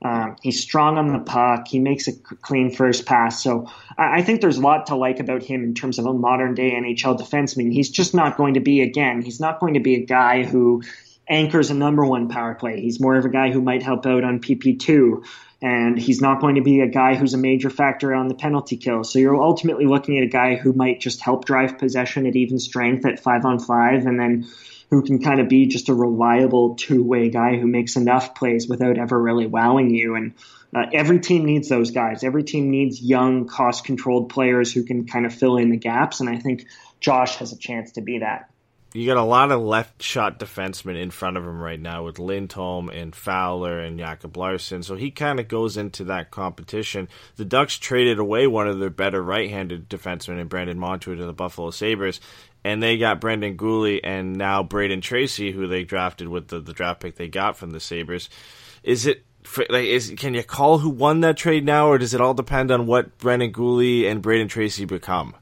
Um, 0.05 0.35
he's 0.43 0.61
strong 0.61 0.99
on 0.99 1.07
the 1.07 1.19
puck. 1.19 1.67
He 1.67 1.79
makes 1.79 2.07
a 2.07 2.13
clean 2.13 2.69
first 2.69 3.07
pass. 3.07 3.41
So 3.41 3.71
I, 3.97 4.19
I 4.19 4.21
think 4.21 4.39
there's 4.39 4.57
a 4.57 4.61
lot 4.61 4.85
to 4.87 4.95
like 4.95 5.19
about 5.19 5.41
him 5.41 5.63
in 5.63 5.73
terms 5.73 5.97
of 5.97 6.05
a 6.05 6.13
modern 6.13 6.53
day 6.53 6.73
NHL 6.73 7.19
defenseman. 7.19 7.73
He's 7.73 7.89
just 7.89 8.13
not 8.13 8.37
going 8.37 8.53
to 8.53 8.59
be 8.59 8.81
again. 8.81 9.23
He's 9.23 9.39
not 9.39 9.59
going 9.59 9.73
to 9.73 9.79
be 9.79 9.95
a 9.95 10.05
guy 10.05 10.43
who 10.43 10.83
anchors 11.27 11.71
a 11.71 11.73
number 11.73 12.05
one 12.05 12.29
power 12.29 12.53
play. 12.53 12.81
He's 12.81 12.99
more 12.99 13.15
of 13.15 13.25
a 13.25 13.29
guy 13.29 13.51
who 13.51 13.63
might 13.63 13.81
help 13.81 14.05
out 14.05 14.23
on 14.23 14.39
PP2 14.39 15.25
and 15.61 15.97
he's 15.97 16.21
not 16.21 16.41
going 16.41 16.55
to 16.55 16.61
be 16.61 16.81
a 16.81 16.87
guy 16.87 17.15
who's 17.15 17.33
a 17.33 17.37
major 17.37 17.69
factor 17.69 18.13
on 18.13 18.27
the 18.27 18.35
penalty 18.35 18.77
kill. 18.77 19.03
So 19.03 19.19
you're 19.19 19.41
ultimately 19.41 19.85
looking 19.85 20.17
at 20.17 20.23
a 20.23 20.29
guy 20.29 20.55
who 20.55 20.73
might 20.73 20.99
just 20.99 21.21
help 21.21 21.45
drive 21.45 21.77
possession 21.77 22.27
at 22.27 22.35
even 22.35 22.59
strength 22.59 23.05
at 23.05 23.19
five 23.19 23.45
on 23.45 23.59
five, 23.59 24.05
and 24.05 24.19
then 24.19 24.47
who 24.89 25.01
can 25.01 25.21
kind 25.21 25.39
of 25.39 25.49
be 25.49 25.65
just 25.65 25.89
a 25.89 25.93
reliable 25.93 26.75
two 26.75 27.03
way 27.03 27.29
guy 27.29 27.57
who 27.57 27.67
makes 27.67 27.95
enough 27.95 28.35
plays 28.35 28.67
without 28.67 28.97
ever 28.97 29.19
really 29.19 29.47
wowing 29.47 29.89
you. 29.89 30.15
And 30.15 30.33
uh, 30.75 30.85
every 30.93 31.19
team 31.19 31.45
needs 31.45 31.69
those 31.69 31.91
guys. 31.91 32.23
Every 32.23 32.43
team 32.43 32.69
needs 32.69 33.01
young, 33.01 33.47
cost 33.47 33.85
controlled 33.85 34.29
players 34.29 34.73
who 34.73 34.83
can 34.83 35.07
kind 35.07 35.25
of 35.25 35.33
fill 35.33 35.57
in 35.57 35.69
the 35.71 35.77
gaps. 35.77 36.19
And 36.19 36.29
I 36.29 36.37
think 36.37 36.67
Josh 36.99 37.37
has 37.37 37.53
a 37.53 37.57
chance 37.57 37.93
to 37.93 38.01
be 38.01 38.19
that 38.19 38.49
you 38.95 39.05
got 39.05 39.17
a 39.17 39.23
lot 39.23 39.51
of 39.51 39.62
left 39.62 40.01
shot 40.01 40.39
defensemen 40.39 40.99
in 41.01 41.12
front 41.12 41.36
of 41.36 41.43
him 41.43 41.60
right 41.60 41.79
now 41.79 42.05
with 42.05 42.17
Lindholm 42.17 42.89
and 42.89 43.13
Fowler 43.13 43.79
and 43.81 43.99
Jacob 43.99 44.38
Larsson. 44.38 44.84
So 44.84 44.95
he 44.95 45.12
kind 45.12 45.38
of 45.38 45.49
goes 45.49 45.75
into 45.75 46.05
that 46.05 46.31
competition. 46.31 47.10
The 47.36 47.43
Ducks 47.43 47.77
traded 47.77 48.19
away 48.19 48.47
one 48.47 48.69
of 48.69 48.79
their 48.79 48.89
better 48.89 49.21
right 49.21 49.49
handed 49.49 49.89
defensemen 49.89 50.39
in 50.39 50.47
Brandon 50.47 50.79
Montour 50.79 51.15
to 51.15 51.25
the 51.25 51.34
Buffalo 51.34 51.71
Sabres. 51.71 52.21
And 52.63 52.81
they 52.81 52.97
got 52.97 53.19
Brendan 53.19 53.58
Guhle 53.58 53.99
and 54.01 54.38
now 54.38 54.63
Brayden 54.63 55.01
Tracey, 55.01 55.51
who 55.51 55.67
they 55.67 55.84
drafted 55.84 56.29
with 56.29 56.47
the, 56.47 56.62
the 56.62 56.73
draft 56.73 57.01
pick 57.01 57.17
they 57.17 57.27
got 57.27 57.58
from 57.58 57.71
the 57.71 57.81
Sabres. 57.81 58.29
Is 58.81 59.05
it 59.05 59.25
like 59.69 59.86
is 59.86 60.13
can 60.17 60.34
you 60.34 60.43
call 60.43 60.79
who 60.79 60.89
won 60.89 61.19
that 61.19 61.38
trade 61.38 61.65
now, 61.65 61.88
or 61.88 61.97
does 61.97 62.13
it 62.13 62.21
all 62.21 62.34
depend 62.34 62.71
on 62.71 62.88
what 62.88 63.17
Brendan 63.17 63.51
Guhle 63.51 64.10
and 64.10 64.23
Brayden 64.23 64.49
Tracey 64.49 64.86
become? 64.86 65.36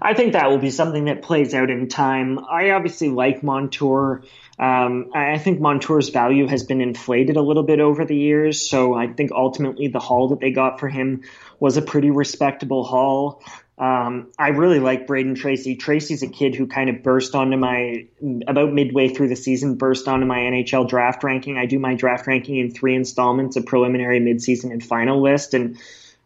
I 0.00 0.14
think 0.14 0.32
that 0.34 0.50
will 0.50 0.58
be 0.58 0.70
something 0.70 1.06
that 1.06 1.22
plays 1.22 1.54
out 1.54 1.70
in 1.70 1.88
time. 1.88 2.38
I 2.38 2.70
obviously 2.70 3.08
like 3.08 3.42
Montour. 3.42 4.22
Um, 4.58 5.10
I 5.14 5.38
think 5.38 5.60
Montour's 5.60 6.10
value 6.10 6.46
has 6.46 6.64
been 6.64 6.80
inflated 6.80 7.36
a 7.36 7.42
little 7.42 7.62
bit 7.62 7.80
over 7.80 8.04
the 8.04 8.16
years, 8.16 8.68
so 8.68 8.94
I 8.94 9.08
think 9.08 9.32
ultimately 9.32 9.88
the 9.88 10.00
haul 10.00 10.28
that 10.28 10.40
they 10.40 10.50
got 10.50 10.80
for 10.80 10.88
him 10.88 11.22
was 11.58 11.76
a 11.76 11.82
pretty 11.82 12.10
respectable 12.10 12.84
haul. 12.84 13.42
Um, 13.78 14.30
I 14.38 14.48
really 14.48 14.78
like 14.78 15.06
Brayden 15.06 15.36
Tracey. 15.36 15.76
Tracey's 15.76 16.22
a 16.22 16.28
kid 16.28 16.54
who 16.54 16.66
kind 16.66 16.90
of 16.90 17.02
burst 17.02 17.34
onto 17.34 17.56
my 17.56 18.08
about 18.46 18.74
midway 18.74 19.08
through 19.08 19.28
the 19.28 19.36
season, 19.36 19.76
burst 19.76 20.06
onto 20.06 20.26
my 20.26 20.38
NHL 20.40 20.86
draft 20.86 21.24
ranking. 21.24 21.56
I 21.56 21.64
do 21.64 21.78
my 21.78 21.94
draft 21.94 22.26
ranking 22.26 22.58
in 22.58 22.70
three 22.70 22.94
installments: 22.94 23.56
a 23.56 23.62
preliminary, 23.62 24.20
midseason, 24.20 24.70
and 24.70 24.84
final 24.84 25.22
list, 25.22 25.54
and 25.54 25.78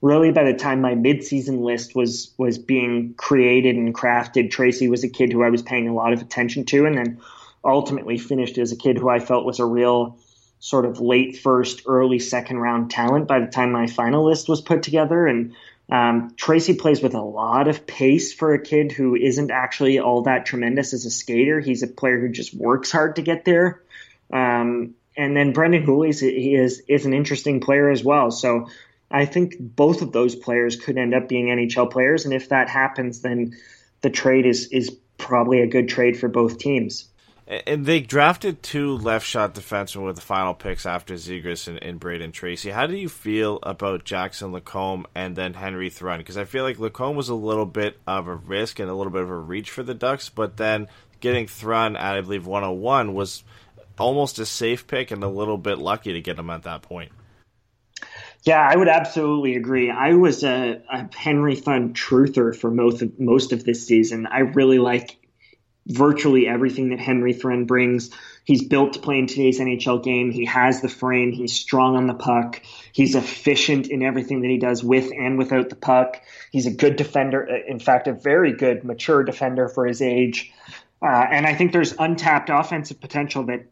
really 0.04 0.32
by 0.32 0.44
the 0.44 0.52
time 0.52 0.82
my 0.82 0.94
midseason 0.94 1.62
list 1.62 1.96
was 1.96 2.34
was 2.36 2.58
being 2.58 3.14
created 3.14 3.74
and 3.74 3.94
crafted, 3.94 4.50
Tracey 4.50 4.86
was 4.86 5.02
a 5.02 5.08
kid 5.08 5.32
who 5.32 5.42
I 5.42 5.48
was 5.48 5.62
paying 5.62 5.88
a 5.88 5.94
lot 5.94 6.12
of 6.12 6.20
attention 6.20 6.66
to, 6.66 6.84
and 6.84 6.98
then 6.98 7.20
ultimately 7.64 8.18
finished 8.18 8.58
as 8.58 8.70
a 8.70 8.76
kid 8.76 8.98
who 8.98 9.08
I 9.08 9.18
felt 9.18 9.46
was 9.46 9.60
a 9.60 9.64
real 9.64 10.18
sort 10.60 10.84
of 10.84 11.00
late 11.00 11.38
first, 11.38 11.82
early 11.86 12.18
second 12.18 12.58
round 12.58 12.90
talent 12.90 13.26
by 13.26 13.40
the 13.40 13.46
time 13.46 13.72
my 13.72 13.86
final 13.86 14.26
list 14.26 14.46
was 14.46 14.60
put 14.60 14.82
together. 14.82 15.26
And 15.26 15.54
um, 15.90 16.34
Tracey 16.36 16.74
plays 16.74 17.02
with 17.02 17.14
a 17.14 17.22
lot 17.22 17.66
of 17.66 17.86
pace 17.86 18.34
for 18.34 18.52
a 18.52 18.62
kid 18.62 18.92
who 18.92 19.14
isn't 19.14 19.50
actually 19.50 20.00
all 20.00 20.22
that 20.24 20.44
tremendous 20.44 20.92
as 20.92 21.06
a 21.06 21.10
skater. 21.10 21.60
He's 21.60 21.82
a 21.82 21.86
player 21.86 22.20
who 22.20 22.28
just 22.28 22.52
works 22.52 22.92
hard 22.92 23.16
to 23.16 23.22
get 23.22 23.46
there. 23.46 23.82
Um, 24.30 24.96
and 25.16 25.34
then 25.34 25.54
Brendan 25.54 25.86
Guhle 25.86 26.10
is, 26.10 26.22
is 26.22 26.82
is 26.88 27.06
an 27.06 27.14
interesting 27.14 27.60
player 27.60 27.88
as 27.88 28.04
well. 28.04 28.30
So 28.30 28.68
I 29.10 29.26
think 29.26 29.56
both 29.58 30.02
of 30.02 30.12
those 30.12 30.34
players 30.34 30.76
could 30.76 30.98
end 30.98 31.14
up 31.14 31.28
being 31.28 31.46
NHL 31.46 31.90
players, 31.90 32.24
and 32.24 32.34
if 32.34 32.48
that 32.48 32.68
happens, 32.68 33.20
then 33.20 33.54
the 34.00 34.10
trade 34.10 34.46
is 34.46 34.68
is 34.68 34.96
probably 35.18 35.60
a 35.60 35.66
good 35.66 35.88
trade 35.88 36.18
for 36.18 36.28
both 36.28 36.58
teams. 36.58 37.08
And 37.46 37.84
they 37.84 38.00
drafted 38.00 38.62
two 38.62 38.96
left 38.96 39.26
shot 39.26 39.54
defensemen 39.54 40.06
with 40.06 40.16
the 40.16 40.22
final 40.22 40.54
picks 40.54 40.86
after 40.86 41.14
Zegras 41.14 41.68
and, 41.68 41.82
and 41.82 42.00
Brayden 42.00 42.32
Tracey. 42.32 42.70
How 42.70 42.86
do 42.86 42.96
you 42.96 43.10
feel 43.10 43.58
about 43.62 44.04
Jackson 44.04 44.52
Lacombe 44.52 45.06
and 45.14 45.36
then 45.36 45.52
Henry 45.52 45.90
Thrun? 45.90 46.20
Because 46.20 46.38
I 46.38 46.44
feel 46.44 46.64
like 46.64 46.78
Lacombe 46.78 47.16
was 47.16 47.28
a 47.28 47.34
little 47.34 47.66
bit 47.66 47.98
of 48.06 48.28
a 48.28 48.34
risk 48.34 48.78
and 48.78 48.88
a 48.88 48.94
little 48.94 49.12
bit 49.12 49.22
of 49.22 49.28
a 49.28 49.36
reach 49.36 49.70
for 49.70 49.82
the 49.82 49.92
Ducks, 49.92 50.30
but 50.30 50.56
then 50.56 50.88
getting 51.20 51.46
Thrun 51.46 51.96
at 51.96 52.16
I 52.16 52.22
believe 52.22 52.46
101 52.46 53.12
was 53.12 53.44
almost 53.98 54.38
a 54.38 54.46
safe 54.46 54.86
pick 54.86 55.10
and 55.10 55.22
a 55.22 55.28
little 55.28 55.58
bit 55.58 55.78
lucky 55.78 56.14
to 56.14 56.22
get 56.22 56.38
him 56.38 56.48
at 56.48 56.62
that 56.62 56.80
point. 56.80 57.12
Yeah, 58.44 58.61
I 58.61 58.76
would 58.76 58.88
absolutely 58.88 59.57
agree. 59.57 59.90
I 59.90 60.12
was 60.14 60.44
a, 60.44 60.83
a 60.90 61.09
Henry 61.16 61.57
Thrun 61.57 61.94
truther 61.94 62.54
for 62.54 62.70
most 62.70 63.00
of, 63.00 63.18
most 63.18 63.52
of 63.52 63.64
this 63.64 63.87
season. 63.87 64.26
I 64.26 64.40
really 64.40 64.78
like 64.78 65.16
virtually 65.87 66.46
everything 66.46 66.90
that 66.90 67.00
Henry 67.00 67.33
Thrun 67.33 67.64
brings. 67.64 68.11
He's 68.44 68.68
built 68.68 68.92
to 68.94 68.98
play 68.98 69.18
in 69.18 69.26
today's 69.26 69.61
NHL 69.61 70.04
game. 70.04 70.30
He 70.30 70.44
has 70.44 70.83
the 70.83 70.90
frame. 70.90 71.33
He's 71.33 71.54
strong 71.54 71.96
on 71.96 72.07
the 72.07 72.14
puck. 72.14 72.61
He's 72.92 73.14
efficient 73.14 73.87
in 73.87 74.02
everything 74.02 74.42
that 74.42 74.50
he 74.50 74.59
does 74.59 74.85
with 74.85 75.11
and 75.12 75.38
without 75.38 75.70
the 75.70 75.76
puck. 75.76 76.20
He's 76.52 76.66
a 76.66 76.70
good 76.70 76.96
defender. 76.96 77.48
Uh, 77.50 77.57
in 77.66 77.78
fact, 77.78 78.09
a 78.09 78.12
very 78.12 78.52
good, 78.52 78.85
mature 78.85 79.24
defender 79.24 79.68
for 79.68 79.87
his 79.87 80.02
age. 80.02 80.52
Uh, 81.00 81.07
and 81.30 81.46
I 81.46 81.54
think 81.54 81.72
there's 81.72 81.94
untapped 81.98 82.50
offensive 82.50 83.00
potential 83.00 83.44
that 83.44 83.66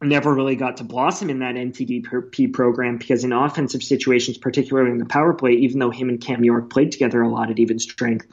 never 0.00 0.32
really 0.32 0.56
got 0.56 0.76
to 0.76 0.84
blossom 0.84 1.28
in 1.28 1.40
that 1.40 1.56
NTDP 1.56 2.52
program 2.52 2.98
because 2.98 3.24
in 3.24 3.32
offensive 3.32 3.82
situations, 3.82 4.38
particularly 4.38 4.92
in 4.92 4.98
the 4.98 5.04
power 5.04 5.34
play, 5.34 5.52
even 5.52 5.80
though 5.80 5.90
him 5.90 6.08
and 6.08 6.20
Cam 6.20 6.44
York 6.44 6.70
played 6.70 6.92
together 6.92 7.20
a 7.20 7.28
lot 7.28 7.50
at 7.50 7.58
even 7.58 7.78
strength, 7.78 8.26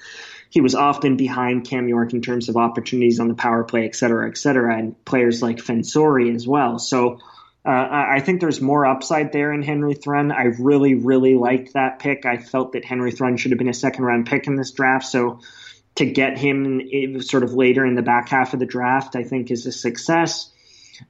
he 0.49 0.61
was 0.61 0.75
often 0.75 1.17
behind 1.17 1.67
Cam 1.67 1.87
York 1.87 2.13
in 2.13 2.21
terms 2.21 2.49
of 2.49 2.55
opportunities 2.55 3.19
on 3.19 3.27
the 3.27 3.33
power 3.33 3.63
play, 3.63 3.85
et 3.85 3.95
cetera, 3.95 4.27
et 4.29 4.37
cetera, 4.37 4.77
and 4.77 5.03
players 5.05 5.41
like 5.41 5.57
Fensore 5.57 6.33
as 6.33 6.47
well. 6.47 6.77
So 6.77 7.19
uh, 7.65 7.87
I 7.89 8.19
think 8.19 8.41
there's 8.41 8.61
more 8.61 8.85
upside 8.85 9.31
there 9.31 9.51
in 9.51 9.63
Henry 9.63 9.95
Thrun. 9.95 10.31
I 10.31 10.43
really, 10.59 10.93
really 10.93 11.33
liked 11.33 11.73
that 11.73 11.97
pick. 11.97 12.27
I 12.27 12.37
felt 12.37 12.73
that 12.73 12.85
Henry 12.85 13.11
Thrun 13.11 13.37
should 13.37 13.51
have 13.51 13.57
been 13.57 13.69
a 13.69 13.73
second 13.73 14.05
round 14.05 14.27
pick 14.27 14.45
in 14.45 14.55
this 14.55 14.71
draft. 14.71 15.07
So 15.07 15.39
to 15.95 16.05
get 16.05 16.37
him 16.37 17.21
sort 17.23 17.41
of 17.41 17.53
later 17.53 17.83
in 17.83 17.95
the 17.95 18.03
back 18.03 18.29
half 18.29 18.53
of 18.53 18.59
the 18.59 18.67
draft, 18.67 19.15
I 19.15 19.23
think 19.23 19.49
is 19.49 19.65
a 19.65 19.71
success. 19.71 20.51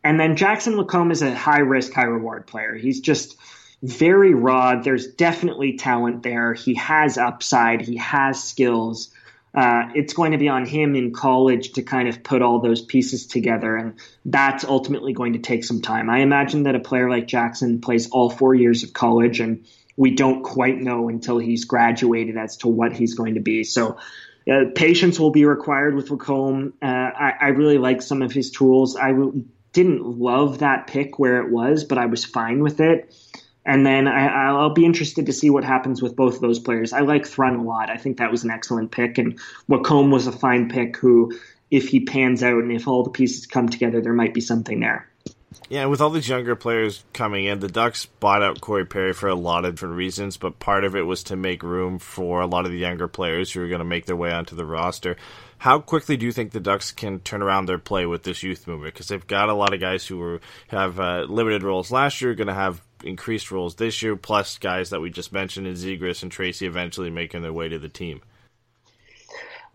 And 0.03 0.19
then 0.19 0.35
Jackson 0.35 0.77
Lacombe 0.77 1.11
is 1.11 1.21
a 1.21 1.33
high 1.33 1.59
risk, 1.59 1.93
high 1.93 2.05
reward 2.05 2.47
player. 2.47 2.75
He's 2.75 2.99
just 2.99 3.37
very 3.81 4.33
raw. 4.33 4.81
There's 4.81 5.07
definitely 5.07 5.77
talent 5.77 6.23
there. 6.23 6.53
He 6.53 6.75
has 6.75 7.17
upside. 7.17 7.81
He 7.81 7.97
has 7.97 8.43
skills. 8.43 9.11
Uh, 9.53 9.89
it's 9.95 10.13
going 10.13 10.33
to 10.33 10.37
be 10.37 10.49
on 10.49 10.65
him 10.65 10.95
in 10.95 11.13
college 11.13 11.73
to 11.73 11.81
kind 11.81 12.09
of 12.09 12.23
put 12.23 12.41
all 12.41 12.59
those 12.59 12.81
pieces 12.81 13.25
together, 13.25 13.77
and 13.77 13.93
that's 14.25 14.65
ultimately 14.65 15.13
going 15.13 15.33
to 15.33 15.39
take 15.39 15.63
some 15.63 15.81
time. 15.81 16.09
I 16.09 16.19
imagine 16.19 16.63
that 16.63 16.75
a 16.75 16.79
player 16.79 17.09
like 17.09 17.25
Jackson 17.25 17.79
plays 17.79 18.09
all 18.09 18.29
four 18.29 18.53
years 18.53 18.83
of 18.83 18.91
college, 18.91 19.39
and 19.39 19.65
we 19.95 20.11
don't 20.11 20.43
quite 20.43 20.77
know 20.77 21.07
until 21.07 21.37
he's 21.37 21.63
graduated 21.63 22.35
as 22.35 22.57
to 22.57 22.67
what 22.67 22.91
he's 22.91 23.13
going 23.13 23.35
to 23.35 23.39
be. 23.39 23.63
So 23.63 23.97
uh, 24.51 24.65
patience 24.75 25.19
will 25.19 25.31
be 25.31 25.45
required 25.45 25.95
with 25.95 26.11
Lacombe. 26.11 26.73
Uh, 26.81 26.85
I, 26.85 27.33
I, 27.39 27.47
really 27.49 27.77
like 27.77 28.01
some 28.01 28.21
of 28.21 28.31
his 28.31 28.51
tools. 28.51 28.95
I 28.95 29.11
didn't 29.75 30.19
love 30.19 30.59
that 30.59 30.87
pick 30.87 31.19
where 31.19 31.41
it 31.41 31.51
was, 31.51 31.83
but 31.83 31.97
I 31.97 32.05
was 32.05 32.23
fine 32.23 32.63
with 32.63 32.79
it. 32.79 33.13
And 33.65 33.85
then 33.85 34.07
I, 34.07 34.53
will 34.53 34.69
be 34.69 34.85
interested 34.85 35.25
to 35.25 35.33
see 35.33 35.49
what 35.49 35.65
happens 35.65 36.01
with 36.01 36.15
both 36.15 36.35
of 36.35 36.41
those 36.41 36.59
players. 36.59 36.93
I 36.93 37.01
like 37.01 37.25
Thrun 37.25 37.57
a 37.57 37.63
lot. 37.63 37.89
I 37.89 37.97
think 37.97 38.17
that 38.17 38.31
was 38.31 38.43
an 38.45 38.51
excellent 38.51 38.91
pick, 38.91 39.17
and 39.17 39.37
Lacombe 39.67 40.11
was 40.11 40.27
a 40.27 40.31
fine 40.31 40.69
pick. 40.69 40.95
Who, 40.97 41.37
if 41.71 41.89
he 41.89 41.99
pans 41.99 42.41
out 42.41 42.63
and 42.63 42.71
if 42.71 42.87
all 42.87 43.03
the 43.03 43.09
pieces 43.09 43.47
come 43.47 43.67
together, 43.67 44.01
there 44.01 44.13
might 44.13 44.33
be 44.33 44.41
something 44.41 44.79
there. 44.79 45.09
Yeah, 45.67 45.85
with 45.85 45.99
all 45.99 46.11
these 46.11 46.29
younger 46.29 46.55
players 46.55 47.03
coming 47.11 47.45
in, 47.45 47.59
the 47.59 47.67
Ducks 47.67 48.05
bought 48.05 48.43
out 48.43 48.61
Corey 48.61 48.85
Perry 48.85 49.13
for 49.13 49.29
a 49.29 49.35
lot 49.35 49.65
of 49.65 49.75
different 49.75 49.95
reasons, 49.95 50.37
but 50.37 50.59
part 50.59 50.83
of 50.83 50.95
it 50.95 51.01
was 51.01 51.23
to 51.23 51.35
make 51.35 51.63
room 51.63 51.97
for 51.97 52.41
a 52.41 52.45
lot 52.45 52.65
of 52.65 52.71
the 52.71 52.77
younger 52.77 53.07
players 53.07 53.51
who 53.51 53.63
are 53.63 53.67
going 53.67 53.79
to 53.79 53.85
make 53.85 54.05
their 54.05 54.15
way 54.15 54.31
onto 54.31 54.55
the 54.55 54.65
roster. 54.65 55.15
How 55.57 55.79
quickly 55.79 56.17
do 56.17 56.25
you 56.25 56.31
think 56.31 56.51
the 56.51 56.59
Ducks 56.59 56.91
can 56.91 57.19
turn 57.19 57.41
around 57.41 57.65
their 57.65 57.79
play 57.79 58.05
with 58.05 58.23
this 58.23 58.43
youth 58.43 58.67
movement? 58.67 58.93
Because 58.93 59.07
they've 59.07 59.25
got 59.25 59.49
a 59.49 59.55
lot 59.55 59.73
of 59.73 59.79
guys 59.79 60.05
who 60.05 60.17
were, 60.17 60.41
have 60.67 60.99
uh, 60.99 61.25
limited 61.27 61.63
roles 61.63 61.91
last 61.91 62.21
year, 62.21 62.35
going 62.35 62.47
to 62.47 62.53
have 62.53 62.81
increased 63.03 63.49
roles 63.49 63.75
this 63.75 64.03
year, 64.03 64.15
plus 64.15 64.59
guys 64.59 64.91
that 64.91 65.01
we 65.01 65.09
just 65.09 65.33
mentioned 65.33 65.65
in 65.65 65.73
Zegras 65.73 66.21
and 66.21 66.31
Tracey 66.31 66.67
eventually 66.67 67.09
making 67.09 67.41
their 67.41 67.53
way 67.53 67.69
to 67.69 67.79
the 67.79 67.89
team. 67.89 68.21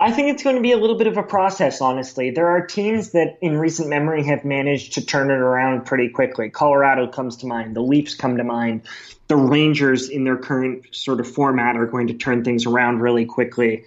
I 0.03 0.13
think 0.13 0.29
it's 0.29 0.43
going 0.43 0.57
to 0.57 0.63
be 0.63 0.73
a 0.73 0.79
little 0.79 0.97
bit 0.97 1.09
of 1.09 1.19
a 1.19 1.23
process, 1.23 1.83
honestly. 1.83 2.31
There 2.31 2.49
are 2.49 2.67
teams 2.67 3.11
that 3.11 3.37
in 3.43 3.59
recent 3.59 3.91
memory 3.91 4.25
have 4.25 4.47
managed 4.47 4.95
to 4.95 5.05
turn 5.05 5.31
it 5.31 5.35
around 5.35 5.85
pretty 5.85 6.09
quickly. 6.09 6.49
Colorado 6.49 7.07
comes 7.07 7.37
to 7.39 7.47
mind. 7.47 7.77
The 7.77 7.83
Leafs 7.83 8.15
come 8.15 8.39
to 8.39 8.45
mind. 8.45 8.83
The 9.29 9.37
Rangers, 9.37 10.09
in 10.09 10.25
their 10.25 10.39
current 10.39 10.87
sort 10.93 11.21
of 11.21 11.31
format, 11.31 11.77
are 11.77 11.87
going 11.87 12.07
to 12.07 12.15
turn 12.15 12.45
things 12.45 12.65
around 12.65 13.01
really 13.01 13.27
quickly. 13.27 13.85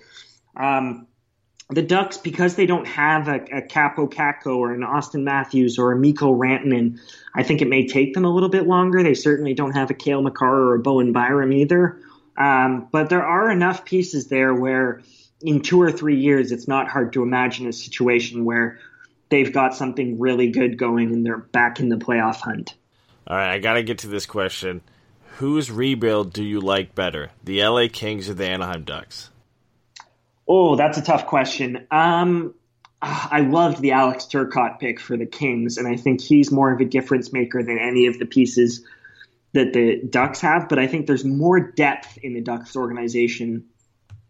Um, 0.56 1.08
the 1.72 1.82
Ducks, 1.82 2.18
because 2.18 2.54
they 2.54 2.68
don't 2.68 2.88
have 2.88 3.28
a, 3.28 3.38
a 3.38 3.62
Kaapo 3.64 4.08
Kakko 4.08 4.58
or 4.58 4.72
an 4.72 4.82
Auston 4.82 5.24
Matthews 5.24 5.80
or 5.80 5.94
a 5.94 5.98
Mikko 5.98 6.36
Rantanen, 6.36 7.00
I 7.34 7.42
think 7.42 7.64
it 7.64 7.68
may 7.68 7.88
take 7.88 8.14
them 8.14 8.24
a 8.24 8.30
little 8.30 8.50
bit 8.50 8.68
longer. 8.68 9.02
They 9.02 9.16
certainly 9.16 9.56
don't 9.56 9.72
have 9.72 9.90
a 9.90 9.96
Cale 9.96 10.22
Makar 10.22 10.46
or 10.46 10.76
a 10.76 10.80
Bowen 10.80 11.12
Byram 11.12 11.52
either. 11.54 12.00
Um, 12.38 12.88
but 12.92 13.10
there 13.10 13.26
are 13.26 13.50
enough 13.50 13.84
pieces 13.84 14.28
there 14.28 14.54
where 14.54 15.02
in 15.44 15.62
two 15.62 15.82
or 15.82 15.92
three 15.92 16.20
years, 16.20 16.52
it's 16.52 16.68
not 16.68 16.88
hard 16.88 17.14
to 17.14 17.24
imagine 17.24 17.68
a 17.68 17.74
situation 17.74 18.46
where 18.46 18.80
they've 19.30 19.52
got 19.52 19.76
something 19.76 20.20
really 20.20 20.50
good 20.50 20.78
going 20.78 21.12
and 21.12 21.26
they're 21.26 21.38
back 21.38 21.80
in 21.80 21.90
the 21.90 21.98
playoff 21.98 22.38
hunt. 22.38 22.76
All 23.28 23.38
right, 23.38 23.54
I 23.54 23.60
got 23.60 23.74
to 23.74 23.84
get 23.84 24.00
to 24.00 24.08
this 24.08 24.26
question. 24.26 24.82
Whose 25.38 25.72
rebuild 25.72 26.34
do 26.34 26.44
you 26.44 26.60
like 26.60 26.94
better, 26.94 27.32
the 27.44 27.64
LA 27.64 27.88
Kings 27.92 28.30
or 28.30 28.36
the 28.36 28.48
Anaheim 28.48 28.84
Ducks? 28.84 29.30
Oh, 30.48 30.76
that's 30.76 30.98
a 30.98 31.02
tough 31.02 31.26
question. 31.26 31.88
Um, 31.90 32.54
I 33.02 33.42
loved 33.42 33.82
the 33.82 33.92
Alex 33.92 34.28
Turcotte 34.32 34.80
pick 34.80 35.00
for 35.00 35.18
the 35.18 35.26
Kings, 35.26 35.78
and 35.78 35.88
I 35.88 35.98
think 35.98 36.22
he's 36.22 36.52
more 36.52 36.72
of 36.72 36.80
a 36.80 36.86
difference 36.86 37.34
maker 37.34 37.64
than 37.64 37.78
any 37.78 38.06
of 38.08 38.20
the 38.20 38.26
pieces 38.26 38.86
that 39.54 39.74
the 39.74 40.02
Ducks 40.10 40.40
have. 40.42 40.70
But 40.70 40.80
I 40.80 40.88
think 40.88 41.08
there's 41.08 41.26
more 41.26 41.60
depth 41.60 42.18
in 42.22 42.34
the 42.34 42.42
Ducks 42.42 42.76
organization, 42.76 43.66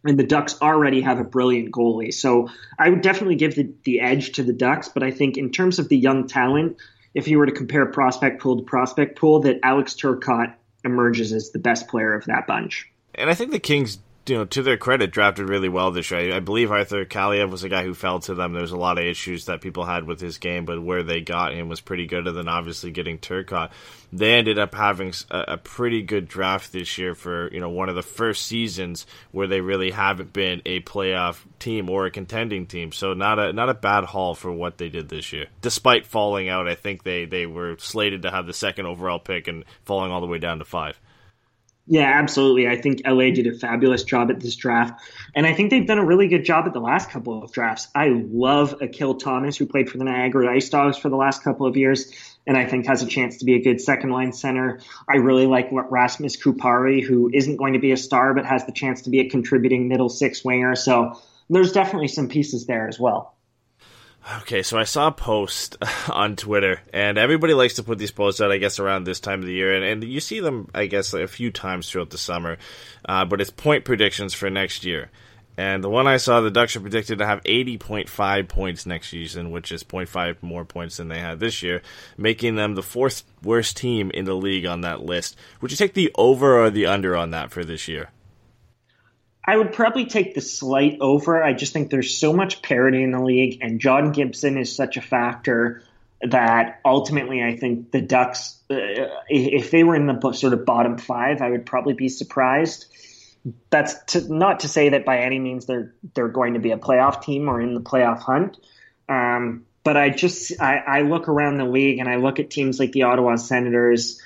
and 0.04 0.20
the 0.20 0.26
Ducks 0.26 0.62
already 0.62 1.02
have 1.02 1.20
a 1.20 1.24
brilliant 1.24 1.72
goalie. 1.72 2.14
So 2.14 2.50
I 2.78 2.90
would 2.90 3.02
definitely 3.02 3.36
give 3.36 3.56
the, 3.56 3.72
the 3.84 4.02
edge 4.02 4.34
to 4.34 4.44
the 4.44 4.54
Ducks. 4.54 4.90
But 4.90 5.04
I 5.04 5.12
think 5.12 5.38
in 5.38 5.52
terms 5.52 5.80
of 5.80 5.90
the 5.90 5.98
young 5.98 6.28
talent, 6.28 6.78
if 7.14 7.28
you 7.28 7.38
were 7.38 7.46
to 7.46 7.52
compare 7.52 7.86
prospect 7.86 8.42
pool 8.42 8.58
to 8.58 8.64
prospect 8.64 9.18
pool, 9.18 9.42
that 9.42 9.60
Alex 9.64 9.94
Turcotte 9.94 10.54
emerges 10.84 11.32
as 11.32 11.52
the 11.52 11.60
best 11.60 11.88
player 11.88 12.14
of 12.14 12.26
that 12.26 12.48
bunch. 12.48 12.90
And 13.16 13.30
I 13.30 13.34
think 13.34 13.52
the 13.52 13.60
Kings 13.60 14.00
you 14.26 14.38
know, 14.38 14.46
to 14.46 14.64
their 14.64 14.78
credit, 14.78 15.12
drafted 15.12 15.50
really 15.50 15.68
well 15.68 15.92
this 15.92 16.10
year. 16.10 16.34
I, 16.34 16.40
believe 16.40 16.72
Arthur 16.72 17.04
Kaliyev 17.04 17.50
was 17.50 17.64
a 17.64 17.70
guy 17.70 17.84
who 17.84 17.94
fell 17.94 18.20
to 18.22 18.34
them. 18.34 18.54
There 18.54 18.62
was 18.62 18.72
a 18.72 18.78
lot 18.78 18.98
of 18.98 19.04
issues 19.04 19.46
that 19.46 19.60
people 19.60 19.84
had 19.84 20.06
with 20.06 20.22
his 20.22 20.38
game, 20.38 20.64
but 20.64 20.82
where 20.82 21.04
they 21.04 21.20
got 21.20 21.54
him 21.54 21.68
was 21.68 21.82
pretty 21.82 22.06
good. 22.08 22.26
And 22.28 22.38
then 22.38 22.48
obviously 22.48 22.92
getting 22.92 23.18
Turcotte, 23.18 23.72
they 24.14 24.34
ended 24.36 24.60
up 24.60 24.76
having 24.76 25.14
a, 25.30 25.46
a, 25.50 25.58
pretty 25.58 26.04
good 26.04 26.28
draft 26.28 26.72
this 26.72 26.98
year 26.98 27.16
for 27.16 27.52
you 27.52 27.60
know 27.60 27.70
one 27.70 27.90
of 27.90 27.96
the 27.96 28.04
first 28.04 28.46
seasons 28.46 29.06
where 29.32 29.48
they 29.48 29.60
really 29.60 29.92
haven't 29.92 30.32
been 30.32 30.62
a 30.66 30.80
playoff 30.82 31.40
team 31.60 31.90
or 31.90 32.06
a 32.06 32.12
contending 32.12 32.66
team. 32.66 32.92
So 32.92 33.14
not 33.14 33.40
a 33.40 33.52
not 33.52 33.70
a 33.70 33.74
bad 33.74 34.06
haul 34.06 34.36
for 34.36 34.52
what 34.52 34.78
they 34.78 34.88
did 34.88 35.10
this 35.10 35.34
year, 35.34 35.48
despite 35.62 36.06
falling 36.06 36.48
out. 36.48 36.70
I 36.70 36.76
think 36.76 37.04
they 37.04 37.26
they 37.26 37.46
were 37.46 37.76
slated 37.78 38.22
to 38.22 38.32
have 38.32 38.46
the 38.46 38.54
second 38.54 38.86
overall 38.86 39.20
pick 39.20 39.48
and 39.48 39.66
falling 39.84 40.12
all 40.12 40.22
the 40.22 40.28
way 40.28 40.38
down 40.38 40.60
to 40.60 40.66
five. 40.66 40.98
Yeah, 41.86 42.10
absolutely. 42.10 42.68
I 42.68 42.78
think 42.78 43.02
LA 43.06 43.32
did 43.32 43.46
a 43.46 43.58
fabulous 43.58 44.04
job 44.04 44.32
at 44.32 44.40
this 44.40 44.56
draft. 44.56 45.02
And 45.36 45.46
I 45.46 45.54
think 45.54 45.70
they've 45.70 45.86
done 45.86 45.98
a 45.98 46.06
really 46.06 46.30
good 46.30 46.46
job 46.46 46.66
at 46.66 46.72
the 46.74 46.80
last 46.80 47.10
couple 47.10 47.44
of 47.44 47.52
drafts. 47.52 47.90
I 47.94 48.08
love 48.08 48.82
Akil 48.82 49.16
Thomas, 49.16 49.58
who 49.58 49.66
played 49.66 49.90
for 49.90 49.98
the 49.98 50.06
Niagara 50.06 50.56
Ice 50.56 50.70
Dogs 50.70 50.98
for 50.98 51.10
the 51.10 51.18
last 51.18 51.44
couple 51.44 51.68
of 51.68 51.76
years, 51.76 52.10
and 52.48 52.56
I 52.56 52.66
think 52.66 52.88
has 52.88 53.04
a 53.04 53.06
chance 53.06 53.40
to 53.40 53.46
be 53.46 53.56
a 53.56 53.62
good 53.62 53.82
second 53.82 54.12
line 54.12 54.32
center. 54.32 54.80
I 55.10 55.18
really 55.18 55.46
like 55.46 55.68
Rasmus 55.72 56.42
Kupari, 56.42 57.04
who 57.04 57.30
isn't 57.34 57.58
going 57.58 57.74
to 57.74 57.80
be 57.80 57.92
a 57.92 57.98
star, 57.98 58.34
but 58.34 58.46
has 58.46 58.66
the 58.66 58.72
chance 58.72 59.02
to 59.02 59.10
be 59.10 59.20
a 59.20 59.30
contributing 59.30 59.90
middle 59.90 60.10
six 60.10 60.44
winger. 60.44 60.76
So 60.76 61.20
there's 61.50 61.74
definitely 61.74 62.08
some 62.08 62.30
pieces 62.30 62.66
there 62.66 62.88
as 62.88 62.98
well. 62.98 63.33
Okay, 64.42 64.64
so 64.64 64.78
I 64.78 64.86
saw 64.86 65.08
a 65.08 65.12
post 65.12 65.76
on 66.10 66.38
Twitter, 66.38 66.82
and 66.94 67.18
everybody 67.18 67.54
likes 67.54 67.74
to 67.76 67.84
put 67.84 67.98
these 67.98 68.12
posts 68.12 68.40
out, 68.40 68.52
I 68.52 68.58
guess, 68.58 68.80
around 68.80 69.04
this 69.04 69.20
time 69.20 69.42
of 69.42 69.46
the 69.46 69.54
year, 69.54 69.76
and, 69.76 69.84
and 69.84 70.04
you 70.04 70.22
see 70.22 70.40
them, 70.40 70.70
I 70.74 70.86
guess, 70.86 71.14
a 71.14 71.28
few 71.28 71.52
times 71.52 71.90
throughout 71.90 72.10
the 72.10 72.18
summer. 72.18 72.58
Uh, 73.04 73.26
but 73.26 73.42
it's 73.42 73.50
point 73.50 73.84
predictions 73.84 74.34
for 74.34 74.50
next 74.50 74.86
year. 74.86 75.12
And 75.58 75.84
the 75.84 75.90
one 75.90 76.08
I 76.08 76.18
saw, 76.18 76.42
the 76.42 76.50
Ducks 76.50 76.76
are 76.76 76.80
predicted 76.80 77.20
to 77.20 77.26
have 77.26 77.44
80.5 77.44 78.48
points 78.48 78.86
next 78.86 79.10
season, 79.10 79.52
which 79.52 79.72
is 79.72 79.84
0.5 79.84 80.38
more 80.42 80.66
points 80.66 80.98
than 80.98 81.10
they 81.10 81.20
had 81.20 81.40
this 81.40 81.62
year, 81.62 81.82
making 82.18 82.56
them 82.56 82.74
the 82.74 82.82
fourth 82.82 83.24
worst 83.44 83.78
team 83.78 84.10
in 84.12 84.26
the 84.26 84.34
league 84.34 84.66
on 84.66 84.82
that 84.82 85.04
list. 85.04 85.36
Would 85.62 85.70
you 85.70 85.78
take 85.78 85.94
the 85.94 86.12
over 86.16 86.60
or 86.60 86.70
the 86.70 86.88
under 86.88 87.16
on 87.16 87.32
that 87.32 87.52
for 87.52 87.64
this 87.64 87.88
year? 87.88 88.10
I 89.46 89.58
would 89.58 89.74
probably 89.74 90.06
take 90.06 90.36
the 90.36 90.42
slight 90.42 90.98
over. 91.02 91.44
I 91.44 91.54
just 91.54 91.74
think 91.74 91.90
there's 91.90 92.18
so 92.18 92.32
much 92.32 92.62
parity 92.62 93.04
in 93.04 93.12
the 93.12 93.22
league, 93.22 93.60
and 93.62 93.80
John 93.80 94.12
Gibson 94.12 94.58
is 94.58 94.74
such 94.74 94.98
a 94.98 95.02
factor 95.02 95.84
that 96.22 96.80
ultimately 96.86 97.44
I 97.44 97.58
think 97.58 97.92
the 97.92 98.02
Ducks, 98.02 98.58
uh, 98.70 98.76
if 99.28 99.72
they 99.72 99.84
were 99.84 99.96
in 99.96 100.06
the 100.06 100.32
sort 100.32 100.54
of 100.54 100.66
bottom 100.66 100.98
five, 100.98 101.42
I 101.42 101.50
would 101.50 101.66
probably 101.66 101.94
be 101.94 102.08
surprised. 102.08 102.86
That's 103.70 103.96
to, 104.14 104.34
not 104.34 104.62
to 104.62 104.70
say 104.70 104.90
that 104.90 105.04
by 105.04 105.20
any 105.20 105.38
means 105.38 105.66
they're 105.66 105.94
they're 106.14 106.30
going 106.30 106.54
to 106.54 106.62
be 106.62 106.72
a 106.72 106.78
playoff 106.78 107.22
team 107.24 107.50
or 107.50 107.60
in 107.60 107.74
the 107.74 107.82
playoff 107.82 108.20
hunt. 108.20 108.58
Um, 109.10 109.66
but 109.84 109.98
I 109.98 110.12
just 110.12 110.62
I, 110.62 110.78
I 110.78 111.02
look 111.02 111.28
around 111.28 111.58
the 111.58 111.66
league 111.66 112.00
and 112.00 112.08
I 112.08 112.16
look 112.16 112.40
at 112.40 112.50
teams 112.50 112.80
like 112.80 112.94
the 112.94 113.04
Ottawa 113.04 113.36
Senators 113.36 114.22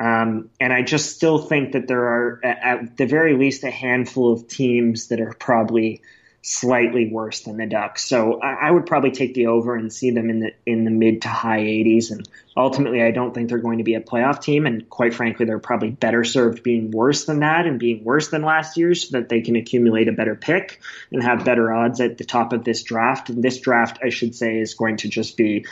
um, 0.00 0.48
and 0.58 0.72
I 0.72 0.80
just 0.80 1.14
still 1.14 1.38
think 1.38 1.72
that 1.72 1.86
there 1.86 2.02
are, 2.02 2.40
at 2.42 2.96
the 2.96 3.04
very 3.04 3.36
least, 3.36 3.64
a 3.64 3.70
handful 3.70 4.32
of 4.32 4.48
teams 4.48 5.08
that 5.08 5.20
are 5.20 5.34
probably 5.34 6.00
slightly 6.40 7.10
worse 7.12 7.40
than 7.40 7.58
the 7.58 7.66
Ducks. 7.66 8.06
So 8.06 8.40
I, 8.40 8.68
I, 8.68 8.70
would 8.70 8.86
probably 8.86 9.10
take 9.10 9.34
the 9.34 9.48
over 9.48 9.76
and 9.76 9.92
see 9.92 10.10
them 10.10 10.30
in 10.30 10.40
the 10.40 10.52
in 10.64 10.84
the 10.84 10.90
mid 10.90 11.20
to 11.22 11.28
high 11.28 11.60
80s. 11.60 12.12
And 12.12 12.26
ultimately, 12.56 13.02
I 13.02 13.10
don't 13.10 13.34
think 13.34 13.50
they're 13.50 13.58
going 13.58 13.76
to 13.76 13.84
be 13.84 13.94
a 13.94 14.00
playoff 14.00 14.40
team. 14.40 14.64
And 14.64 14.88
quite 14.88 15.12
frankly, 15.12 15.44
they're 15.44 15.58
probably 15.58 15.90
better 15.90 16.24
served 16.24 16.62
being 16.62 16.92
worse 16.92 17.26
than 17.26 17.40
that 17.40 17.66
and 17.66 17.78
being 17.78 18.02
worse 18.02 18.28
than 18.28 18.40
last 18.40 18.78
year, 18.78 18.94
so 18.94 19.18
that 19.18 19.28
they 19.28 19.42
can 19.42 19.56
accumulate 19.56 20.08
a 20.08 20.12
better 20.12 20.34
pick 20.34 20.80
and 21.12 21.22
have 21.22 21.44
better 21.44 21.74
odds 21.74 22.00
at 22.00 22.16
the 22.16 22.24
top 22.24 22.54
of 22.54 22.64
this 22.64 22.82
draft. 22.84 23.28
And 23.28 23.44
this 23.44 23.60
draft, 23.60 23.98
I 24.02 24.08
should 24.08 24.34
say, 24.34 24.60
is 24.60 24.72
going 24.72 24.96
to 24.98 25.10
just 25.10 25.36
be 25.36 25.66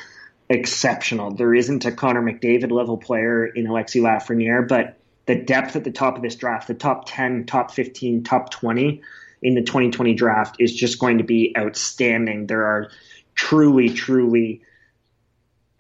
exceptional. 0.49 1.33
There 1.33 1.55
isn't 1.55 1.85
a 1.85 1.93
Connor 1.93 2.23
McDavid 2.23 2.71
level 2.71 2.97
player 2.97 3.47
in 3.47 3.67
Alexi 3.67 4.01
Lafreniere, 4.01 4.67
but 4.67 4.99
the 5.27 5.35
depth 5.35 5.77
at 5.77 5.85
the 5.85 5.91
top 5.91 6.17
of 6.17 6.23
this 6.23 6.37
draft, 6.37 6.69
the 6.69 6.75
top 6.75 7.05
10, 7.07 7.47
top 7.47 7.71
15, 7.71 8.25
top 8.25 8.51
20 8.51 9.03
in 9.43 9.55
the 9.55 9.63
2020 9.63 10.15
draft 10.15 10.57
is 10.59 10.75
just 10.75 10.99
going 10.99 11.19
to 11.19 11.25
be 11.25 11.55
outstanding. 11.57 12.47
There 12.47 12.65
are 12.65 12.91
truly, 13.35 13.91
truly 13.91 14.63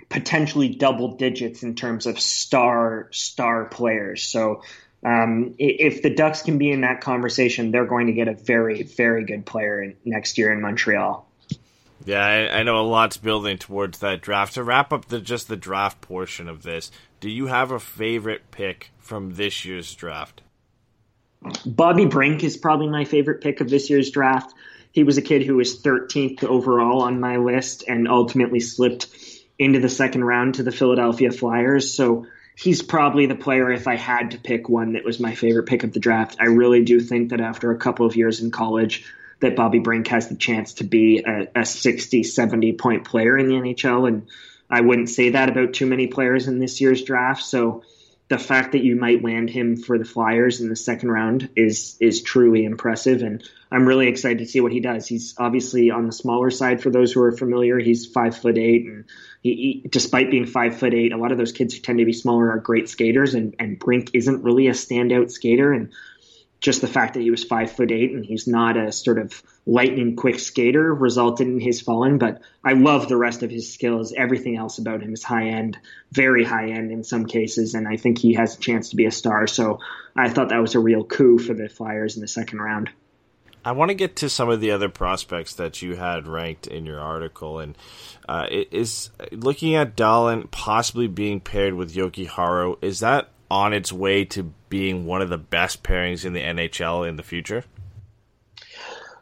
potentially 0.08 0.68
double 0.68 1.16
digits 1.16 1.62
in 1.62 1.74
terms 1.74 2.06
of 2.06 2.18
star 2.18 3.08
star 3.10 3.66
players. 3.66 4.22
So 4.22 4.62
um, 5.04 5.54
if 5.58 6.02
the 6.02 6.10
Ducks 6.10 6.42
can 6.42 6.58
be 6.58 6.70
in 6.70 6.80
that 6.80 7.00
conversation, 7.00 7.70
they're 7.70 7.86
going 7.86 8.08
to 8.08 8.12
get 8.12 8.28
a 8.28 8.34
very, 8.34 8.82
very 8.82 9.24
good 9.24 9.46
player 9.46 9.94
next 10.04 10.38
year 10.38 10.52
in 10.52 10.60
Montreal. 10.60 11.28
Yeah, 12.05 12.24
I, 12.24 12.61
I, 12.61 12.62
know 12.62 12.80
a 12.80 12.82
lot's 12.82 13.16
building 13.16 13.59
towards 13.59 13.99
that 13.99 14.20
draft. 14.20 14.55
To 14.55 14.62
wrap 14.62 14.92
up 14.92 15.07
the 15.07 15.20
just 15.20 15.49
the 15.49 15.57
draft 15.57 16.01
portion 16.01 16.49
of 16.49 16.62
this, 16.62 16.90
do 17.20 17.28
you 17.28 17.46
have 17.46 17.70
a 17.70 17.80
favorite 17.80 18.51
pick 18.51 18.90
from 18.99 19.34
this 19.34 19.64
year's 19.64 19.94
draft? 19.94 20.42
Bobby 21.64 22.07
Brink 22.07 22.42
is 22.44 22.57
probably 22.57 22.88
my 22.88 23.05
favorite 23.05 23.40
pick 23.40 23.61
of 23.61 23.68
this 23.68 23.90
year's 23.90 24.11
draft. 24.11 24.55
He 24.92 25.05
was 25.05 25.18
a 25.18 25.22
kid 25.22 25.42
who 25.42 25.57
was 25.57 25.82
13th 25.82 26.44
overall 26.44 27.03
on 27.03 27.20
my 27.20 27.36
list 27.36 27.84
and 27.86 28.09
ultimately 28.09 28.61
slipped 28.61 29.09
into 29.59 29.80
the 29.80 29.88
second 29.88 30.24
round 30.24 30.55
to 30.55 30.62
the 30.62 30.72
Philadelphia 30.72 31.30
Flyers. 31.30 31.92
So 31.92 32.26
he's 32.57 32.82
probably 32.82 33.26
the 33.26 33.34
player 33.34 33.70
if 33.70 33.86
I 33.86 33.96
had 33.96 34.32
to 34.32 34.38
pick 34.38 34.68
one 34.68 34.94
that 34.94 35.05
was 35.05 35.20
my 35.20 35.34
favorite 35.34 35.66
pick 35.66 35.84
of 35.84 35.92
the 35.92 36.01
draft. 36.01 36.36
I 36.40 36.46
really 36.46 36.84
do 36.84 37.01
think 37.01 37.30
that 37.30 37.40
after 37.40 37.70
a 37.70 37.78
couple 37.78 38.07
of 38.07 38.16
years 38.16 38.40
in 38.40 38.51
college, 38.51 39.05
that 39.41 39.57
Bobby 39.57 39.78
Brink 39.78 40.09
has 40.09 40.28
the 40.28 40.36
chance 40.36 40.74
to 40.74 40.84
be 40.84 41.24
a, 41.24 41.61
a 41.61 41.64
60, 41.64 42.22
70 42.22 42.72
point 42.74 43.05
player 43.05 43.39
in 43.39 43.49
the 43.49 43.55
NHL. 43.55 44.09
And 44.09 44.28
I 44.70 44.80
wouldn't 44.80 45.09
say 45.09 45.30
that 45.30 45.49
about 45.49 45.74
too 45.74 45.86
many 45.86 46.07
players 46.07 46.49
in 46.49 46.59
this 46.59 46.80
year's 46.80 47.03
draft. 47.03 47.43
So 47.43 47.82
the 48.28 48.39
fact 48.39 48.72
that 48.72 48.84
you 48.84 48.95
might 48.95 49.24
land 49.24 49.49
him 49.49 49.76
for 49.76 49.99
the 49.99 50.05
Flyers 50.05 50.61
in 50.61 50.68
the 50.68 50.76
second 50.76 51.11
round 51.11 51.49
is 51.57 51.97
is 51.99 52.22
truly 52.22 52.64
impressive, 52.64 53.22
and 53.22 53.43
I'm 53.72 53.86
really 53.86 54.09
excited 54.09 54.39
to 54.39 54.47
see 54.47 54.61
what 54.61 54.72
he 54.72 54.80
does. 54.80 55.07
He's 55.07 55.34
obviously 55.39 55.91
on 55.91 56.07
the 56.07 56.12
smaller 56.12 56.51
side 56.51 56.82
for 56.82 56.91
those 56.91 57.11
who 57.11 57.22
are 57.22 57.32
familiar. 57.32 57.78
He's 57.78 58.05
five 58.05 58.36
foot 58.36 58.59
eight, 58.59 58.84
and 58.84 59.05
he, 59.43 59.82
he, 59.82 59.89
despite 59.89 60.30
being 60.30 60.45
five 60.45 60.76
foot 60.76 60.93
eight, 60.93 61.12
a 61.12 61.16
lot 61.16 61.32
of 61.32 61.39
those 61.39 61.53
kids 61.53 61.74
who 61.74 61.80
tend 61.80 62.01
to 62.01 62.05
be 62.05 62.12
smaller 62.12 62.51
are 62.51 62.59
great 62.59 62.91
skaters, 62.91 63.34
and 63.34 63.57
and 63.59 63.78
Brink 63.78 64.11
isn't 64.12 64.45
really 64.45 64.68
a 64.68 64.72
standout 64.72 65.30
skater, 65.30 65.72
and 65.72 65.91
just 66.61 66.80
the 66.80 66.88
fact 66.88 67.14
that 67.14 67.20
he 67.20 67.30
was 67.30 67.44
five 67.44 67.70
foot 67.70 67.92
eight 67.92 68.12
and 68.12 68.24
he's 68.24 68.46
not 68.46 68.76
a 68.76 68.90
sort 68.90 69.18
of 69.18 69.42
lightning 69.66 70.16
quick 70.16 70.38
skater 70.38 70.92
resulted 70.92 71.46
in 71.46 71.61
his 71.61 71.80
falling. 71.80 72.18
But 72.18 72.40
I 72.64 72.72
love 72.72 73.09
the 73.09 73.16
rest 73.16 73.42
of 73.42 73.50
his 73.50 73.72
skills. 73.72 74.12
Everything 74.12 74.56
else 74.56 74.78
about 74.78 75.02
him 75.02 75.12
is 75.12 75.22
high 75.22 75.48
end, 75.48 75.78
very 76.11 76.44
high 76.44 76.70
end 76.70 76.90
in 76.90 77.04
some 77.04 77.26
cases, 77.26 77.74
and 77.74 77.86
I 77.86 77.96
think 77.96 78.18
he 78.18 78.34
has 78.34 78.56
a 78.56 78.61
chance 78.61 78.90
to 78.90 78.96
be 78.96 79.06
a 79.06 79.12
star. 79.12 79.46
So 79.46 79.78
I 80.16 80.30
thought 80.30 80.48
that 80.48 80.61
was 80.61 80.74
a 80.74 80.80
real 80.80 81.04
coup 81.04 81.38
for 81.38 81.54
the 81.54 81.68
Flyers 81.68 82.16
in 82.16 82.22
the 82.22 82.28
second 82.28 82.61
round. 82.61 82.90
I 83.64 83.72
want 83.72 83.90
to 83.90 83.94
get 83.94 84.16
to 84.16 84.28
some 84.28 84.48
of 84.48 84.61
the 84.61 84.70
other 84.70 84.88
prospects 84.88 85.54
that 85.54 85.82
you 85.82 85.96
had 85.96 86.26
ranked 86.26 86.66
in 86.66 86.86
your 86.86 87.00
article, 87.00 87.59
and 87.59 87.76
uh, 88.28 88.46
is 88.50 89.11
looking 89.30 89.74
at 89.74 89.96
Dahlin 89.96 90.50
possibly 90.50 91.06
being 91.06 91.40
paired 91.40 91.74
with 91.74 91.94
Jokiharju. 91.94 92.78
Is 92.82 93.00
that 93.00 93.30
on 93.50 93.72
its 93.72 93.92
way 93.92 94.24
to 94.26 94.52
being 94.68 95.06
one 95.06 95.22
of 95.22 95.28
the 95.28 95.38
best 95.38 95.82
pairings 95.82 96.24
in 96.24 96.32
the 96.32 96.40
NHL 96.40 97.08
in 97.08 97.16
the 97.16 97.22
future? 97.22 97.64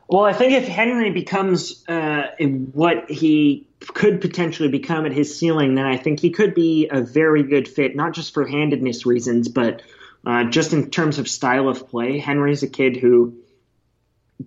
Well, 0.08 0.24
I 0.24 0.32
think 0.32 0.52
if 0.52 0.68
Henry 0.68 1.10
becomes 1.10 1.84
uh, 1.88 2.30
what 2.72 3.10
he 3.10 3.66
could 3.80 4.20
potentially 4.20 4.68
become 4.68 5.04
at 5.04 5.12
his 5.12 5.36
ceiling, 5.36 5.74
then 5.74 5.84
I 5.84 5.96
think 5.96 6.20
he 6.20 6.30
could 6.30 6.54
be 6.54 6.88
a 6.90 7.00
very 7.00 7.42
good 7.42 7.66
fit, 7.66 7.96
not 7.96 8.14
just 8.14 8.32
for 8.32 8.46
handedness 8.46 9.04
reasons, 9.04 9.48
but 9.48 9.82
uh, 10.24 10.44
just 10.44 10.72
in 10.72 10.90
terms 10.90 11.18
of 11.18 11.28
style 11.28 11.68
of 11.68 11.88
play. 11.88 12.18
Henry's 12.18 12.62
a 12.62 12.68
kid 12.68 12.96
who 12.96 13.34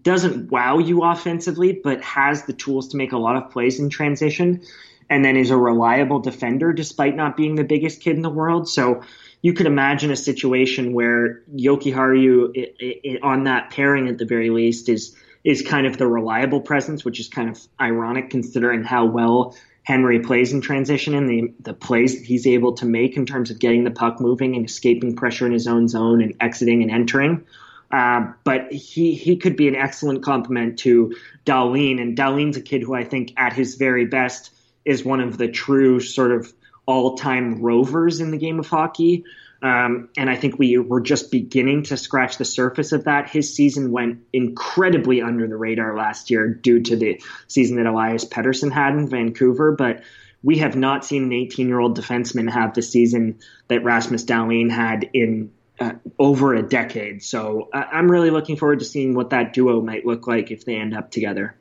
doesn't 0.02 0.52
wow 0.52 0.78
you 0.78 1.04
offensively, 1.04 1.74
but 1.74 2.02
has 2.02 2.44
the 2.44 2.54
tools 2.54 2.90
to 2.90 2.98
make 2.98 3.12
a 3.12 3.18
lot 3.18 3.36
of 3.36 3.52
plays 3.52 3.80
in 3.80 3.90
transition, 3.90 4.62
and 5.10 5.26
then 5.26 5.36
is 5.36 5.52
a 5.52 5.58
reliable 5.58 6.20
defender 6.20 6.72
despite 6.72 7.16
not 7.16 7.36
being 7.36 7.56
the 7.56 7.64
biggest 7.64 8.02
kid 8.02 8.16
in 8.16 8.22
the 8.22 8.30
world. 8.30 8.70
So 8.70 9.04
you 9.42 9.54
could 9.54 9.68
imagine 9.68 10.12
a 10.12 10.16
situation 10.16 10.94
where 10.94 11.42
Jokiharju 11.56 13.20
on 13.24 13.46
that 13.46 13.72
pairing 13.72 14.08
at 14.08 14.18
the 14.18 14.26
very 14.26 14.50
least 14.50 14.90
is 14.90 15.16
is 15.44 15.62
kind 15.62 15.88
of 15.88 15.98
the 15.98 16.06
reliable 16.06 16.60
presence, 16.60 17.06
which 17.06 17.20
is 17.20 17.30
kind 17.30 17.50
of 17.50 17.66
ironic 17.80 18.30
considering 18.30 18.84
how 18.84 19.06
well 19.06 19.56
Henry 19.84 20.20
plays 20.20 20.52
in 20.52 20.62
transition 20.62 21.16
and 21.16 21.30
the, 21.30 21.54
the 21.62 21.74
plays 21.74 22.20
that 22.20 22.26
he's 22.26 22.46
able 22.46 22.74
to 22.74 22.86
make 22.86 23.16
in 23.16 23.26
terms 23.26 23.50
of 23.50 23.58
getting 23.58 23.86
the 23.86 23.92
puck 23.92 24.20
moving 24.20 24.56
and 24.56 24.66
escaping 24.66 25.16
pressure 25.16 25.46
in 25.46 25.54
his 25.54 25.66
own 25.66 25.88
zone 25.88 26.22
and 26.22 26.36
exiting 26.42 26.82
and 26.82 26.92
entering. 26.92 27.46
Uh, 27.90 28.34
but 28.44 28.72
he 28.72 29.16
he 29.16 29.38
could 29.38 29.56
be 29.56 29.68
an 29.68 29.76
excellent 29.76 30.22
complement 30.22 30.78
to 30.80 31.16
Dahlin, 31.46 32.00
and 32.00 32.16
Dahlin's 32.16 32.58
a 32.58 32.62
kid 32.62 32.84
who 32.84 32.94
I 32.94 33.04
think 33.04 33.34
at 33.36 33.54
his 33.54 33.76
very 33.76 34.06
best 34.06 34.54
is 34.86 35.04
one 35.04 35.22
of 35.22 35.38
the 35.38 35.48
true 35.48 36.00
sort 36.00 36.32
of 36.32 36.54
all 36.90 37.16
time 37.16 37.62
rovers 37.62 38.20
in 38.20 38.32
the 38.32 38.38
game 38.38 38.60
of 38.60 38.68
hockey. 38.68 39.24
Um, 39.62 40.10
and 40.18 40.28
I 40.28 40.36
think 40.36 40.58
we 40.58 40.80
were 40.80 41.02
just 41.02 41.30
beginning 41.30 41.84
to 41.84 41.98
scratch 41.98 42.38
the 42.38 42.46
surface 42.46 42.94
of 42.94 43.04
that. 43.04 43.30
His 43.30 43.54
season 43.54 43.92
went 43.92 44.22
incredibly 44.34 45.22
under 45.22 45.48
the 45.48 45.56
radar 45.56 45.96
last 45.96 46.32
year 46.32 46.48
due 46.48 46.82
to 46.82 46.96
the 46.96 47.22
season 47.48 47.78
that 47.78 47.86
Elias 47.86 48.26
Pettersson 48.26 48.72
had 48.72 48.96
in 48.96 49.08
Vancouver. 49.08 49.74
But 49.74 50.02
we 50.42 50.58
have 50.60 50.76
not 50.76 51.06
seen 51.06 51.26
an 51.26 51.34
18 51.34 51.68
year 51.68 51.80
old 51.80 51.96
defenseman 51.96 52.50
have 52.50 52.74
the 52.74 52.82
season 52.82 53.38
that 53.68 53.84
Rasmus 53.84 54.26
Dahlin 54.26 54.72
had 54.72 55.12
in 55.14 55.52
uh, 55.80 55.94
over 56.18 56.56
a 56.56 56.64
decade. 56.64 57.22
So 57.22 57.70
uh, 57.72 57.84
I'm 57.92 58.10
really 58.10 58.32
looking 58.32 58.58
forward 58.58 58.80
to 58.80 58.86
seeing 58.86 59.14
what 59.14 59.30
that 59.30 59.54
duo 59.54 59.80
might 59.82 60.08
look 60.08 60.26
like 60.26 60.50
if 60.50 60.66
they 60.66 60.76
end 60.76 60.96
up 60.96 61.12
together. 61.12 61.56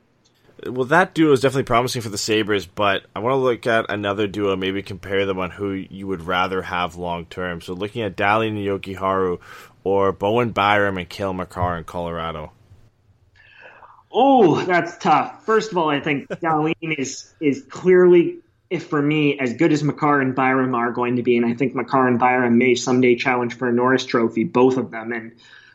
Well, 0.65 0.85
that 0.85 1.13
duo 1.13 1.31
is 1.31 1.41
definitely 1.41 1.63
promising 1.63 2.01
for 2.01 2.09
the 2.09 2.17
Sabres, 2.17 2.65
but 2.65 3.05
I 3.15 3.19
want 3.19 3.33
to 3.33 3.37
look 3.37 3.65
at 3.65 3.85
another 3.89 4.27
duo, 4.27 4.55
maybe 4.55 4.81
compare 4.81 5.25
them 5.25 5.39
on 5.39 5.51
who 5.51 5.71
you 5.71 6.07
would 6.07 6.23
rather 6.23 6.61
have 6.61 6.95
long 6.95 7.25
term. 7.25 7.61
So 7.61 7.73
looking 7.73 8.01
at 8.01 8.17
Dahlin 8.17 8.49
and 8.49 8.57
Jokiharju 8.57 9.39
or 9.83 10.11
Bowen 10.11 10.51
Byram 10.51 10.97
and 10.97 11.07
Cale 11.07 11.33
Makar 11.33 11.77
in 11.77 11.83
Colorado. 11.85 12.51
Oh, 14.11 14.61
that's 14.63 14.97
tough. 14.97 15.45
First 15.45 15.71
of 15.71 15.77
all, 15.77 15.89
I 15.89 15.99
think 15.99 16.27
Dahlin 16.29 16.75
is 16.81 17.33
is 17.39 17.63
clearly, 17.69 18.39
if 18.69 18.87
for 18.87 19.01
me, 19.01 19.39
as 19.39 19.53
good 19.53 19.71
as 19.71 19.83
Makar 19.83 20.19
and 20.19 20.35
Byram 20.35 20.75
are 20.75 20.91
going 20.91 21.15
to 21.17 21.23
be, 21.23 21.37
and 21.37 21.45
I 21.45 21.53
think 21.53 21.75
Makar 21.75 22.07
and 22.07 22.19
Byram 22.19 22.57
may 22.57 22.75
someday 22.75 23.15
challenge 23.15 23.55
for 23.55 23.69
a 23.69 23.71
Norris 23.71 24.05
Trophy, 24.05 24.43
both 24.43 24.77
of 24.77 24.91
them, 24.91 25.13
and 25.13 25.31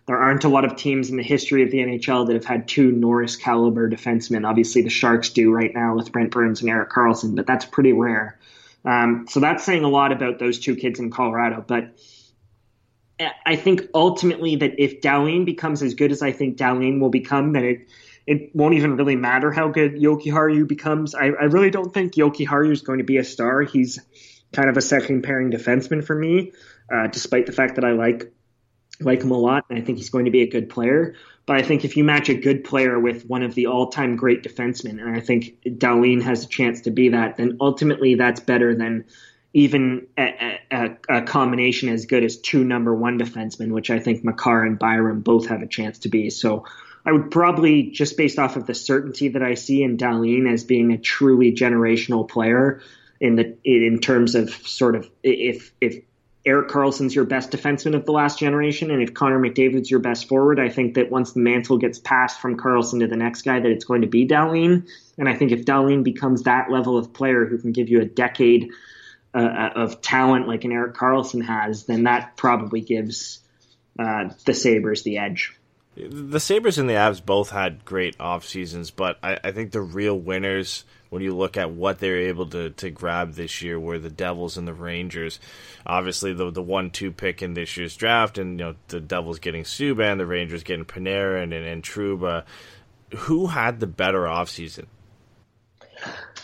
there 0.07 0.19
aren't 0.19 0.45
a 0.45 0.49
lot 0.49 0.65
of 0.65 0.77
teams 0.77 1.11
in 1.11 1.17
the 1.17 1.23
history 1.23 1.63
of 1.63 1.71
the 1.71 1.79
NHL 1.79 2.27
that 2.27 2.35
have 2.35 2.45
had 2.45 2.69
two 2.69 2.93
Norris 2.93 3.37
caliber 3.37 3.89
defensemen. 3.89 4.47
Obviously, 4.47 4.83
the 4.83 4.91
Sharks 4.91 5.31
do 5.31 5.51
right 5.51 5.73
now 5.75 5.95
with 5.95 6.13
Brent 6.13 6.31
Burns 6.31 6.61
and 6.61 6.71
Erik 6.71 6.91
Karlsson, 6.91 7.35
but 7.35 7.47
that's 7.47 7.65
pretty 7.65 7.93
rare. 7.93 8.39
Um, 8.85 9.27
so 9.31 9.41
that's 9.41 9.65
saying 9.65 9.83
a 9.83 9.89
lot 9.89 10.13
about 10.13 10.39
those 10.39 10.59
two 10.59 10.77
kids 10.77 11.01
in 11.01 11.11
Colorado. 11.11 11.65
But 11.67 11.99
I 13.47 13.57
think 13.57 13.89
ultimately 13.95 14.57
that 14.57 14.75
if 14.79 15.01
Dahlin 15.01 15.47
becomes 15.47 15.83
as 15.83 15.95
good 15.95 16.13
as 16.13 16.21
I 16.21 16.33
think 16.33 16.59
Dahlin 16.59 17.01
will 17.01 17.11
become, 17.11 17.53
then 17.53 17.65
it 17.65 17.89
it 18.27 18.57
won't 18.57 18.75
even 18.75 18.97
really 18.97 19.17
matter 19.17 19.53
how 19.53 19.69
good 19.69 19.97
Jokiharju 19.97 20.67
becomes. 20.67 21.15
I, 21.15 21.27
I 21.27 21.45
really 21.45 21.71
don't 21.71 21.93
think 21.93 22.15
Jokiharju 22.15 22.73
is 22.73 22.81
going 22.81 22.99
to 22.99 23.05
be 23.05 23.19
a 23.19 23.25
star. 23.25 23.61
He's 23.61 24.01
kind 24.53 24.71
of 24.71 24.79
a 24.79 24.81
second 24.81 25.23
pairing 25.23 25.51
defenseman 25.51 26.03
for 26.03 26.15
me, 26.15 26.53
uh, 26.91 27.09
despite 27.09 27.45
the 27.45 27.53
fact 27.53 27.75
that 27.75 27.85
I 27.85 27.93
like 27.93 28.33
like 29.01 29.23
him 29.23 29.31
a 29.31 29.39
lot, 29.39 29.65
and 29.69 29.79
I 29.79 29.83
think 29.83 29.99
he's 29.99 30.11
going 30.11 30.27
to 30.27 30.31
be 30.31 30.43
a 30.43 30.51
good 30.51 30.69
player. 30.69 31.15
But 31.47 31.57
I 31.57 31.63
think 31.63 31.85
if 31.85 31.97
you 31.97 32.05
match 32.05 32.29
a 32.29 32.35
good 32.35 32.65
player 32.65 32.99
with 32.99 33.27
one 33.27 33.43
of 33.43 33.55
the 33.55 33.67
all-time 33.67 34.17
great 34.17 34.43
defensemen, 34.43 35.01
and 35.01 35.15
I 35.15 35.21
think 35.21 35.57
Dahlin 35.65 36.23
has 36.23 36.45
a 36.45 36.49
chance 36.49 36.83
to 36.83 36.91
be 36.91 37.11
that, 37.11 37.37
then 37.37 37.59
ultimately 37.61 38.15
that's 38.15 38.41
better 38.41 38.75
than 38.75 39.05
even 39.53 40.07
a, 40.19 40.59
a, 40.71 40.97
a, 41.09 41.23
combination 41.23 41.89
as 41.89 42.07
good 42.07 42.25
as 42.25 42.39
two 42.39 42.65
number 42.65 42.95
one 42.95 43.19
defensemen, 43.19 43.71
which 43.71 43.91
I 43.91 44.01
think 44.01 44.25
Makar 44.25 44.65
and 44.65 44.79
Byram 44.79 45.21
both 45.21 45.47
have 45.47 45.63
a 45.63 45.67
chance 45.67 46.01
to 46.01 46.09
be. 46.09 46.31
So 46.31 46.65
I 47.07 47.13
would 47.13 47.31
probably, 47.31 47.91
just 47.91 48.17
based 48.17 48.39
off 48.39 48.57
of 48.57 48.67
the 48.67 48.75
certainty 48.75 49.29
that 49.29 49.43
I 49.43 49.55
see 49.55 49.83
in 49.83 49.97
Dahlin 49.97 50.53
as 50.53 50.65
being 50.65 50.93
a 50.93 50.99
truly 50.99 51.53
generational 51.53 52.29
player 52.29 52.81
in 53.21 53.37
the 53.37 53.57
in 53.65 54.01
terms 54.01 54.35
of 54.35 54.51
sort 54.51 54.97
of 54.97 55.09
if 55.23 55.73
if 55.81 56.03
Erik 56.47 56.69
Karlsson's 56.69 57.15
your 57.15 57.25
best 57.25 57.51
defenseman 57.51 57.95
of 57.95 58.05
the 58.05 58.13
last 58.13 58.39
generation, 58.39 58.91
and 58.91 59.03
if 59.03 59.15
Connor 59.15 59.41
McDavid's 59.41 59.91
your 59.91 60.01
best 60.01 60.29
forward, 60.29 60.61
I 60.61 60.69
think 60.69 60.95
that 60.95 61.11
once 61.11 61.33
the 61.33 61.41
mantle 61.41 61.79
gets 61.79 61.99
passed 61.99 62.39
from 62.39 62.59
Karlsson 62.59 63.01
to 63.01 63.07
the 63.07 63.17
next 63.17 63.43
guy, 63.43 63.61
that 63.61 63.71
it's 63.71 63.87
going 63.87 64.03
to 64.03 64.07
be 64.07 64.27
Dahlin. 64.27 64.87
And 65.17 65.29
I 65.29 65.35
think 65.35 65.53
if 65.53 65.65
Dahlin 65.65 66.05
becomes 66.05 66.43
that 66.43 66.71
level 66.71 66.99
of 66.99 67.15
player 67.15 67.47
who 67.47 67.59
can 67.59 67.73
give 67.73 67.89
you 67.89 68.03
a 68.03 68.05
decade 68.05 68.71
uh, 69.33 69.39
uh 69.39 69.71
of 69.75 70.03
talent 70.03 70.47
like 70.47 70.65
an 70.65 70.73
Erik 70.73 70.95
Karlsson 70.95 71.45
has, 71.45 71.85
then 71.85 72.05
that 72.05 72.37
probably 72.37 72.83
gives 72.83 73.41
uh, 73.99 74.29
the 74.45 74.53
Sabres 74.53 75.03
the 75.03 75.19
edge. 75.19 75.57
The 75.97 76.41
Sabres 76.41 76.79
and 76.79 76.89
the 76.89 76.95
Avs 76.95 77.25
both 77.25 77.51
had 77.51 77.85
great 77.85 78.21
off 78.21 78.45
seasons, 78.45 78.91
but 78.91 79.19
I, 79.23 79.39
I 79.45 79.53
think 79.53 79.73
the 79.73 79.81
real 79.81 80.19
winners– 80.19 80.85
when 81.15 81.23
you 81.23 81.33
look 81.33 81.57
at 81.57 81.71
what 81.71 82.01
they're 82.01 82.23
able 82.23 82.47
to, 82.47 82.71
to 82.71 82.91
grab 82.91 83.35
this 83.35 83.63
year 83.63 83.79
were 83.79 84.01
the 84.01 84.11
Devils 84.11 84.57
and 84.57 84.67
the 84.67 84.75
Rangers. 84.75 85.39
Obviously, 85.87 86.33
the 86.33 86.51
the 86.51 86.61
one 86.61 86.91
two 86.91 87.13
pick 87.13 87.41
in 87.41 87.55
this 87.55 87.77
year's 87.77 87.95
draft, 87.95 88.37
and 88.37 88.59
you 88.59 88.67
know 88.67 88.75
the 88.89 88.99
Devils 88.99 89.39
getting 89.39 89.63
Subban, 89.63 90.19
the 90.19 90.27
Rangers 90.27 90.65
getting 90.65 90.85
Panarin 90.85 91.45
and, 91.45 91.55
and, 91.55 91.85
Trouba. 91.85 92.43
Who 93.15 93.47
had 93.47 93.79
the 93.79 93.87
better 93.87 94.27
off 94.27 94.49
season? 94.49 94.89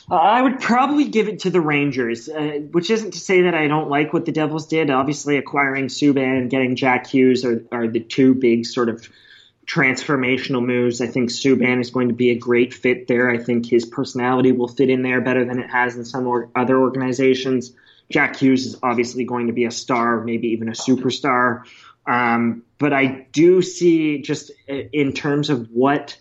I 0.08 0.40
would 0.40 0.60
probably 0.60 1.08
give 1.08 1.26
it 1.26 1.40
to 1.40 1.50
the 1.50 1.60
Rangers, 1.60 2.28
uh, 2.28 2.60
which 2.70 2.90
isn't 2.90 3.10
to 3.10 3.18
say 3.18 3.42
that 3.42 3.54
I 3.56 3.66
don't 3.66 3.90
like 3.90 4.12
what 4.12 4.24
the 4.24 4.32
Devils 4.32 4.68
did. 4.68 4.88
Obviously, 4.88 5.36
acquiring 5.36 5.88
Subban 5.88 6.38
and 6.38 6.48
getting 6.48 6.76
Jack 6.76 7.08
Hughes 7.08 7.44
are, 7.44 7.64
are 7.72 7.88
the 7.88 7.98
two 7.98 8.34
big 8.34 8.66
sort 8.66 8.88
of 8.88 9.08
transformational 9.70 10.64
moves. 10.64 11.00
I 11.00 11.06
think 11.06 11.30
Subban 11.30 11.80
is 11.80 11.90
going 11.90 12.08
to 12.08 12.14
be 12.14 12.30
a 12.30 12.38
great 12.38 12.74
fit 12.74 13.06
there. 13.06 13.30
I 13.30 13.38
think 13.38 13.66
his 13.66 13.84
personality 13.84 14.50
will 14.50 14.66
fit 14.66 14.90
in 14.90 15.02
there 15.02 15.20
better 15.20 15.44
than 15.44 15.60
it 15.60 15.70
has 15.70 15.96
in 15.96 16.04
some 16.04 16.26
or 16.26 16.50
other 16.56 16.76
organizations. 16.80 17.72
Jack 18.10 18.36
Hughes 18.36 18.66
is 18.66 18.76
obviously 18.82 19.24
going 19.24 19.46
to 19.46 19.52
be 19.52 19.66
a 19.66 19.70
star, 19.70 20.24
maybe 20.24 20.48
even 20.48 20.68
a 20.68 20.72
superstar. 20.72 21.62
Um, 22.04 22.64
but 22.78 22.92
I 22.92 23.26
do 23.30 23.62
see 23.62 24.22
just 24.22 24.50
in 24.66 25.12
terms 25.12 25.50
of 25.50 25.68
what 25.70 26.18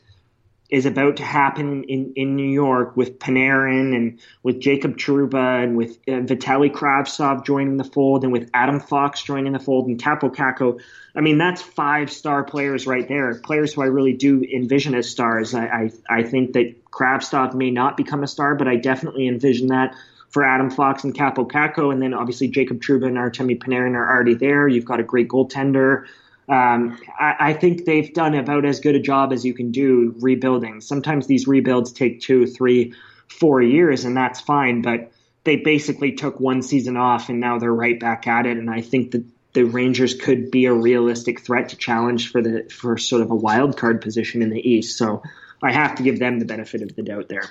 is 0.70 0.86
about 0.86 1.18
to 1.18 1.24
happen 1.24 1.84
in, 1.86 2.14
in 2.16 2.36
New 2.36 2.50
York 2.50 2.96
with 2.96 3.18
Panarin 3.18 3.96
and 3.96 4.20
with 4.44 4.60
Jacob 4.60 4.98
Trouba 4.98 5.64
and 5.64 5.76
with 5.76 5.98
uh, 6.08 6.20
Vitali 6.22 6.70
Kravtsov 6.70 7.44
joining 7.44 7.78
the 7.78 7.84
fold 7.84 8.24
and 8.24 8.32
with 8.32 8.50
Adam 8.54 8.80
Fox 8.80 9.24
joining 9.24 9.52
the 9.52 9.60
fold 9.60 9.88
and 9.88 10.00
Kaapo 10.00 10.34
Kakko. 10.34 10.80
I 11.16 11.22
mean, 11.22 11.40
that's 11.40 11.62
five 11.62 12.12
star 12.12 12.44
players 12.44 12.86
right 12.86 13.08
there. 13.08 13.34
Players 13.40 13.74
who 13.74 13.82
I 13.82 13.88
really 13.88 14.14
do 14.14 14.44
envision 14.44 14.94
as 14.94 15.10
stars. 15.10 15.56
I, 15.56 15.66
I, 15.66 15.92
I 16.08 16.24
think 16.24 16.54
that 16.54 16.86
Kravtsov 16.92 17.56
may 17.56 17.72
not 17.72 17.98
become 17.98 18.24
a 18.24 18.28
star, 18.28 18.54
but 18.54 18.68
I 18.68 18.76
definitely 18.76 19.28
envision 19.28 19.68
that 19.68 19.96
for 20.30 20.44
Adam 20.44 20.70
Fox 20.70 21.04
and 21.04 21.16
Kaapo 21.16 21.50
Kakko. 21.50 21.92
And 21.92 22.00
then 22.00 22.14
obviously 22.14 22.48
Jacob 22.48 22.80
Trouba 22.80 23.08
and 23.08 23.18
Artemi 23.18 23.58
Panarin 23.58 23.96
are 23.96 24.08
already 24.08 24.36
there. 24.36 24.68
You've 24.68 24.86
got 24.86 25.00
a 25.00 25.04
great 25.04 25.28
goaltender. 25.28 26.06
Um, 26.50 27.00
I, 27.20 27.36
I, 27.40 27.54
think 27.54 27.86
they've 27.86 28.12
done 28.12 28.34
about 28.34 28.66
as 28.66 28.80
good 28.80 28.96
a 28.96 29.00
job 29.00 29.34
as 29.34 29.46
you 29.46 29.54
can 29.54 29.72
do 29.72 30.16
rebuilding. 30.20 30.82
Sometimes 30.82 31.28
these 31.28 31.48
rebuilds 31.48 31.92
take 31.92 32.22
two, 32.22 32.48
three, 32.48 32.96
four 33.28 33.62
years, 33.62 34.04
and 34.04 34.18
that's 34.18 34.42
fine. 34.42 34.82
But 34.82 35.12
they 35.44 35.58
basically 35.58 36.14
took 36.14 36.40
one 36.40 36.64
season 36.64 36.98
off, 36.98 37.30
and 37.30 37.40
now 37.40 37.60
they're 37.60 37.72
right 37.72 38.00
back 38.00 38.26
at 38.26 38.48
it. 38.48 38.58
And 38.58 38.68
I 38.68 38.82
think 38.82 39.12
that 39.12 39.26
the 39.54 39.64
Rangers 39.64 40.16
could 40.16 40.50
be 40.50 40.66
a 40.66 40.74
realistic 40.74 41.42
threat 41.42 41.70
to 41.70 41.76
challenge 41.76 42.32
for 42.32 42.42
the 42.42 42.68
for 42.72 42.98
sort 42.98 43.22
of 43.22 43.30
a 43.30 43.36
wild 43.36 43.78
card 43.78 44.02
position 44.02 44.42
in 44.42 44.50
the 44.50 44.70
East. 44.70 44.98
So 44.98 45.22
I 45.62 45.72
have 45.72 45.96
to 45.96 46.04
give 46.04 46.18
them 46.18 46.40
the 46.40 46.46
benefit 46.46 46.82
of 46.82 46.96
the 46.96 47.04
doubt 47.04 47.30
there. 47.30 47.50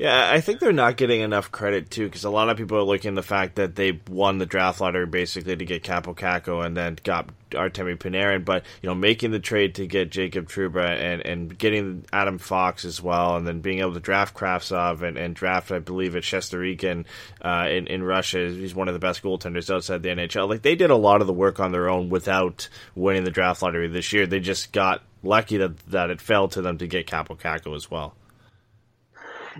Yeah, 0.00 0.30
I 0.32 0.40
think 0.40 0.60
they're 0.60 0.72
not 0.72 0.96
getting 0.96 1.20
enough 1.20 1.52
credit 1.52 1.90
too, 1.90 2.06
because 2.06 2.24
a 2.24 2.30
lot 2.30 2.48
of 2.48 2.56
people 2.56 2.78
are 2.78 2.82
looking 2.82 3.10
at 3.10 3.14
the 3.16 3.22
fact 3.22 3.56
that 3.56 3.74
they 3.74 4.00
won 4.08 4.38
the 4.38 4.46
draft 4.46 4.80
lottery 4.80 5.04
basically 5.04 5.54
to 5.54 5.64
get 5.66 5.82
Kaapo 5.84 6.16
Kakko 6.16 6.64
and 6.64 6.74
then 6.74 6.96
got 7.04 7.28
Artemi 7.50 7.98
Panarin, 7.98 8.42
but 8.42 8.64
you 8.80 8.88
know, 8.88 8.94
making 8.94 9.30
the 9.30 9.38
trade 9.38 9.74
to 9.74 9.86
get 9.86 10.08
Jacob 10.10 10.48
Trouba 10.48 10.88
and 10.88 11.20
and 11.26 11.58
getting 11.58 12.06
Adam 12.14 12.38
Fox 12.38 12.86
as 12.86 13.02
well, 13.02 13.36
and 13.36 13.46
then 13.46 13.60
being 13.60 13.80
able 13.80 13.92
to 13.92 14.00
draft 14.00 14.34
Kravtsov 14.34 15.02
and, 15.02 15.18
and 15.18 15.34
draft, 15.34 15.70
I 15.70 15.80
believe, 15.80 16.16
at 16.16 16.22
Shesterkin 16.22 17.04
uh, 17.42 17.68
in 17.70 17.86
in 17.86 18.02
Russia. 18.02 18.48
He's 18.48 18.74
one 18.74 18.88
of 18.88 18.94
the 18.94 19.00
best 19.00 19.22
goaltenders 19.22 19.70
outside 19.70 20.02
the 20.02 20.08
NHL. 20.08 20.48
Like 20.48 20.62
they 20.62 20.76
did 20.76 20.88
a 20.88 20.96
lot 20.96 21.20
of 21.20 21.26
the 21.26 21.34
work 21.34 21.60
on 21.60 21.72
their 21.72 21.90
own 21.90 22.08
without 22.08 22.70
winning 22.94 23.24
the 23.24 23.30
draft 23.30 23.60
lottery 23.60 23.88
this 23.88 24.14
year. 24.14 24.26
They 24.26 24.40
just 24.40 24.72
got 24.72 25.02
lucky 25.22 25.58
that 25.58 25.76
that 25.88 26.08
it 26.08 26.22
fell 26.22 26.48
to 26.48 26.62
them 26.62 26.78
to 26.78 26.86
get 26.86 27.06
Kaapo 27.06 27.38
Kakko 27.38 27.76
as 27.76 27.90
well. 27.90 28.14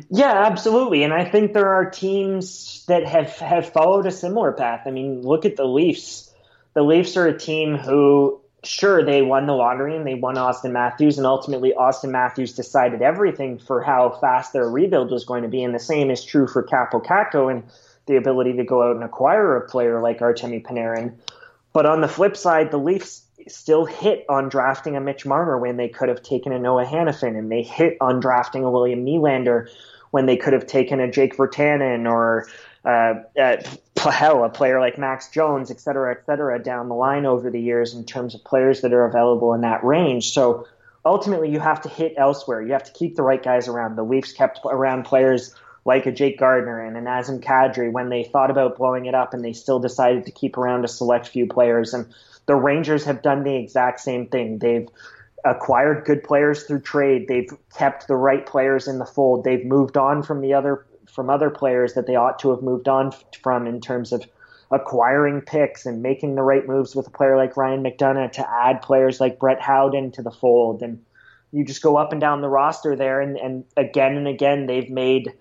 Yeah, 0.08 0.46
absolutely. 0.46 1.02
And 1.02 1.12
I 1.12 1.24
think 1.24 1.52
there 1.52 1.68
are 1.68 1.90
teams 1.90 2.84
that 2.86 3.06
have, 3.06 3.30
have 3.38 3.72
followed 3.72 4.06
a 4.06 4.10
similar 4.10 4.52
path. 4.52 4.82
I 4.86 4.90
mean, 4.90 5.22
look 5.22 5.44
at 5.44 5.56
the 5.56 5.64
Leafs. 5.64 6.32
The 6.74 6.82
Leafs 6.82 7.16
are 7.16 7.26
a 7.26 7.36
team 7.36 7.76
who, 7.76 8.40
sure, 8.62 9.04
they 9.04 9.22
won 9.22 9.46
the 9.46 9.52
lottery 9.52 9.96
and 9.96 10.06
they 10.06 10.14
won 10.14 10.36
Auston 10.36 10.70
Matthews, 10.72 11.18
and 11.18 11.26
ultimately 11.26 11.74
Auston 11.76 12.10
Matthews 12.10 12.52
decided 12.52 13.02
everything 13.02 13.58
for 13.58 13.82
how 13.82 14.10
fast 14.20 14.52
their 14.52 14.68
rebuild 14.68 15.10
was 15.10 15.24
going 15.24 15.42
to 15.42 15.48
be. 15.48 15.64
And 15.64 15.74
the 15.74 15.80
same 15.80 16.10
is 16.10 16.24
true 16.24 16.46
for 16.46 16.62
Kaapo 16.62 17.04
Kakko 17.04 17.50
and 17.50 17.64
the 18.06 18.16
ability 18.16 18.54
to 18.54 18.64
go 18.64 18.82
out 18.82 18.94
and 18.94 19.04
acquire 19.04 19.56
a 19.56 19.68
player 19.68 20.00
like 20.00 20.20
Artemi 20.20 20.62
Panarin. 20.62 21.14
But 21.72 21.86
on 21.86 22.00
the 22.00 22.08
flip 22.08 22.36
side, 22.36 22.70
the 22.70 22.78
Leafs 22.78 23.22
still 23.48 23.84
hit 23.84 24.24
on 24.28 24.48
drafting 24.48 24.96
a 24.96 25.00
Mitch 25.00 25.24
Marner 25.24 25.58
when 25.58 25.76
they 25.76 25.88
could 25.88 26.08
have 26.08 26.22
taken 26.22 26.52
a 26.52 26.58
Noah 26.58 26.84
Hanifin, 26.84 27.38
and 27.38 27.50
they 27.50 27.62
hit 27.62 27.96
on 28.00 28.20
drafting 28.20 28.64
a 28.64 28.70
William 28.70 29.04
Nylander 29.04 29.68
when 30.10 30.26
they 30.26 30.36
could 30.36 30.52
have 30.52 30.66
taken 30.66 31.00
a 31.00 31.10
Jake 31.10 31.36
Virtanen 31.36 32.10
or 32.10 32.48
uh, 32.84 33.14
uh, 33.40 34.10
hell, 34.10 34.44
a 34.44 34.48
player 34.48 34.80
like 34.80 34.98
Max 34.98 35.28
Jones, 35.28 35.70
et 35.70 35.80
cetera, 35.80 36.12
et 36.12 36.24
cetera, 36.24 36.58
down 36.62 36.88
the 36.88 36.94
line 36.94 37.26
over 37.26 37.50
the 37.50 37.60
years 37.60 37.94
in 37.94 38.04
terms 38.04 38.34
of 38.34 38.42
players 38.44 38.80
that 38.80 38.92
are 38.92 39.04
available 39.04 39.52
in 39.54 39.60
that 39.60 39.84
range. 39.84 40.32
So 40.32 40.66
ultimately, 41.04 41.50
you 41.50 41.60
have 41.60 41.82
to 41.82 41.88
hit 41.88 42.14
elsewhere. 42.16 42.62
You 42.62 42.72
have 42.72 42.84
to 42.84 42.92
keep 42.92 43.16
the 43.16 43.22
right 43.22 43.42
guys 43.42 43.68
around. 43.68 43.96
The 43.96 44.04
Leafs 44.04 44.32
kept 44.32 44.60
around 44.64 45.04
players 45.04 45.54
like 45.84 46.06
a 46.06 46.12
Jake 46.12 46.38
Gardiner 46.38 46.80
and 46.84 46.96
an 46.96 47.04
Nazem 47.04 47.42
Kadri 47.42 47.90
when 47.90 48.08
they 48.10 48.24
thought 48.24 48.50
about 48.50 48.76
blowing 48.76 49.06
it 49.06 49.14
up, 49.14 49.32
and 49.34 49.44
they 49.44 49.52
still 49.52 49.78
decided 49.78 50.26
to 50.26 50.32
keep 50.32 50.58
around 50.58 50.84
a 50.84 50.88
select 50.88 51.28
few 51.28 51.46
players. 51.46 51.94
And 51.94 52.06
the 52.46 52.54
Rangers 52.54 53.04
have 53.04 53.22
done 53.22 53.44
the 53.44 53.56
exact 53.56 54.00
same 54.00 54.26
thing. 54.26 54.58
They've 54.58 54.88
acquired 55.44 56.04
good 56.04 56.22
players 56.22 56.64
through 56.64 56.80
trade. 56.80 57.26
They've 57.28 57.50
kept 57.76 58.08
the 58.08 58.16
right 58.16 58.44
players 58.44 58.86
in 58.88 58.98
the 58.98 59.06
fold. 59.06 59.44
They've 59.44 59.64
moved 59.64 59.96
on 59.96 60.22
from 60.22 60.40
the 60.40 60.54
other 60.54 60.86
from 61.10 61.28
other 61.28 61.50
players 61.50 61.94
that 61.94 62.06
they 62.06 62.14
ought 62.14 62.38
to 62.38 62.50
have 62.50 62.62
moved 62.62 62.88
on 62.88 63.12
from 63.42 63.66
in 63.66 63.80
terms 63.80 64.12
of 64.12 64.24
acquiring 64.70 65.40
picks 65.40 65.84
and 65.84 66.02
making 66.02 66.36
the 66.36 66.42
right 66.42 66.66
moves 66.66 66.94
with 66.94 67.06
a 67.06 67.10
player 67.10 67.36
like 67.36 67.56
Ryan 67.56 67.82
McDonagh 67.82 68.32
to 68.32 68.48
add 68.48 68.80
players 68.82 69.18
like 69.20 69.40
Brett 69.40 69.60
Howden 69.60 70.12
to 70.12 70.22
the 70.22 70.30
fold. 70.30 70.82
And 70.82 71.04
you 71.52 71.64
just 71.64 71.82
go 71.82 71.96
up 71.96 72.12
and 72.12 72.20
down 72.20 72.42
the 72.42 72.48
roster 72.48 72.94
there, 72.94 73.20
and, 73.20 73.36
and 73.36 73.64
again 73.76 74.16
and 74.16 74.28
again 74.28 74.66
they've 74.66 74.90
made 74.90 75.32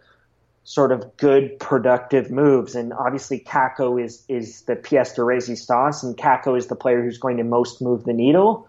sort 0.63 0.91
of 0.91 1.17
good, 1.17 1.57
productive 1.59 2.31
moves. 2.31 2.75
And 2.75 2.93
obviously, 2.93 3.39
Kakko 3.39 4.03
is 4.03 4.23
is 4.27 4.63
the 4.63 4.75
pièce 4.75 5.15
de 5.15 5.21
résistance, 5.21 6.03
and 6.03 6.17
Kakko 6.17 6.57
is 6.57 6.67
the 6.67 6.75
player 6.75 7.03
who's 7.03 7.19
going 7.19 7.37
to 7.37 7.43
most 7.43 7.81
move 7.81 8.05
the 8.05 8.13
needle. 8.13 8.67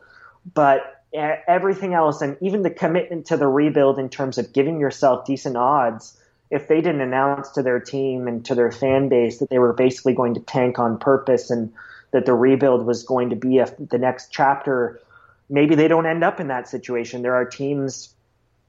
But 0.55 1.00
everything 1.13 1.95
else, 1.95 2.23
and 2.23 2.37
even 2.41 2.63
the 2.63 2.71
commitment 2.71 3.27
to 3.27 3.37
the 3.37 3.49
rebuild 3.49 3.99
in 3.99 4.09
terms 4.09 4.39
of 4.39 4.53
giving 4.53 4.81
yourself 4.81 5.25
decent 5.27 5.57
odds, 5.57 6.17
if 6.51 6.69
they 6.69 6.81
didn't 6.81 7.01
announce 7.01 7.51
to 7.51 7.63
their 7.63 7.81
team 7.81 8.27
and 8.27 8.45
to 8.45 8.55
their 8.55 8.73
fan 8.73 9.09
base 9.09 9.39
that 9.39 9.51
they 9.51 9.59
were 9.59 9.73
basically 9.73 10.15
going 10.15 10.35
to 10.35 10.41
tank 10.41 10.79
on 10.79 10.99
purpose 10.99 11.51
and 11.51 11.73
that 12.11 12.27
the 12.27 12.35
rebuild 12.35 12.85
was 12.85 13.05
going 13.05 13.31
to 13.31 13.37
be 13.37 13.59
a, 13.59 13.73
the 13.79 13.99
next 13.99 14.33
chapter, 14.33 15.01
maybe 15.49 15.75
they 15.75 15.89
don't 15.89 16.07
end 16.07 16.25
up 16.25 16.41
in 16.41 16.49
that 16.49 16.69
situation. 16.69 17.23
There 17.23 17.37
are 17.37 17.45
teams 17.45 18.15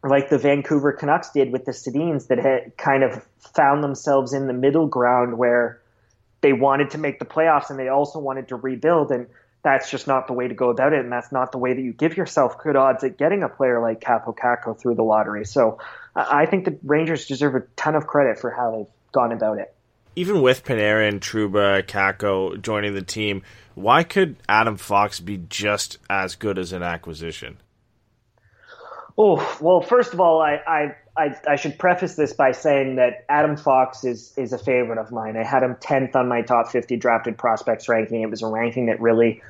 like 0.03 0.29
the 0.29 0.37
Vancouver 0.37 0.93
Canucks 0.93 1.31
did 1.31 1.51
with 1.51 1.65
the 1.65 1.71
Sedins 1.71 2.27
that 2.27 2.39
had 2.39 2.75
kind 2.77 3.03
of 3.03 3.23
found 3.55 3.83
themselves 3.83 4.33
in 4.33 4.47
the 4.47 4.53
middle 4.53 4.87
ground 4.87 5.37
where 5.37 5.81
they 6.41 6.53
wanted 6.53 6.91
to 6.91 6.97
make 6.97 7.19
the 7.19 7.25
playoffs 7.25 7.69
and 7.69 7.77
they 7.77 7.87
also 7.87 8.19
wanted 8.19 8.47
to 8.47 8.55
rebuild 8.55 9.11
and 9.11 9.27
that's 9.63 9.91
just 9.91 10.07
not 10.07 10.27
the 10.27 10.33
way 10.33 10.47
to 10.47 10.53
go 10.53 10.69
about 10.69 10.93
it 10.93 10.99
and 10.99 11.11
that's 11.11 11.31
not 11.31 11.51
the 11.51 11.57
way 11.57 11.73
that 11.73 11.81
you 11.81 11.93
give 11.93 12.17
yourself 12.17 12.57
good 12.63 12.75
odds 12.75 13.03
at 13.03 13.17
getting 13.17 13.43
a 13.43 13.49
player 13.49 13.81
like 13.81 14.01
Kaapo 14.01 14.35
Kakko 14.35 14.79
through 14.79 14.95
the 14.95 15.03
lottery. 15.03 15.45
So 15.45 15.77
I 16.15 16.45
think 16.45 16.65
the 16.65 16.77
Rangers 16.83 17.27
deserve 17.27 17.55
a 17.55 17.61
ton 17.75 17.95
of 17.95 18.07
credit 18.07 18.39
for 18.39 18.49
how 18.49 18.71
they've 18.75 19.11
gone 19.11 19.31
about 19.31 19.59
it. 19.59 19.73
Even 20.15 20.41
with 20.41 20.65
Panarin, 20.65 21.19
Trouba, 21.19 21.83
Kakko 21.83 22.61
joining 22.61 22.95
the 22.95 23.01
team, 23.01 23.43
why 23.75 24.03
could 24.03 24.35
Adam 24.49 24.77
Fox 24.77 25.19
be 25.19 25.37
just 25.37 25.99
as 26.09 26.35
good 26.35 26.57
as 26.57 26.73
an 26.73 26.83
acquisition? 26.83 27.57
Oh 29.17 29.57
well, 29.61 29.81
first 29.81 30.13
of 30.13 30.19
all, 30.19 30.41
I, 30.41 30.55
I 30.65 30.95
I, 31.17 31.35
I 31.47 31.55
should 31.57 31.77
preface 31.77 32.15
this 32.15 32.33
by 32.33 32.53
saying 32.53 32.95
that 32.95 33.25
Adam 33.27 33.57
Fox 33.57 34.03
is 34.05 34.33
is 34.37 34.53
a 34.53 34.57
favorite 34.57 34.97
of 34.97 35.11
mine. 35.11 35.35
I 35.35 35.43
had 35.43 35.61
him 35.61 35.75
tenth 35.79 36.15
on 36.15 36.27
my 36.27 36.41
top 36.41 36.71
fifty 36.71 36.95
drafted 36.95 37.37
prospects 37.37 37.89
ranking. 37.89 38.21
It 38.21 38.29
was 38.29 38.41
a 38.41 38.47
ranking 38.47 38.85
that 38.85 39.01
really 39.01 39.41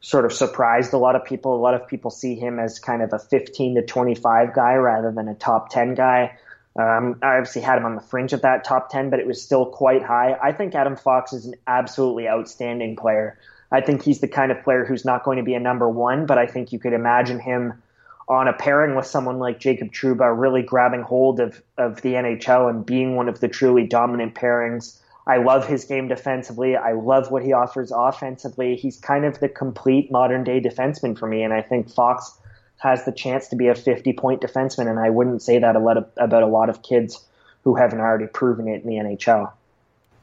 sort 0.00 0.24
of 0.24 0.32
surprised 0.32 0.92
a 0.92 0.98
lot 0.98 1.14
of 1.14 1.24
people. 1.24 1.54
A 1.54 1.62
lot 1.62 1.74
of 1.74 1.86
people 1.86 2.10
see 2.10 2.34
him 2.34 2.58
as 2.58 2.78
kind 2.78 3.02
of 3.02 3.12
a 3.12 3.18
fifteen 3.18 3.76
to 3.76 3.82
twenty 3.82 4.16
five 4.16 4.52
guy 4.54 4.74
rather 4.74 5.12
than 5.12 5.28
a 5.28 5.34
top 5.34 5.70
ten 5.70 5.94
guy. 5.94 6.36
Um, 6.78 7.20
I 7.22 7.36
obviously 7.36 7.62
had 7.62 7.78
him 7.78 7.86
on 7.86 7.94
the 7.94 8.02
fringe 8.02 8.32
of 8.32 8.42
that 8.42 8.64
top 8.64 8.90
ten, 8.90 9.08
but 9.08 9.20
it 9.20 9.26
was 9.26 9.40
still 9.40 9.66
quite 9.66 10.02
high. 10.02 10.36
I 10.42 10.52
think 10.52 10.74
Adam 10.74 10.96
Fox 10.96 11.32
is 11.32 11.46
an 11.46 11.54
absolutely 11.66 12.28
outstanding 12.28 12.96
player. 12.96 13.38
I 13.70 13.80
think 13.80 14.02
he's 14.02 14.20
the 14.20 14.28
kind 14.28 14.52
of 14.52 14.62
player 14.62 14.84
who's 14.84 15.04
not 15.04 15.24
going 15.24 15.38
to 15.38 15.44
be 15.44 15.54
a 15.54 15.60
number 15.60 15.88
one, 15.88 16.26
but 16.26 16.36
I 16.36 16.46
think 16.46 16.72
you 16.72 16.78
could 16.78 16.92
imagine 16.92 17.40
him 17.40 17.82
on 18.28 18.48
a 18.48 18.52
pairing 18.52 18.96
with 18.96 19.06
someone 19.06 19.38
like 19.38 19.60
Jacob 19.60 19.92
Trouba, 19.92 20.36
really 20.36 20.62
grabbing 20.62 21.02
hold 21.02 21.38
of, 21.38 21.62
of 21.78 22.02
the 22.02 22.14
NHL 22.14 22.68
and 22.68 22.84
being 22.84 23.14
one 23.14 23.28
of 23.28 23.40
the 23.40 23.48
truly 23.48 23.86
dominant 23.86 24.34
pairings. 24.34 24.98
I 25.28 25.38
love 25.38 25.66
his 25.66 25.84
game 25.84 26.08
defensively. 26.08 26.76
I 26.76 26.92
love 26.92 27.30
what 27.30 27.42
he 27.42 27.52
offers 27.52 27.92
offensively. 27.94 28.76
He's 28.76 28.96
kind 28.98 29.24
of 29.24 29.38
the 29.40 29.48
complete 29.48 30.10
modern 30.10 30.44
day 30.44 30.60
defenseman 30.60 31.18
for 31.18 31.26
me, 31.26 31.42
and 31.42 31.52
I 31.52 31.62
think 31.62 31.90
Fox 31.90 32.38
has 32.78 33.04
the 33.04 33.12
chance 33.12 33.48
to 33.48 33.56
be 33.56 33.68
a 33.68 33.74
50 33.74 34.12
point 34.14 34.40
defenseman, 34.40 34.88
and 34.88 34.98
I 34.98 35.10
wouldn't 35.10 35.42
say 35.42 35.58
that 35.58 35.76
a 35.76 35.80
lot 35.80 35.96
of, 35.96 36.06
about 36.16 36.42
a 36.42 36.48
lot 36.48 36.68
of 36.68 36.82
kids 36.82 37.24
who 37.64 37.74
haven't 37.74 38.00
already 38.00 38.26
proven 38.26 38.68
it 38.68 38.82
in 38.82 38.88
the 38.88 38.96
NHL 38.96 39.52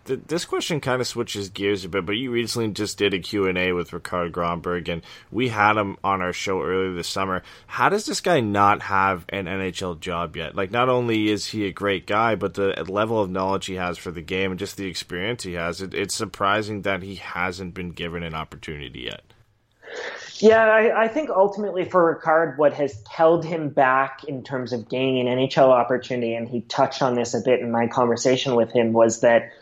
this 0.05 0.45
question 0.45 0.81
kind 0.81 0.99
of 1.01 1.07
switches 1.07 1.49
gears 1.49 1.85
a 1.85 1.89
bit, 1.89 2.05
but 2.05 2.17
you 2.17 2.31
recently 2.31 2.69
just 2.71 2.97
did 2.97 3.13
a 3.13 3.19
Q&A 3.19 3.71
with 3.71 3.91
Rikard 3.91 4.31
Grönborg, 4.31 4.89
and 4.89 5.01
we 5.31 5.49
had 5.49 5.77
him 5.77 5.97
on 6.03 6.21
our 6.21 6.33
show 6.33 6.61
earlier 6.61 6.93
this 6.93 7.07
summer. 7.07 7.41
How 7.67 7.89
does 7.89 8.05
this 8.05 8.19
guy 8.19 8.41
not 8.41 8.81
have 8.81 9.25
an 9.29 9.45
NHL 9.45 9.99
job 9.99 10.35
yet? 10.35 10.55
Like, 10.55 10.71
not 10.71 10.89
only 10.89 11.29
is 11.29 11.47
he 11.47 11.65
a 11.65 11.71
great 11.71 12.05
guy, 12.05 12.35
but 12.35 12.53
the 12.53 12.83
level 12.87 13.21
of 13.21 13.29
knowledge 13.29 13.67
he 13.67 13.75
has 13.75 13.97
for 13.97 14.11
the 14.11 14.21
game 14.21 14.51
and 14.51 14.59
just 14.59 14.75
the 14.75 14.87
experience 14.87 15.43
he 15.43 15.53
has, 15.53 15.81
it, 15.81 15.93
it's 15.93 16.15
surprising 16.15 16.81
that 16.81 17.01
he 17.01 17.15
hasn't 17.15 17.73
been 17.73 17.91
given 17.91 18.23
an 18.23 18.33
opportunity 18.33 19.01
yet. 19.01 19.21
Yeah, 20.37 20.65
I, 20.65 21.03
I, 21.03 21.07
think 21.07 21.29
ultimately 21.29 21.85
for 21.85 22.15
Rikard, 22.15 22.57
what 22.57 22.73
has 22.73 23.01
held 23.09 23.45
him 23.45 23.69
back 23.69 24.23
in 24.23 24.43
terms 24.43 24.73
of 24.73 24.89
gaining 24.89 25.27
an 25.29 25.37
NHL 25.37 25.69
opportunity, 25.69 26.33
and 26.33 26.49
he 26.49 26.61
touched 26.61 27.01
on 27.01 27.13
this 27.13 27.35
a 27.35 27.39
bit 27.39 27.61
in 27.61 27.71
my 27.71 27.87
conversation 27.87 28.55
with 28.55 28.71
him, 28.73 28.91
was 28.91 29.21
that– 29.21 29.51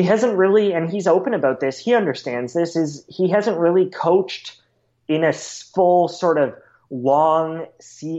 he 0.00 0.06
hasn't 0.06 0.36
really, 0.36 0.72
and 0.72 0.90
he's 0.90 1.06
open 1.06 1.34
about 1.34 1.60
this. 1.60 1.78
He 1.78 1.94
understands 1.94 2.52
this. 2.52 2.76
Is 2.76 3.04
he 3.08 3.28
hasn't 3.28 3.58
really 3.58 3.86
coached 3.86 4.60
in 5.08 5.24
a 5.24 5.32
full 5.32 6.08
sort 6.08 6.38
of 6.38 6.54
long 6.90 7.66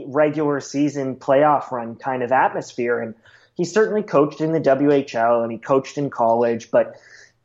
regular 0.06 0.60
season 0.60 1.16
playoff 1.16 1.70
run 1.70 1.96
kind 1.96 2.22
of 2.22 2.32
atmosphere, 2.32 3.00
and 3.00 3.14
he 3.54 3.64
certainly 3.64 4.02
coached 4.02 4.40
in 4.40 4.52
the 4.52 4.60
WHL 4.60 5.42
and 5.42 5.52
he 5.52 5.58
coached 5.58 5.98
in 5.98 6.10
college, 6.10 6.70
but 6.70 6.96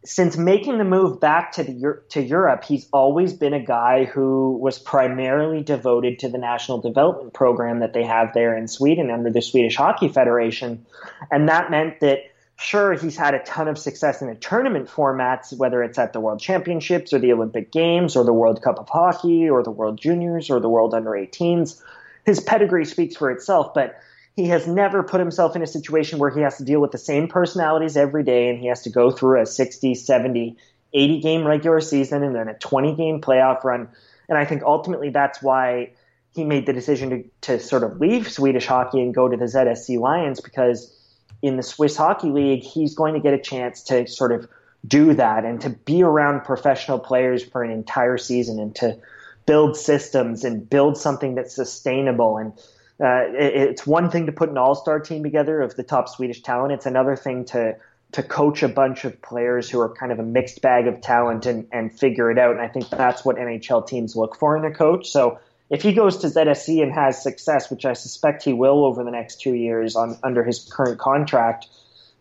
since 0.03 0.36
making 0.36 0.79
the 0.79 0.84
move 0.84 1.19
back 1.19 1.51
to 1.51 1.63
the 1.63 2.01
to 2.09 2.21
Europe, 2.21 2.63
he's 2.63 2.88
always 2.91 3.34
been 3.34 3.53
a 3.53 3.63
guy 3.63 4.05
who 4.05 4.57
was 4.57 4.79
primarily 4.79 5.61
devoted 5.61 6.19
to 6.19 6.29
the 6.29 6.39
national 6.39 6.79
development 6.79 7.34
program 7.34 7.79
that 7.79 7.93
they 7.93 8.03
have 8.03 8.34
there 8.34 8.57
in 8.57 8.67
Sweden 8.67 9.11
under 9.11 9.29
the 9.29 9.41
Swedish 9.41 9.75
Hockey 9.75 10.07
Federation, 10.07 10.86
and 11.29 11.49
that 11.49 11.69
meant 11.69 11.99
that 11.99 12.19
Sure, 12.62 12.93
he's 12.93 13.18
had 13.18 13.34
a 13.34 13.39
ton 13.39 13.68
of 13.68 13.80
success 13.80 14.22
in 14.22 14.28
the 14.28 14.36
tournament 14.36 14.88
formats, 14.88 15.51
whether 15.51 15.82
it's 15.82 15.97
at 15.97 16.14
the 16.14 16.20
World 16.20 16.39
Championships 16.39 17.12
or 17.12 17.18
the 17.18 17.34
Olympic 17.34 17.72
Games 17.72 18.16
or 18.16 18.24
the 18.24 18.34
World 18.34 18.62
Cup 18.62 18.78
of 18.78 18.88
Hockey 18.88 19.49
or 19.49 19.64
the 19.64 19.72
World 19.72 19.99
Juniors 19.99 20.51
or 20.51 20.59
the 20.59 20.70
World 20.70 20.93
Under 20.93 21.09
18s. 21.09 21.82
His 22.24 22.39
pedigree 22.39 22.86
speaks 22.86 23.16
for 23.16 23.32
itself, 23.32 23.74
but 23.74 23.99
he 24.36 24.45
has 24.49 24.68
never 24.68 25.01
put 25.01 25.20
himself 25.20 25.55
in 25.55 25.64
a 25.64 25.68
situation 25.68 26.20
where 26.20 26.30
he 26.30 26.41
has 26.41 26.57
to 26.57 26.64
deal 26.64 26.80
with 26.80 26.91
the 26.91 26.99
same 26.99 27.28
personalities 27.28 27.97
every 27.97 28.24
day 28.24 28.49
and 28.49 28.59
he 28.59 28.68
has 28.68 28.84
to 28.84 28.91
go 28.91 29.09
through 29.09 29.41
a 29.41 29.45
60, 29.47 29.95
70, 29.95 30.55
80 30.93 31.20
game 31.20 31.47
regular 31.47 31.82
season 31.82 32.22
and 32.22 32.36
then 32.36 32.47
a 32.47 32.53
20 32.53 32.95
game 32.95 33.22
playoff 33.22 33.64
run. 33.64 33.89
And 34.30 34.38
I 34.38 34.45
think 34.45 34.62
ultimately 34.62 35.09
that's 35.09 35.41
why 35.41 35.93
he 36.36 36.43
made 36.43 36.68
the 36.68 36.74
decision 36.74 37.09
to, 37.09 37.24
to 37.41 37.59
sort 37.59 37.84
of 37.84 37.99
leave 37.99 38.32
Swedish 38.32 38.68
hockey 38.68 39.01
and 39.01 39.16
go 39.16 39.28
to 39.28 39.36
the 39.36 39.45
ZSC 39.45 39.99
Lions 39.99 40.41
because 40.41 40.95
in 41.41 41.57
the 41.57 41.63
Swiss 41.63 41.95
Hockey 41.95 42.29
League, 42.29 42.63
he's 42.63 42.95
going 42.95 43.13
to 43.13 43.19
get 43.19 43.33
a 43.33 43.39
chance 43.39 43.83
to 43.83 44.07
sort 44.07 44.31
of 44.31 44.47
do 44.85 45.13
that 45.13 45.45
and 45.45 45.61
to 45.61 45.69
be 45.69 46.03
around 46.03 46.43
professional 46.43 46.99
players 46.99 47.43
for 47.43 47.63
an 47.63 47.71
entire 47.71 48.17
season 48.17 48.59
and 48.59 48.75
to 48.75 48.97
build 49.45 49.77
systems 49.77 50.43
and 50.43 50.69
build 50.69 50.97
something 50.97 51.35
that's 51.35 51.55
sustainable. 51.55 52.37
And 52.37 52.53
uh, 52.99 53.29
it, 53.37 53.55
it's 53.55 53.87
one 53.87 54.09
thing 54.09 54.27
to 54.27 54.31
put 54.31 54.49
an 54.49 54.57
all-star 54.57 54.99
team 54.99 55.23
together 55.23 55.61
of 55.61 55.75
the 55.75 55.83
top 55.83 56.09
Swedish 56.09 56.41
talent. 56.41 56.73
It's 56.73 56.85
another 56.85 57.15
thing 57.15 57.45
to 57.45 57.75
to 58.13 58.23
coach 58.23 58.61
a 58.61 58.67
bunch 58.67 59.05
of 59.05 59.21
players 59.21 59.69
who 59.69 59.79
are 59.79 59.87
kind 59.87 60.11
of 60.11 60.19
a 60.19 60.23
mixed 60.23 60.61
bag 60.61 60.85
of 60.87 60.99
talent 60.99 61.45
and, 61.45 61.65
and 61.71 61.97
figure 61.97 62.29
it 62.29 62.37
out. 62.37 62.51
And 62.51 62.59
I 62.59 62.67
think 62.67 62.89
that's 62.89 63.23
what 63.23 63.37
NHL 63.37 63.87
teams 63.87 64.17
look 64.17 64.35
for 64.35 64.57
in 64.57 64.65
a 64.65 64.73
coach. 64.73 65.09
So 65.09 65.39
if 65.72 65.82
he 65.82 65.93
goes 65.93 66.17
to 66.17 66.28
ZSC 66.28 66.84
and 66.84 66.91
has 66.91 67.24
success, 67.24 67.72
which 67.72 67.86
I 67.86 67.93
suspect 67.93 68.43
he 68.43 68.51
will 68.51 68.84
over 68.84 69.05
the 69.05 69.09
next 69.09 69.39
two 69.39 69.53
years 69.53 69.95
on 69.95 70.17
under 70.22 70.43
his 70.43 70.59
current 70.59 70.99
contract, 70.99 71.67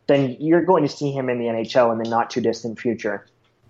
then 0.06 0.36
you're 0.38 0.64
going 0.64 0.84
to 0.84 0.88
see 0.88 1.10
him 1.10 1.28
in 1.28 1.38
the 1.38 1.46
NHL 1.46 1.92
in 1.92 1.98
the 1.98 2.08
not 2.08 2.30
too 2.30 2.40
distant 2.40 2.78
future. 2.78 3.26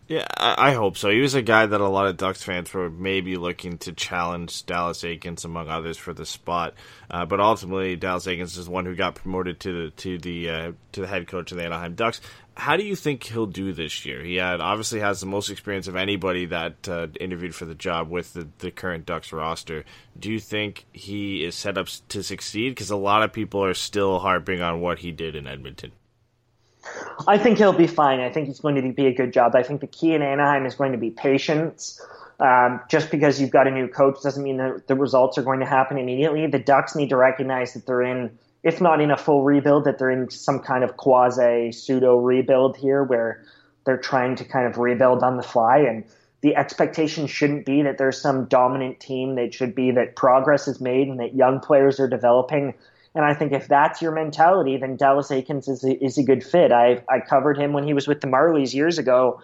Yeah, 0.07 0.27
I, 0.37 0.73
hope 0.73 0.97
so. 0.97 1.09
He 1.09 1.21
was 1.21 1.35
a 1.35 1.43
guy 1.43 1.67
that 1.67 1.81
a 1.81 1.89
lot 1.89 2.09
of 2.09 2.17
Ducks 2.17 2.43
fans 2.43 2.75
were 2.75 2.91
maybe 2.91 3.37
looking 3.37 3.79
to 3.79 3.93
challenge 3.93 4.67
Dallas 4.67 5.03
Eakins, 5.03 5.45
among 5.45 5.69
others, 5.69 5.97
for 5.97 6.13
the 6.13 6.27
spot. 6.27 6.75
Uh, 7.09 7.27
but 7.27 7.39
ultimately, 7.39 7.95
Dallas 7.95 8.27
Eakins 8.27 8.59
is 8.59 8.69
one 8.69 8.87
who 8.87 8.97
got 8.97 9.15
promoted 9.15 9.61
to 9.61 9.85
the 9.85 9.91
to 9.93 10.19
the 10.19 10.51
uh, 10.51 10.73
to 10.93 11.03
the 11.03 11.07
head 11.07 11.29
coach 11.29 11.53
of 11.53 11.59
the 11.59 11.65
Anaheim 11.65 11.95
Ducks. 11.95 12.21
How 12.61 12.77
do 12.77 12.85
you 12.85 12.95
think 12.95 13.23
he'll 13.23 13.47
do 13.47 13.73
this 13.73 14.05
year? 14.05 14.23
He 14.23 14.37
had 14.37 14.61
obviously 14.61 15.01
has 15.01 15.19
the 15.19 15.27
most 15.27 15.49
experience 15.49 15.89
of 15.89 15.97
anybody 15.97 16.45
that 16.45 16.87
uh, 16.91 17.07
interviewed 17.19 17.55
for 17.55 17.65
the 17.65 17.75
job 17.75 18.11
with 18.11 18.35
the, 18.35 18.49
the 18.59 18.71
current 18.71 19.07
Ducks 19.07 19.33
roster. 19.33 19.87
Do 20.19 20.31
you 20.31 20.39
think 20.39 20.85
he 20.93 21.43
is 21.43 21.55
set 21.55 21.79
up 21.79 21.89
to 22.11 22.23
succeed? 22.23 22.73
Because 22.73 22.91
a 22.91 22.97
lot 22.97 23.23
of 23.23 23.33
people 23.33 23.65
are 23.65 23.73
still 23.73 24.19
harping 24.19 24.61
on 24.61 24.83
what 24.83 24.99
he 24.99 25.11
did 25.11 25.37
in 25.37 25.47
Edmonton. 25.47 25.93
I 27.27 27.39
think 27.39 27.57
he'll 27.57 27.73
be 27.73 27.87
fine. 27.87 28.21
I 28.21 28.31
think 28.31 28.49
he's 28.49 28.61
going 28.61 28.75
to 28.75 28.93
be 28.93 29.07
a 29.07 29.15
good 29.15 29.33
job. 29.33 29.57
I 29.57 29.63
think 29.63 29.81
the 29.81 29.87
key 29.87 30.13
in 30.13 30.21
Anaheim 30.21 30.67
is 30.67 30.75
going 30.75 30.93
to 30.93 30.99
be 30.99 31.09
patience. 31.09 31.99
Um, 32.41 32.83
just 32.91 33.11
because 33.11 33.41
you've 33.41 33.51
got 33.51 33.69
a 33.69 33.71
new 33.71 33.89
coach 33.89 34.23
doesn't 34.23 34.45
mean 34.45 34.59
that 34.59 34.87
the 34.87 34.97
results 34.97 35.39
are 35.39 35.43
going 35.43 35.61
to 35.61 35.67
happen 35.67 35.97
immediately. 35.97 36.47
The 36.47 36.59
Ducks 36.59 36.95
need 36.95 37.09
to 37.09 37.17
recognize 37.17 37.73
that 37.73 37.87
they're 37.87 38.03
in, 38.03 38.39
if 38.63 38.81
not 38.81 39.01
in 39.01 39.11
a 39.11 39.17
full 39.17 39.43
rebuild, 39.43 39.85
that 39.85 39.99
they're 39.99 40.11
in 40.11 40.31
some 40.31 40.61
kind 40.61 40.85
of 40.85 40.97
quasi 40.97 41.73
pseudo 41.73 42.17
rebuild 42.17 42.77
here 42.77 43.03
where 43.03 43.45
they're 43.85 43.99
trying 43.99 44.37
to 44.37 44.45
kind 44.45 44.67
of 44.67 44.79
rebuild 44.79 45.23
on 45.23 45.37
the 45.37 45.43
fly. 45.43 45.79
And 45.79 46.05
the 46.43 46.57
expectation 46.57 47.27
shouldn't 47.27 47.67
be 47.67 47.83
that 47.83 47.99
there's 47.99 48.21
some 48.21 48.47
dominant 48.47 49.01
team. 49.01 49.37
That 49.37 49.55
should 49.55 49.75
be 49.75 49.93
that 49.93 50.17
progress 50.17 50.69
is 50.69 50.81
made 50.81 51.09
and 51.09 51.21
that 51.21 51.35
young 51.35 51.61
players 51.61 52.01
are 52.01 52.09
developing 52.09 52.75
and 53.15 53.25
I 53.25 53.35
think 53.35 53.53
if 53.53 53.67
that's 53.67 54.01
your 54.01 54.13
mentality, 54.13 54.77
then 54.77 54.97
Dallas 54.97 55.31
Eakins 55.31 55.69
is 55.69 55.83
a, 55.83 56.05
is 56.05 56.19
a 56.19 56.23
good 56.23 56.45
fit. 56.45 56.71
I 56.71 57.03
I 57.09 57.21
covered 57.21 57.59
him 57.59 57.73
when 57.73 57.85
he 57.85 57.95
was 57.95 58.07
with 58.07 58.21
the 58.21 58.29
Marlies 58.29 58.73
years 58.73 58.99
ago, 58.99 59.43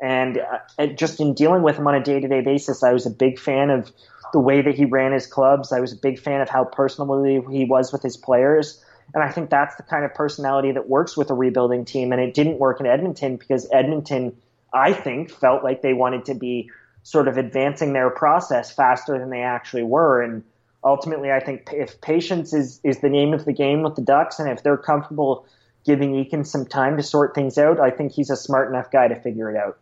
and 0.00 0.38
uh, 0.78 0.86
just 0.88 1.20
in 1.20 1.32
dealing 1.32 1.62
with 1.62 1.76
him 1.76 1.86
on 1.86 1.94
a 1.94 2.02
day 2.02 2.20
to 2.20 2.28
day 2.28 2.42
basis, 2.42 2.82
I 2.82 2.92
was 2.92 3.06
a 3.06 3.10
big 3.10 3.38
fan 3.38 3.70
of 3.70 3.90
the 4.32 4.40
way 4.40 4.62
that 4.62 4.74
he 4.74 4.84
ran 4.84 5.12
his 5.12 5.26
clubs. 5.26 5.72
I 5.72 5.80
was 5.80 5.92
a 5.92 5.96
big 5.96 6.18
fan 6.18 6.40
of 6.40 6.48
how 6.48 6.64
personally 6.64 7.42
he 7.50 7.64
was 7.64 7.92
with 7.92 8.02
his 8.02 8.16
players. 8.16 8.82
And 9.14 9.22
I 9.22 9.30
think 9.30 9.50
that's 9.50 9.76
the 9.76 9.82
kind 9.82 10.04
of 10.04 10.14
personality 10.14 10.72
that 10.72 10.88
works 10.88 11.16
with 11.16 11.30
a 11.30 11.34
rebuilding 11.34 11.84
team. 11.84 12.12
And 12.12 12.20
it 12.20 12.34
didn't 12.34 12.58
work 12.58 12.80
in 12.80 12.86
Edmonton 12.86 13.36
because 13.36 13.68
Edmonton, 13.72 14.36
I 14.72 14.92
think, 14.92 15.30
felt 15.30 15.62
like 15.62 15.82
they 15.82 15.92
wanted 15.92 16.24
to 16.26 16.34
be 16.34 16.70
sort 17.02 17.28
of 17.28 17.36
advancing 17.36 17.92
their 17.92 18.10
process 18.10 18.72
faster 18.72 19.18
than 19.18 19.30
they 19.30 19.42
actually 19.42 19.84
were. 19.84 20.20
And 20.22 20.42
ultimately, 20.82 21.30
I 21.30 21.40
think 21.40 21.70
if 21.72 22.00
patience 22.00 22.52
is, 22.52 22.80
is 22.82 22.98
the 22.98 23.08
name 23.08 23.32
of 23.32 23.44
the 23.44 23.52
game 23.52 23.82
with 23.82 23.94
the 23.94 24.02
Ducks, 24.02 24.40
and 24.40 24.50
if 24.50 24.62
they're 24.62 24.76
comfortable 24.76 25.46
giving 25.84 26.12
Eakin 26.12 26.44
some 26.44 26.66
time 26.66 26.96
to 26.96 27.02
sort 27.02 27.34
things 27.34 27.58
out, 27.58 27.78
I 27.78 27.90
think 27.90 28.10
he's 28.10 28.30
a 28.30 28.36
smart 28.36 28.68
enough 28.68 28.90
guy 28.90 29.06
to 29.06 29.14
figure 29.14 29.48
it 29.48 29.56
out. 29.56 29.78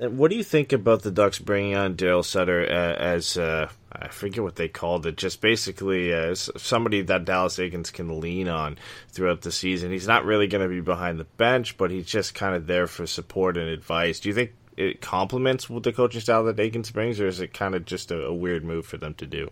What 0.00 0.30
do 0.30 0.36
you 0.36 0.44
think 0.44 0.72
about 0.72 1.02
the 1.02 1.10
Ducks 1.10 1.38
bringing 1.38 1.76
on 1.76 1.94
Darryl 1.94 2.24
Sutter 2.24 2.62
uh, 2.62 2.94
as 2.94 3.36
uh, 3.36 3.68
I 3.92 4.08
forget 4.08 4.42
what 4.42 4.56
they 4.56 4.66
called 4.66 5.04
it, 5.04 5.18
just 5.18 5.42
basically 5.42 6.10
as 6.10 6.48
somebody 6.56 7.02
that 7.02 7.26
Dallas 7.26 7.58
Eakins 7.58 7.92
can 7.92 8.18
lean 8.18 8.48
on 8.48 8.78
throughout 9.10 9.42
the 9.42 9.52
season? 9.52 9.90
He's 9.90 10.06
not 10.06 10.24
really 10.24 10.46
going 10.46 10.62
to 10.62 10.74
be 10.74 10.80
behind 10.80 11.20
the 11.20 11.24
bench, 11.24 11.76
but 11.76 11.90
he's 11.90 12.06
just 12.06 12.34
kind 12.34 12.54
of 12.54 12.66
there 12.66 12.86
for 12.86 13.06
support 13.06 13.58
and 13.58 13.68
advice. 13.68 14.20
Do 14.20 14.30
you 14.30 14.34
think 14.34 14.52
it 14.78 15.02
complements 15.02 15.68
with 15.68 15.82
the 15.82 15.92
coaching 15.92 16.22
style 16.22 16.44
that 16.44 16.56
Eakins 16.56 16.90
brings, 16.90 17.20
or 17.20 17.26
is 17.26 17.40
it 17.40 17.52
kind 17.52 17.74
of 17.74 17.84
just 17.84 18.10
a, 18.10 18.24
a 18.24 18.32
weird 18.32 18.64
move 18.64 18.86
for 18.86 18.96
them 18.96 19.12
to 19.14 19.26
do? 19.26 19.50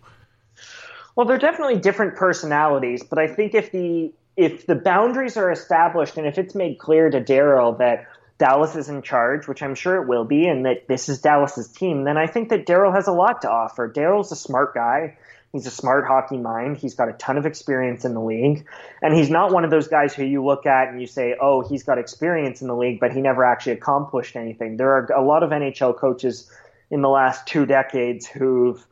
Well, 1.14 1.26
they're 1.26 1.36
definitely 1.36 1.78
different 1.78 2.16
personalities, 2.16 3.02
but 3.04 3.18
I 3.18 3.28
think 3.28 3.52
if 3.54 3.70
the 3.70 4.14
if 4.38 4.66
the 4.66 4.76
boundaries 4.76 5.36
are 5.36 5.50
established 5.50 6.16
and 6.16 6.26
if 6.26 6.38
it's 6.38 6.54
made 6.54 6.78
clear 6.78 7.10
to 7.10 7.20
Darryl 7.20 7.76
that 7.78 8.06
Dallas 8.38 8.76
is 8.76 8.88
in 8.88 9.02
charge, 9.02 9.48
which 9.48 9.62
I'm 9.62 9.74
sure 9.74 10.00
it 10.00 10.08
will 10.08 10.24
be, 10.24 10.46
and 10.46 10.64
that 10.64 10.86
this 10.86 11.08
is 11.08 11.20
Dallas's 11.20 11.68
team, 11.68 12.04
then 12.04 12.16
I 12.16 12.28
think 12.28 12.50
that 12.50 12.66
Darryl 12.66 12.94
has 12.94 13.08
a 13.08 13.12
lot 13.12 13.42
to 13.42 13.50
offer. 13.50 13.92
Darryl's 13.92 14.30
a 14.30 14.36
smart 14.36 14.74
guy. 14.74 15.18
He's 15.52 15.66
a 15.66 15.70
smart 15.70 16.06
hockey 16.06 16.36
mind. 16.36 16.76
He's 16.76 16.94
got 16.94 17.08
a 17.08 17.14
ton 17.14 17.38
of 17.38 17.46
experience 17.46 18.04
in 18.04 18.14
the 18.14 18.20
league. 18.20 18.66
And 19.02 19.14
he's 19.14 19.30
not 19.30 19.50
one 19.50 19.64
of 19.64 19.70
those 19.70 19.88
guys 19.88 20.14
who 20.14 20.24
you 20.24 20.44
look 20.44 20.66
at 20.66 20.88
and 20.88 21.00
you 21.00 21.06
say, 21.06 21.34
oh, 21.40 21.66
he's 21.66 21.82
got 21.82 21.98
experience 21.98 22.60
in 22.60 22.68
the 22.68 22.76
league, 22.76 23.00
but 23.00 23.12
he 23.12 23.20
never 23.20 23.44
actually 23.44 23.72
accomplished 23.72 24.36
anything. 24.36 24.76
There 24.76 24.90
are 24.90 25.06
a 25.06 25.24
lot 25.24 25.42
of 25.42 25.50
NHL 25.50 25.96
coaches 25.96 26.50
in 26.90 27.00
the 27.00 27.08
last 27.08 27.46
two 27.46 27.66
decades 27.66 28.26
who've 28.26 28.84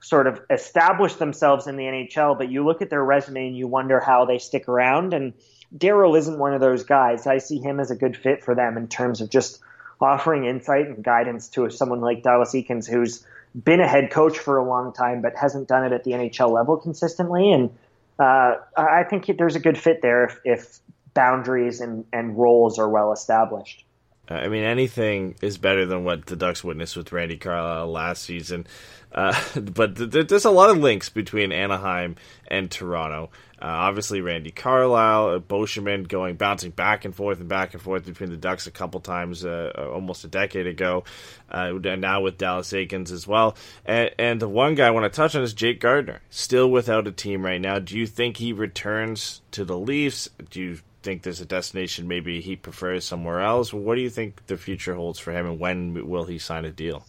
sort 0.00 0.26
of 0.26 0.40
established 0.50 1.18
themselves 1.18 1.66
in 1.66 1.76
the 1.76 1.84
NHL, 1.84 2.38
but 2.38 2.50
you 2.50 2.64
look 2.64 2.82
at 2.82 2.90
their 2.90 3.04
resume 3.04 3.48
and 3.48 3.56
you 3.56 3.66
wonder 3.66 4.00
how 4.00 4.24
they 4.24 4.38
stick 4.38 4.68
around. 4.68 5.12
And 5.12 5.34
Darryl 5.76 6.16
isn't 6.18 6.38
one 6.38 6.54
of 6.54 6.60
those 6.60 6.84
guys. 6.84 7.26
I 7.26 7.38
see 7.38 7.58
him 7.58 7.80
as 7.80 7.90
a 7.90 7.96
good 7.96 8.16
fit 8.16 8.44
for 8.44 8.54
them 8.54 8.76
in 8.76 8.88
terms 8.88 9.20
of 9.20 9.28
just 9.28 9.60
offering 10.00 10.44
insight 10.44 10.86
and 10.86 11.02
guidance 11.02 11.48
to 11.48 11.68
someone 11.70 12.00
like 12.00 12.22
Dallas 12.22 12.52
Eakins, 12.52 12.88
who's 12.88 13.24
been 13.54 13.80
a 13.80 13.88
head 13.88 14.10
coach 14.10 14.38
for 14.38 14.58
a 14.58 14.64
long 14.64 14.92
time 14.92 15.22
but 15.22 15.34
hasn't 15.36 15.68
done 15.68 15.84
it 15.84 15.92
at 15.92 16.04
the 16.04 16.12
NHL 16.12 16.52
level 16.52 16.76
consistently. 16.76 17.52
And 17.52 17.70
uh, 18.18 18.56
I 18.76 19.04
think 19.04 19.26
there's 19.38 19.56
a 19.56 19.60
good 19.60 19.78
fit 19.78 20.02
there 20.02 20.24
if, 20.24 20.40
if 20.44 20.78
boundaries 21.14 21.80
and, 21.80 22.04
and 22.12 22.38
roles 22.38 22.78
are 22.78 22.88
well 22.88 23.12
established. 23.12 23.84
I 24.30 24.48
mean, 24.48 24.64
anything 24.64 25.36
is 25.40 25.56
better 25.56 25.86
than 25.86 26.04
what 26.04 26.26
the 26.26 26.36
Ducks 26.36 26.62
witnessed 26.62 26.96
with 26.96 27.12
Randy 27.12 27.38
Carlyle 27.38 27.90
last 27.90 28.22
season. 28.22 28.66
Uh, 29.10 29.38
but 29.60 29.96
th- 29.96 30.28
there's 30.28 30.44
a 30.44 30.50
lot 30.50 30.70
of 30.70 30.78
links 30.78 31.08
between 31.08 31.50
Anaheim 31.50 32.16
and 32.46 32.70
Toronto. 32.70 33.30
Uh, 33.60 33.66
obviously, 33.66 34.20
Randy 34.20 34.50
Carlyle, 34.50 35.34
uh, 35.34 35.38
Beauchemin 35.40 36.06
going 36.06 36.36
bouncing 36.36 36.70
back 36.70 37.04
and 37.04 37.14
forth 37.14 37.40
and 37.40 37.48
back 37.48 37.74
and 37.74 37.82
forth 37.82 38.04
between 38.04 38.30
the 38.30 38.36
Ducks 38.36 38.68
a 38.68 38.70
couple 38.70 39.00
times 39.00 39.44
uh, 39.44 39.72
uh 39.76 39.90
almost 39.90 40.24
a 40.24 40.28
decade 40.28 40.66
ago, 40.66 41.04
uh, 41.50 41.72
and 41.84 42.00
now 42.00 42.20
with 42.20 42.38
Dallas 42.38 42.72
Eakins 42.72 43.10
as 43.10 43.26
well. 43.26 43.56
And, 43.84 44.10
and 44.18 44.40
the 44.40 44.48
one 44.48 44.76
guy 44.76 44.86
I 44.86 44.90
want 44.90 45.12
to 45.12 45.16
touch 45.16 45.34
on 45.34 45.42
is 45.42 45.54
Jake 45.54 45.80
Gardiner, 45.80 46.20
still 46.30 46.70
without 46.70 47.08
a 47.08 47.12
team 47.12 47.44
right 47.44 47.60
now. 47.60 47.80
Do 47.80 47.98
you 47.98 48.06
think 48.06 48.36
he 48.36 48.52
returns 48.52 49.40
to 49.52 49.64
the 49.64 49.78
Leafs? 49.78 50.28
Do 50.50 50.60
you 50.60 50.78
think 51.02 51.22
there's 51.22 51.40
a 51.40 51.46
destination 51.46 52.06
maybe 52.06 52.40
he 52.40 52.54
prefers 52.54 53.04
somewhere 53.04 53.40
else? 53.40 53.72
What 53.72 53.96
do 53.96 54.02
you 54.02 54.10
think 54.10 54.46
the 54.46 54.56
future 54.56 54.94
holds 54.94 55.18
for 55.18 55.32
him, 55.32 55.46
and 55.46 55.58
when 55.58 56.08
will 56.08 56.24
he 56.24 56.38
sign 56.38 56.64
a 56.64 56.70
deal? 56.70 57.04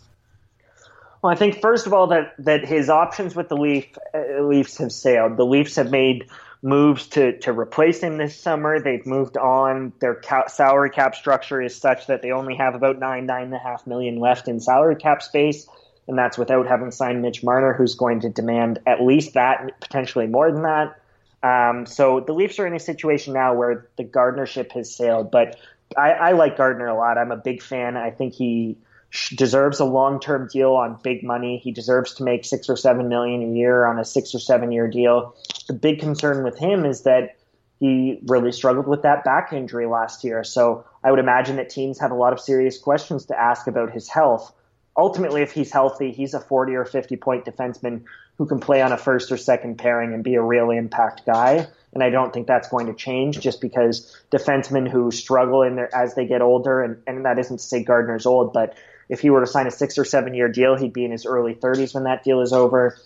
Well, 1.22 1.34
I 1.34 1.36
think 1.36 1.60
first 1.62 1.86
of 1.86 1.94
all 1.94 2.08
that 2.08 2.34
that 2.40 2.66
his 2.66 2.90
options 2.90 3.36
with 3.36 3.50
the 3.50 3.58
Leaf 3.58 3.98
uh, 4.14 4.42
Leafs 4.42 4.78
have 4.78 4.92
sailed. 4.92 5.38
The 5.38 5.46
Leafs 5.46 5.76
have 5.76 5.92
made 5.92 6.30
moves 6.62 7.08
to 7.08 7.38
to 7.40 7.52
replace 7.52 8.00
him 8.02 8.18
this 8.18 8.40
summer. 8.40 8.80
They've 8.80 9.06
moved 9.06 9.38
on. 9.38 9.92
Their 10.00 10.22
salary 10.48 10.90
cap 10.90 11.16
structure 11.16 11.62
is 11.62 11.76
such 11.76 12.08
that 12.08 12.22
they 12.22 12.32
only 12.32 12.56
have 12.56 12.76
about 12.76 13.00
nine 13.00 13.26
nine 13.26 13.44
and 13.44 13.54
a 13.54 13.60
half 13.60 13.86
million 13.86 14.20
left 14.20 14.48
in 14.48 14.60
salary 14.60 14.96
cap 14.96 15.22
space, 15.22 15.68
and 16.08 16.18
that's 16.18 16.38
without 16.38 16.68
having 16.68 16.92
signed 16.92 17.22
Mitch 17.22 17.44
Marner, 17.44 17.74
who's 17.74 17.96
going 17.96 18.22
to 18.22 18.30
demand 18.30 18.80
at 18.88 19.02
least 19.02 19.34
that, 19.34 19.80
potentially 19.82 20.28
more 20.28 20.52
than 20.52 20.64
that. 20.64 21.02
Um, 21.42 21.86
so 21.86 22.20
the 22.20 22.34
Leafs 22.34 22.60
are 22.60 22.68
in 22.68 22.76
a 22.76 22.80
situation 22.80 23.34
now 23.34 23.54
where 23.54 23.88
the 23.98 24.04
Gardiner 24.04 24.46
ship 24.46 24.74
has 24.74 24.94
sailed, 24.94 25.32
but 25.32 25.58
I, 25.98 26.12
I 26.12 26.32
like 26.34 26.58
Gardiner 26.58 26.88
a 26.88 26.96
lot. 26.96 27.18
I'm 27.18 27.32
a 27.32 27.38
big 27.38 27.62
fan. 27.62 27.96
I 27.96 28.12
think 28.12 28.34
he 28.34 28.78
deserves 29.36 29.80
a 29.80 29.86
long-term 29.86 30.49
deal 30.51 30.74
on 30.74 30.99
big 31.01 31.24
money. 31.24 31.57
He 31.57 31.72
deserves 31.72 32.14
to 32.16 32.24
make 32.24 32.45
six 32.45 32.70
or 32.70 32.78
seven 32.78 33.10
million 33.10 33.41
a 33.41 33.55
year 33.55 33.86
on 33.86 33.99
a 33.99 34.05
six 34.05 34.36
or 34.36 34.39
seven-year 34.39 34.88
deal. 34.88 35.36
The 35.68 35.74
big 35.74 35.99
concern 35.99 36.43
with 36.43 36.57
him 36.57 36.86
is 36.86 37.03
that 37.03 37.36
he 37.80 38.20
really 38.28 38.51
struggled 38.51 38.88
with 38.88 39.03
that 39.03 39.24
back 39.24 39.53
injury 39.53 39.86
last 39.86 40.24
year. 40.24 40.43
So 40.43 40.86
I 41.03 41.12
would 41.12 41.20
imagine 41.20 41.55
that 41.55 41.70
teams 41.70 41.99
have 41.99 42.12
a 42.12 42.16
lot 42.16 42.34
of 42.34 42.39
serious 42.39 42.78
questions 42.78 43.26
to 43.28 43.39
ask 43.39 43.68
about 43.68 43.91
his 43.91 44.10
health. 44.10 44.53
Ultimately, 44.97 45.41
if 45.41 45.53
he's 45.53 45.72
healthy, 45.72 46.12
he's 46.12 46.34
a 46.34 46.41
40 46.41 46.76
or 46.76 46.86
50 46.86 47.16
point 47.16 47.45
defenseman 47.45 48.03
who 48.38 48.45
can 48.45 48.60
play 48.60 48.82
on 48.82 48.91
a 48.91 48.97
first 48.97 49.32
or 49.32 49.38
second 49.38 49.78
pairing 49.78 50.14
and 50.14 50.24
be 50.24 50.36
a 50.36 50.41
real 50.41 50.72
impact 50.72 51.26
guy. 51.26 51.68
And 51.93 52.03
I 52.03 52.10
don't 52.10 52.34
think 52.34 52.47
that's 52.47 52.68
going 52.68 52.88
to 52.88 52.93
change 52.93 53.39
just 53.39 53.62
because 53.62 54.16
defensemen 54.32 54.88
who 54.89 55.10
struggle 55.10 55.64
in 55.64 55.76
their 55.76 55.93
as 55.95 56.16
they 56.16 56.28
get 56.28 56.41
older, 56.41 56.84
and, 56.84 57.01
and 57.07 57.26
that 57.26 57.39
isn't 57.39 57.57
to 57.57 57.64
say 57.64 57.84
Gardiner's 57.84 58.26
old, 58.26 58.53
but 58.53 58.78
if 59.10 59.20
he 59.20 59.30
were 59.30 59.41
to 59.41 59.47
sign 59.47 59.68
a 59.68 59.72
six 59.72 59.97
or 59.97 60.05
seven 60.05 60.34
year 60.34 60.47
deal, 60.47 60.78
he'd 60.78 60.93
be 60.93 61.03
in 61.03 61.12
his 61.12 61.26
early 61.26 61.55
30s 61.55 61.93
when 61.93 62.03
that 62.03 62.24
deal 62.24 62.41
is 62.41 62.53
over. 62.53 62.97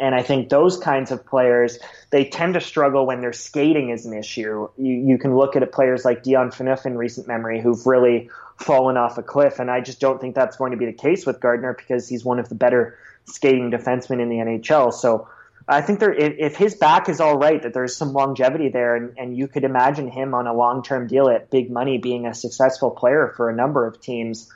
And 0.00 0.14
I 0.14 0.22
think 0.22 0.48
those 0.48 0.78
kinds 0.78 1.10
of 1.10 1.26
players, 1.26 1.78
they 2.10 2.24
tend 2.24 2.54
to 2.54 2.60
struggle 2.60 3.04
when 3.06 3.20
their 3.20 3.34
skating 3.34 3.90
is 3.90 4.06
an 4.06 4.16
issue. 4.16 4.68
You, 4.78 4.94
you 4.94 5.18
can 5.18 5.36
look 5.36 5.56
at 5.56 5.72
players 5.72 6.06
like 6.06 6.22
Dion 6.22 6.50
Phaneuf 6.50 6.86
in 6.86 6.96
recent 6.96 7.28
memory 7.28 7.60
who've 7.60 7.86
really 7.86 8.30
fallen 8.56 8.96
off 8.96 9.18
a 9.18 9.22
cliff. 9.22 9.58
And 9.58 9.70
I 9.70 9.82
just 9.82 10.00
don't 10.00 10.18
think 10.18 10.34
that's 10.34 10.56
going 10.56 10.72
to 10.72 10.78
be 10.78 10.86
the 10.86 10.92
case 10.94 11.26
with 11.26 11.38
Gardiner 11.38 11.74
because 11.74 12.08
he's 12.08 12.24
one 12.24 12.38
of 12.38 12.48
the 12.48 12.54
better 12.54 12.98
skating 13.26 13.70
defensemen 13.70 14.22
in 14.22 14.30
the 14.30 14.36
NHL. 14.36 14.92
So 14.94 15.28
I 15.68 15.82
think 15.82 16.00
there, 16.00 16.12
if, 16.12 16.34
if 16.38 16.56
his 16.56 16.74
back 16.74 17.08
is 17.08 17.20
all 17.20 17.38
right, 17.38 17.62
that 17.62 17.74
there's 17.74 17.96
some 17.96 18.12
longevity 18.12 18.70
there, 18.70 18.96
and, 18.96 19.16
and 19.18 19.36
you 19.36 19.46
could 19.46 19.64
imagine 19.64 20.08
him 20.08 20.34
on 20.34 20.46
a 20.46 20.54
long 20.54 20.82
term 20.82 21.06
deal 21.06 21.28
at 21.28 21.50
big 21.50 21.70
money 21.70 21.98
being 21.98 22.26
a 22.26 22.34
successful 22.34 22.90
player 22.90 23.32
for 23.36 23.48
a 23.48 23.54
number 23.54 23.86
of 23.86 24.00
teams. 24.00 24.50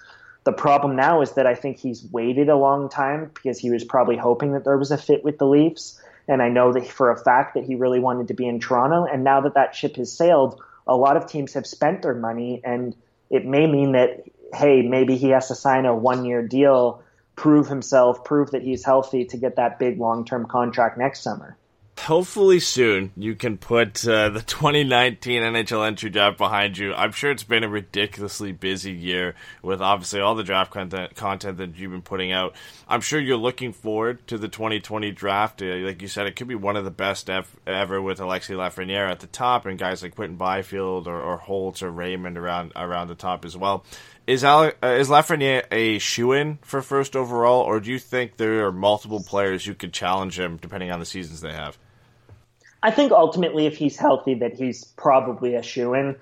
The 0.44 0.52
problem 0.52 0.94
now 0.94 1.22
is 1.22 1.32
that 1.32 1.46
I 1.46 1.54
think 1.54 1.78
he's 1.78 2.04
waited 2.04 2.48
a 2.48 2.56
long 2.56 2.88
time 2.88 3.30
because 3.32 3.58
he 3.58 3.70
was 3.70 3.82
probably 3.82 4.16
hoping 4.16 4.52
that 4.52 4.64
there 4.64 4.76
was 4.76 4.90
a 4.90 4.98
fit 4.98 5.24
with 5.24 5.38
the 5.38 5.46
Leafs. 5.46 6.00
And 6.28 6.42
I 6.42 6.48
know 6.48 6.72
that 6.72 6.86
for 6.86 7.10
a 7.10 7.16
fact 7.16 7.54
that 7.54 7.64
he 7.64 7.74
really 7.74 8.00
wanted 8.00 8.28
to 8.28 8.34
be 8.34 8.46
in 8.46 8.60
Toronto. 8.60 9.04
And 9.04 9.24
now 9.24 9.40
that 9.42 9.54
that 9.54 9.74
ship 9.74 9.96
has 9.96 10.12
sailed, 10.12 10.60
a 10.86 10.96
lot 10.96 11.16
of 11.16 11.26
teams 11.26 11.54
have 11.54 11.66
spent 11.66 12.02
their 12.02 12.14
money. 12.14 12.60
And 12.62 12.94
it 13.30 13.46
may 13.46 13.66
mean 13.66 13.92
that, 13.92 14.24
hey, 14.54 14.82
maybe 14.82 15.16
he 15.16 15.30
has 15.30 15.48
to 15.48 15.54
sign 15.54 15.86
a 15.86 15.94
one 15.94 16.26
year 16.26 16.46
deal, 16.46 17.02
prove 17.36 17.68
himself, 17.68 18.24
prove 18.24 18.50
that 18.50 18.62
he's 18.62 18.84
healthy 18.84 19.24
to 19.26 19.38
get 19.38 19.56
that 19.56 19.78
big 19.78 19.98
long 19.98 20.26
term 20.26 20.46
contract 20.46 20.98
next 20.98 21.20
summer 21.20 21.56
hopefully 21.98 22.60
soon 22.60 23.12
you 23.16 23.34
can 23.34 23.56
put 23.56 24.06
uh, 24.06 24.28
the 24.28 24.42
2019 24.42 25.42
NHL 25.42 25.86
entry 25.86 26.10
draft 26.10 26.38
behind 26.38 26.76
you. 26.76 26.92
I'm 26.94 27.12
sure 27.12 27.30
it's 27.30 27.44
been 27.44 27.64
a 27.64 27.68
ridiculously 27.68 28.52
busy 28.52 28.92
year 28.92 29.34
with 29.62 29.80
obviously 29.80 30.20
all 30.20 30.34
the 30.34 30.42
draft 30.42 30.70
content, 30.70 31.14
content 31.14 31.58
that 31.58 31.76
you've 31.76 31.92
been 31.92 32.02
putting 32.02 32.32
out. 32.32 32.54
I'm 32.88 33.00
sure 33.00 33.20
you're 33.20 33.36
looking 33.36 33.72
forward 33.72 34.26
to 34.28 34.38
the 34.38 34.48
2020 34.48 35.12
draft. 35.12 35.62
Uh, 35.62 35.76
like 35.76 36.02
you 36.02 36.08
said, 36.08 36.26
it 36.26 36.36
could 36.36 36.48
be 36.48 36.54
one 36.54 36.76
of 36.76 36.84
the 36.84 36.90
best 36.90 37.30
ev- 37.30 37.56
ever 37.66 38.02
with 38.02 38.18
Alexi 38.18 38.54
Lafreniere 38.54 39.10
at 39.10 39.20
the 39.20 39.26
top 39.26 39.66
and 39.66 39.78
guys 39.78 40.02
like 40.02 40.14
Quinton 40.14 40.36
Byfield 40.36 41.06
or, 41.06 41.20
or 41.20 41.38
Holtz 41.38 41.82
or 41.82 41.90
Raymond 41.90 42.36
around 42.36 42.72
around 42.76 43.08
the 43.08 43.14
top 43.14 43.44
as 43.44 43.56
well. 43.56 43.84
Is 44.26 44.42
Ale- 44.42 44.72
uh, 44.82 44.88
is 44.88 45.08
Lafreniere 45.08 45.64
a 45.70 45.98
shoe 45.98 46.32
in 46.32 46.58
for 46.62 46.80
first 46.82 47.14
overall, 47.14 47.60
or 47.60 47.78
do 47.80 47.90
you 47.90 47.98
think 47.98 48.36
there 48.36 48.66
are 48.66 48.72
multiple 48.72 49.22
players 49.22 49.64
who 49.64 49.74
could 49.74 49.92
challenge 49.92 50.38
him 50.38 50.56
depending 50.56 50.90
on 50.90 50.98
the 50.98 51.06
seasons 51.06 51.40
they 51.40 51.52
have? 51.52 51.78
I 52.84 52.90
think 52.90 53.12
ultimately, 53.12 53.64
if 53.64 53.78
he's 53.78 53.96
healthy, 53.96 54.34
that 54.34 54.52
he's 54.52 54.84
probably 54.84 55.54
a 55.54 55.62
shoe 55.62 55.94
in. 55.94 56.16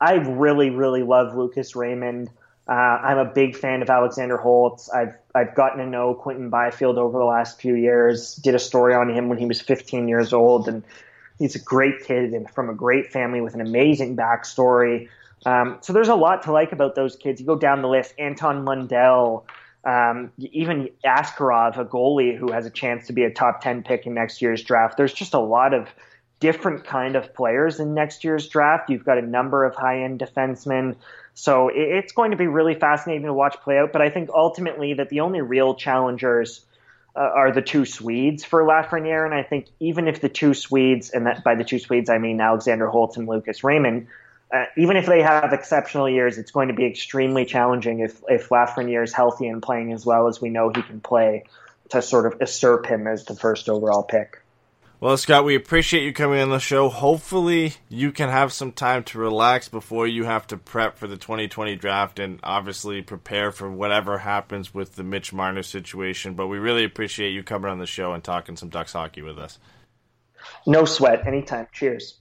I 0.00 0.14
really, 0.14 0.70
really 0.70 1.02
love 1.02 1.36
Lucas 1.36 1.76
Raymond. 1.76 2.30
Uh, 2.66 2.72
I'm 2.72 3.18
a 3.18 3.26
big 3.26 3.54
fan 3.54 3.82
of 3.82 3.90
Alexander 3.90 4.38
Holtz. 4.38 4.88
I've 4.88 5.14
I've 5.34 5.54
gotten 5.54 5.78
to 5.80 5.86
know 5.86 6.14
Quinton 6.14 6.48
Byfield 6.48 6.96
over 6.96 7.18
the 7.18 7.26
last 7.26 7.60
few 7.60 7.74
years. 7.74 8.34
Did 8.36 8.54
a 8.54 8.58
story 8.58 8.94
on 8.94 9.10
him 9.10 9.28
when 9.28 9.36
he 9.36 9.44
was 9.44 9.60
15 9.60 10.08
years 10.08 10.32
old, 10.32 10.66
and 10.66 10.82
he's 11.38 11.54
a 11.54 11.60
great 11.60 12.04
kid 12.06 12.32
and 12.32 12.48
from 12.50 12.70
a 12.70 12.74
great 12.74 13.12
family 13.12 13.42
with 13.42 13.52
an 13.52 13.60
amazing 13.60 14.16
backstory. 14.16 15.08
Um, 15.44 15.76
so 15.82 15.92
there's 15.92 16.08
a 16.08 16.14
lot 16.14 16.42
to 16.44 16.52
like 16.52 16.72
about 16.72 16.94
those 16.94 17.16
kids. 17.16 17.38
You 17.38 17.46
go 17.46 17.56
down 17.56 17.82
the 17.82 17.88
list: 17.88 18.14
Anton 18.18 18.64
Lundell, 18.64 19.46
um, 19.84 20.32
even 20.38 20.90
Askarov, 21.04 21.78
a 21.78 21.84
goalie 21.84 22.36
who 22.36 22.52
has 22.52 22.66
a 22.66 22.70
chance 22.70 23.06
to 23.06 23.12
be 23.12 23.24
a 23.24 23.30
top 23.30 23.60
10 23.60 23.84
pick 23.84 24.06
in 24.06 24.14
next 24.14 24.42
year's 24.42 24.62
draft. 24.62 24.96
There's 24.96 25.12
just 25.12 25.34
a 25.34 25.40
lot 25.40 25.72
of 25.72 25.88
different 26.40 26.84
kind 26.84 27.16
of 27.16 27.34
players 27.34 27.80
in 27.80 27.94
next 27.94 28.24
year's 28.24 28.48
draft. 28.48 28.90
You've 28.90 29.04
got 29.04 29.18
a 29.18 29.22
number 29.22 29.64
of 29.64 29.74
high 29.74 30.02
end 30.02 30.20
defensemen. 30.20 30.96
So 31.34 31.70
it's 31.72 32.12
going 32.12 32.32
to 32.32 32.36
be 32.36 32.48
really 32.48 32.74
fascinating 32.74 33.24
to 33.26 33.32
watch 33.32 33.56
play 33.62 33.78
out. 33.78 33.92
But 33.92 34.02
I 34.02 34.10
think 34.10 34.30
ultimately 34.34 34.94
that 34.94 35.08
the 35.08 35.20
only 35.20 35.40
real 35.40 35.74
challengers 35.74 36.64
uh, 37.14 37.20
are 37.20 37.52
the 37.52 37.62
two 37.62 37.84
Swedes 37.84 38.44
for 38.44 38.62
Lafreniere. 38.64 39.24
And 39.24 39.34
I 39.34 39.42
think 39.42 39.66
even 39.80 40.08
if 40.08 40.20
the 40.20 40.28
two 40.28 40.54
Swedes, 40.54 41.10
and 41.10 41.26
that 41.26 41.44
by 41.44 41.54
the 41.54 41.64
two 41.64 41.78
Swedes 41.78 42.10
I 42.10 42.18
mean 42.18 42.40
Alexander 42.40 42.88
Holtz 42.88 43.16
and 43.16 43.28
Lucas 43.28 43.62
Raymond, 43.62 44.08
uh, 44.50 44.64
even 44.76 44.96
if 44.96 45.06
they 45.06 45.22
have 45.22 45.52
exceptional 45.52 46.08
years, 46.08 46.38
it's 46.38 46.50
going 46.50 46.68
to 46.68 46.74
be 46.74 46.86
extremely 46.86 47.44
challenging 47.44 48.00
if 48.00 48.22
if 48.28 48.48
Lafreniere 48.48 49.04
is 49.04 49.12
healthy 49.12 49.46
and 49.46 49.62
playing 49.62 49.92
as 49.92 50.06
well 50.06 50.26
as 50.28 50.40
we 50.40 50.48
know 50.48 50.70
he 50.74 50.82
can 50.82 51.00
play 51.00 51.44
to 51.90 52.02
sort 52.02 52.26
of 52.26 52.40
usurp 52.40 52.86
him 52.86 53.06
as 53.06 53.24
the 53.24 53.34
first 53.34 53.68
overall 53.68 54.02
pick. 54.02 54.42
Well, 55.00 55.16
Scott, 55.16 55.44
we 55.44 55.54
appreciate 55.54 56.02
you 56.02 56.12
coming 56.12 56.40
on 56.40 56.50
the 56.50 56.58
show. 56.58 56.88
Hopefully, 56.88 57.74
you 57.88 58.10
can 58.10 58.30
have 58.30 58.52
some 58.52 58.72
time 58.72 59.04
to 59.04 59.18
relax 59.18 59.68
before 59.68 60.08
you 60.08 60.24
have 60.24 60.44
to 60.48 60.56
prep 60.56 60.98
for 60.98 61.06
the 61.06 61.16
2020 61.16 61.76
draft 61.76 62.18
and 62.18 62.40
obviously 62.42 63.00
prepare 63.02 63.52
for 63.52 63.70
whatever 63.70 64.18
happens 64.18 64.74
with 64.74 64.96
the 64.96 65.04
Mitch 65.04 65.32
Marner 65.32 65.62
situation. 65.62 66.34
But 66.34 66.48
we 66.48 66.58
really 66.58 66.82
appreciate 66.82 67.30
you 67.30 67.44
coming 67.44 67.70
on 67.70 67.78
the 67.78 67.86
show 67.86 68.12
and 68.12 68.24
talking 68.24 68.56
some 68.56 68.70
Ducks 68.70 68.92
hockey 68.94 69.22
with 69.22 69.38
us. 69.38 69.60
No 70.66 70.84
sweat. 70.84 71.28
Anytime. 71.28 71.68
Cheers. 71.72 72.18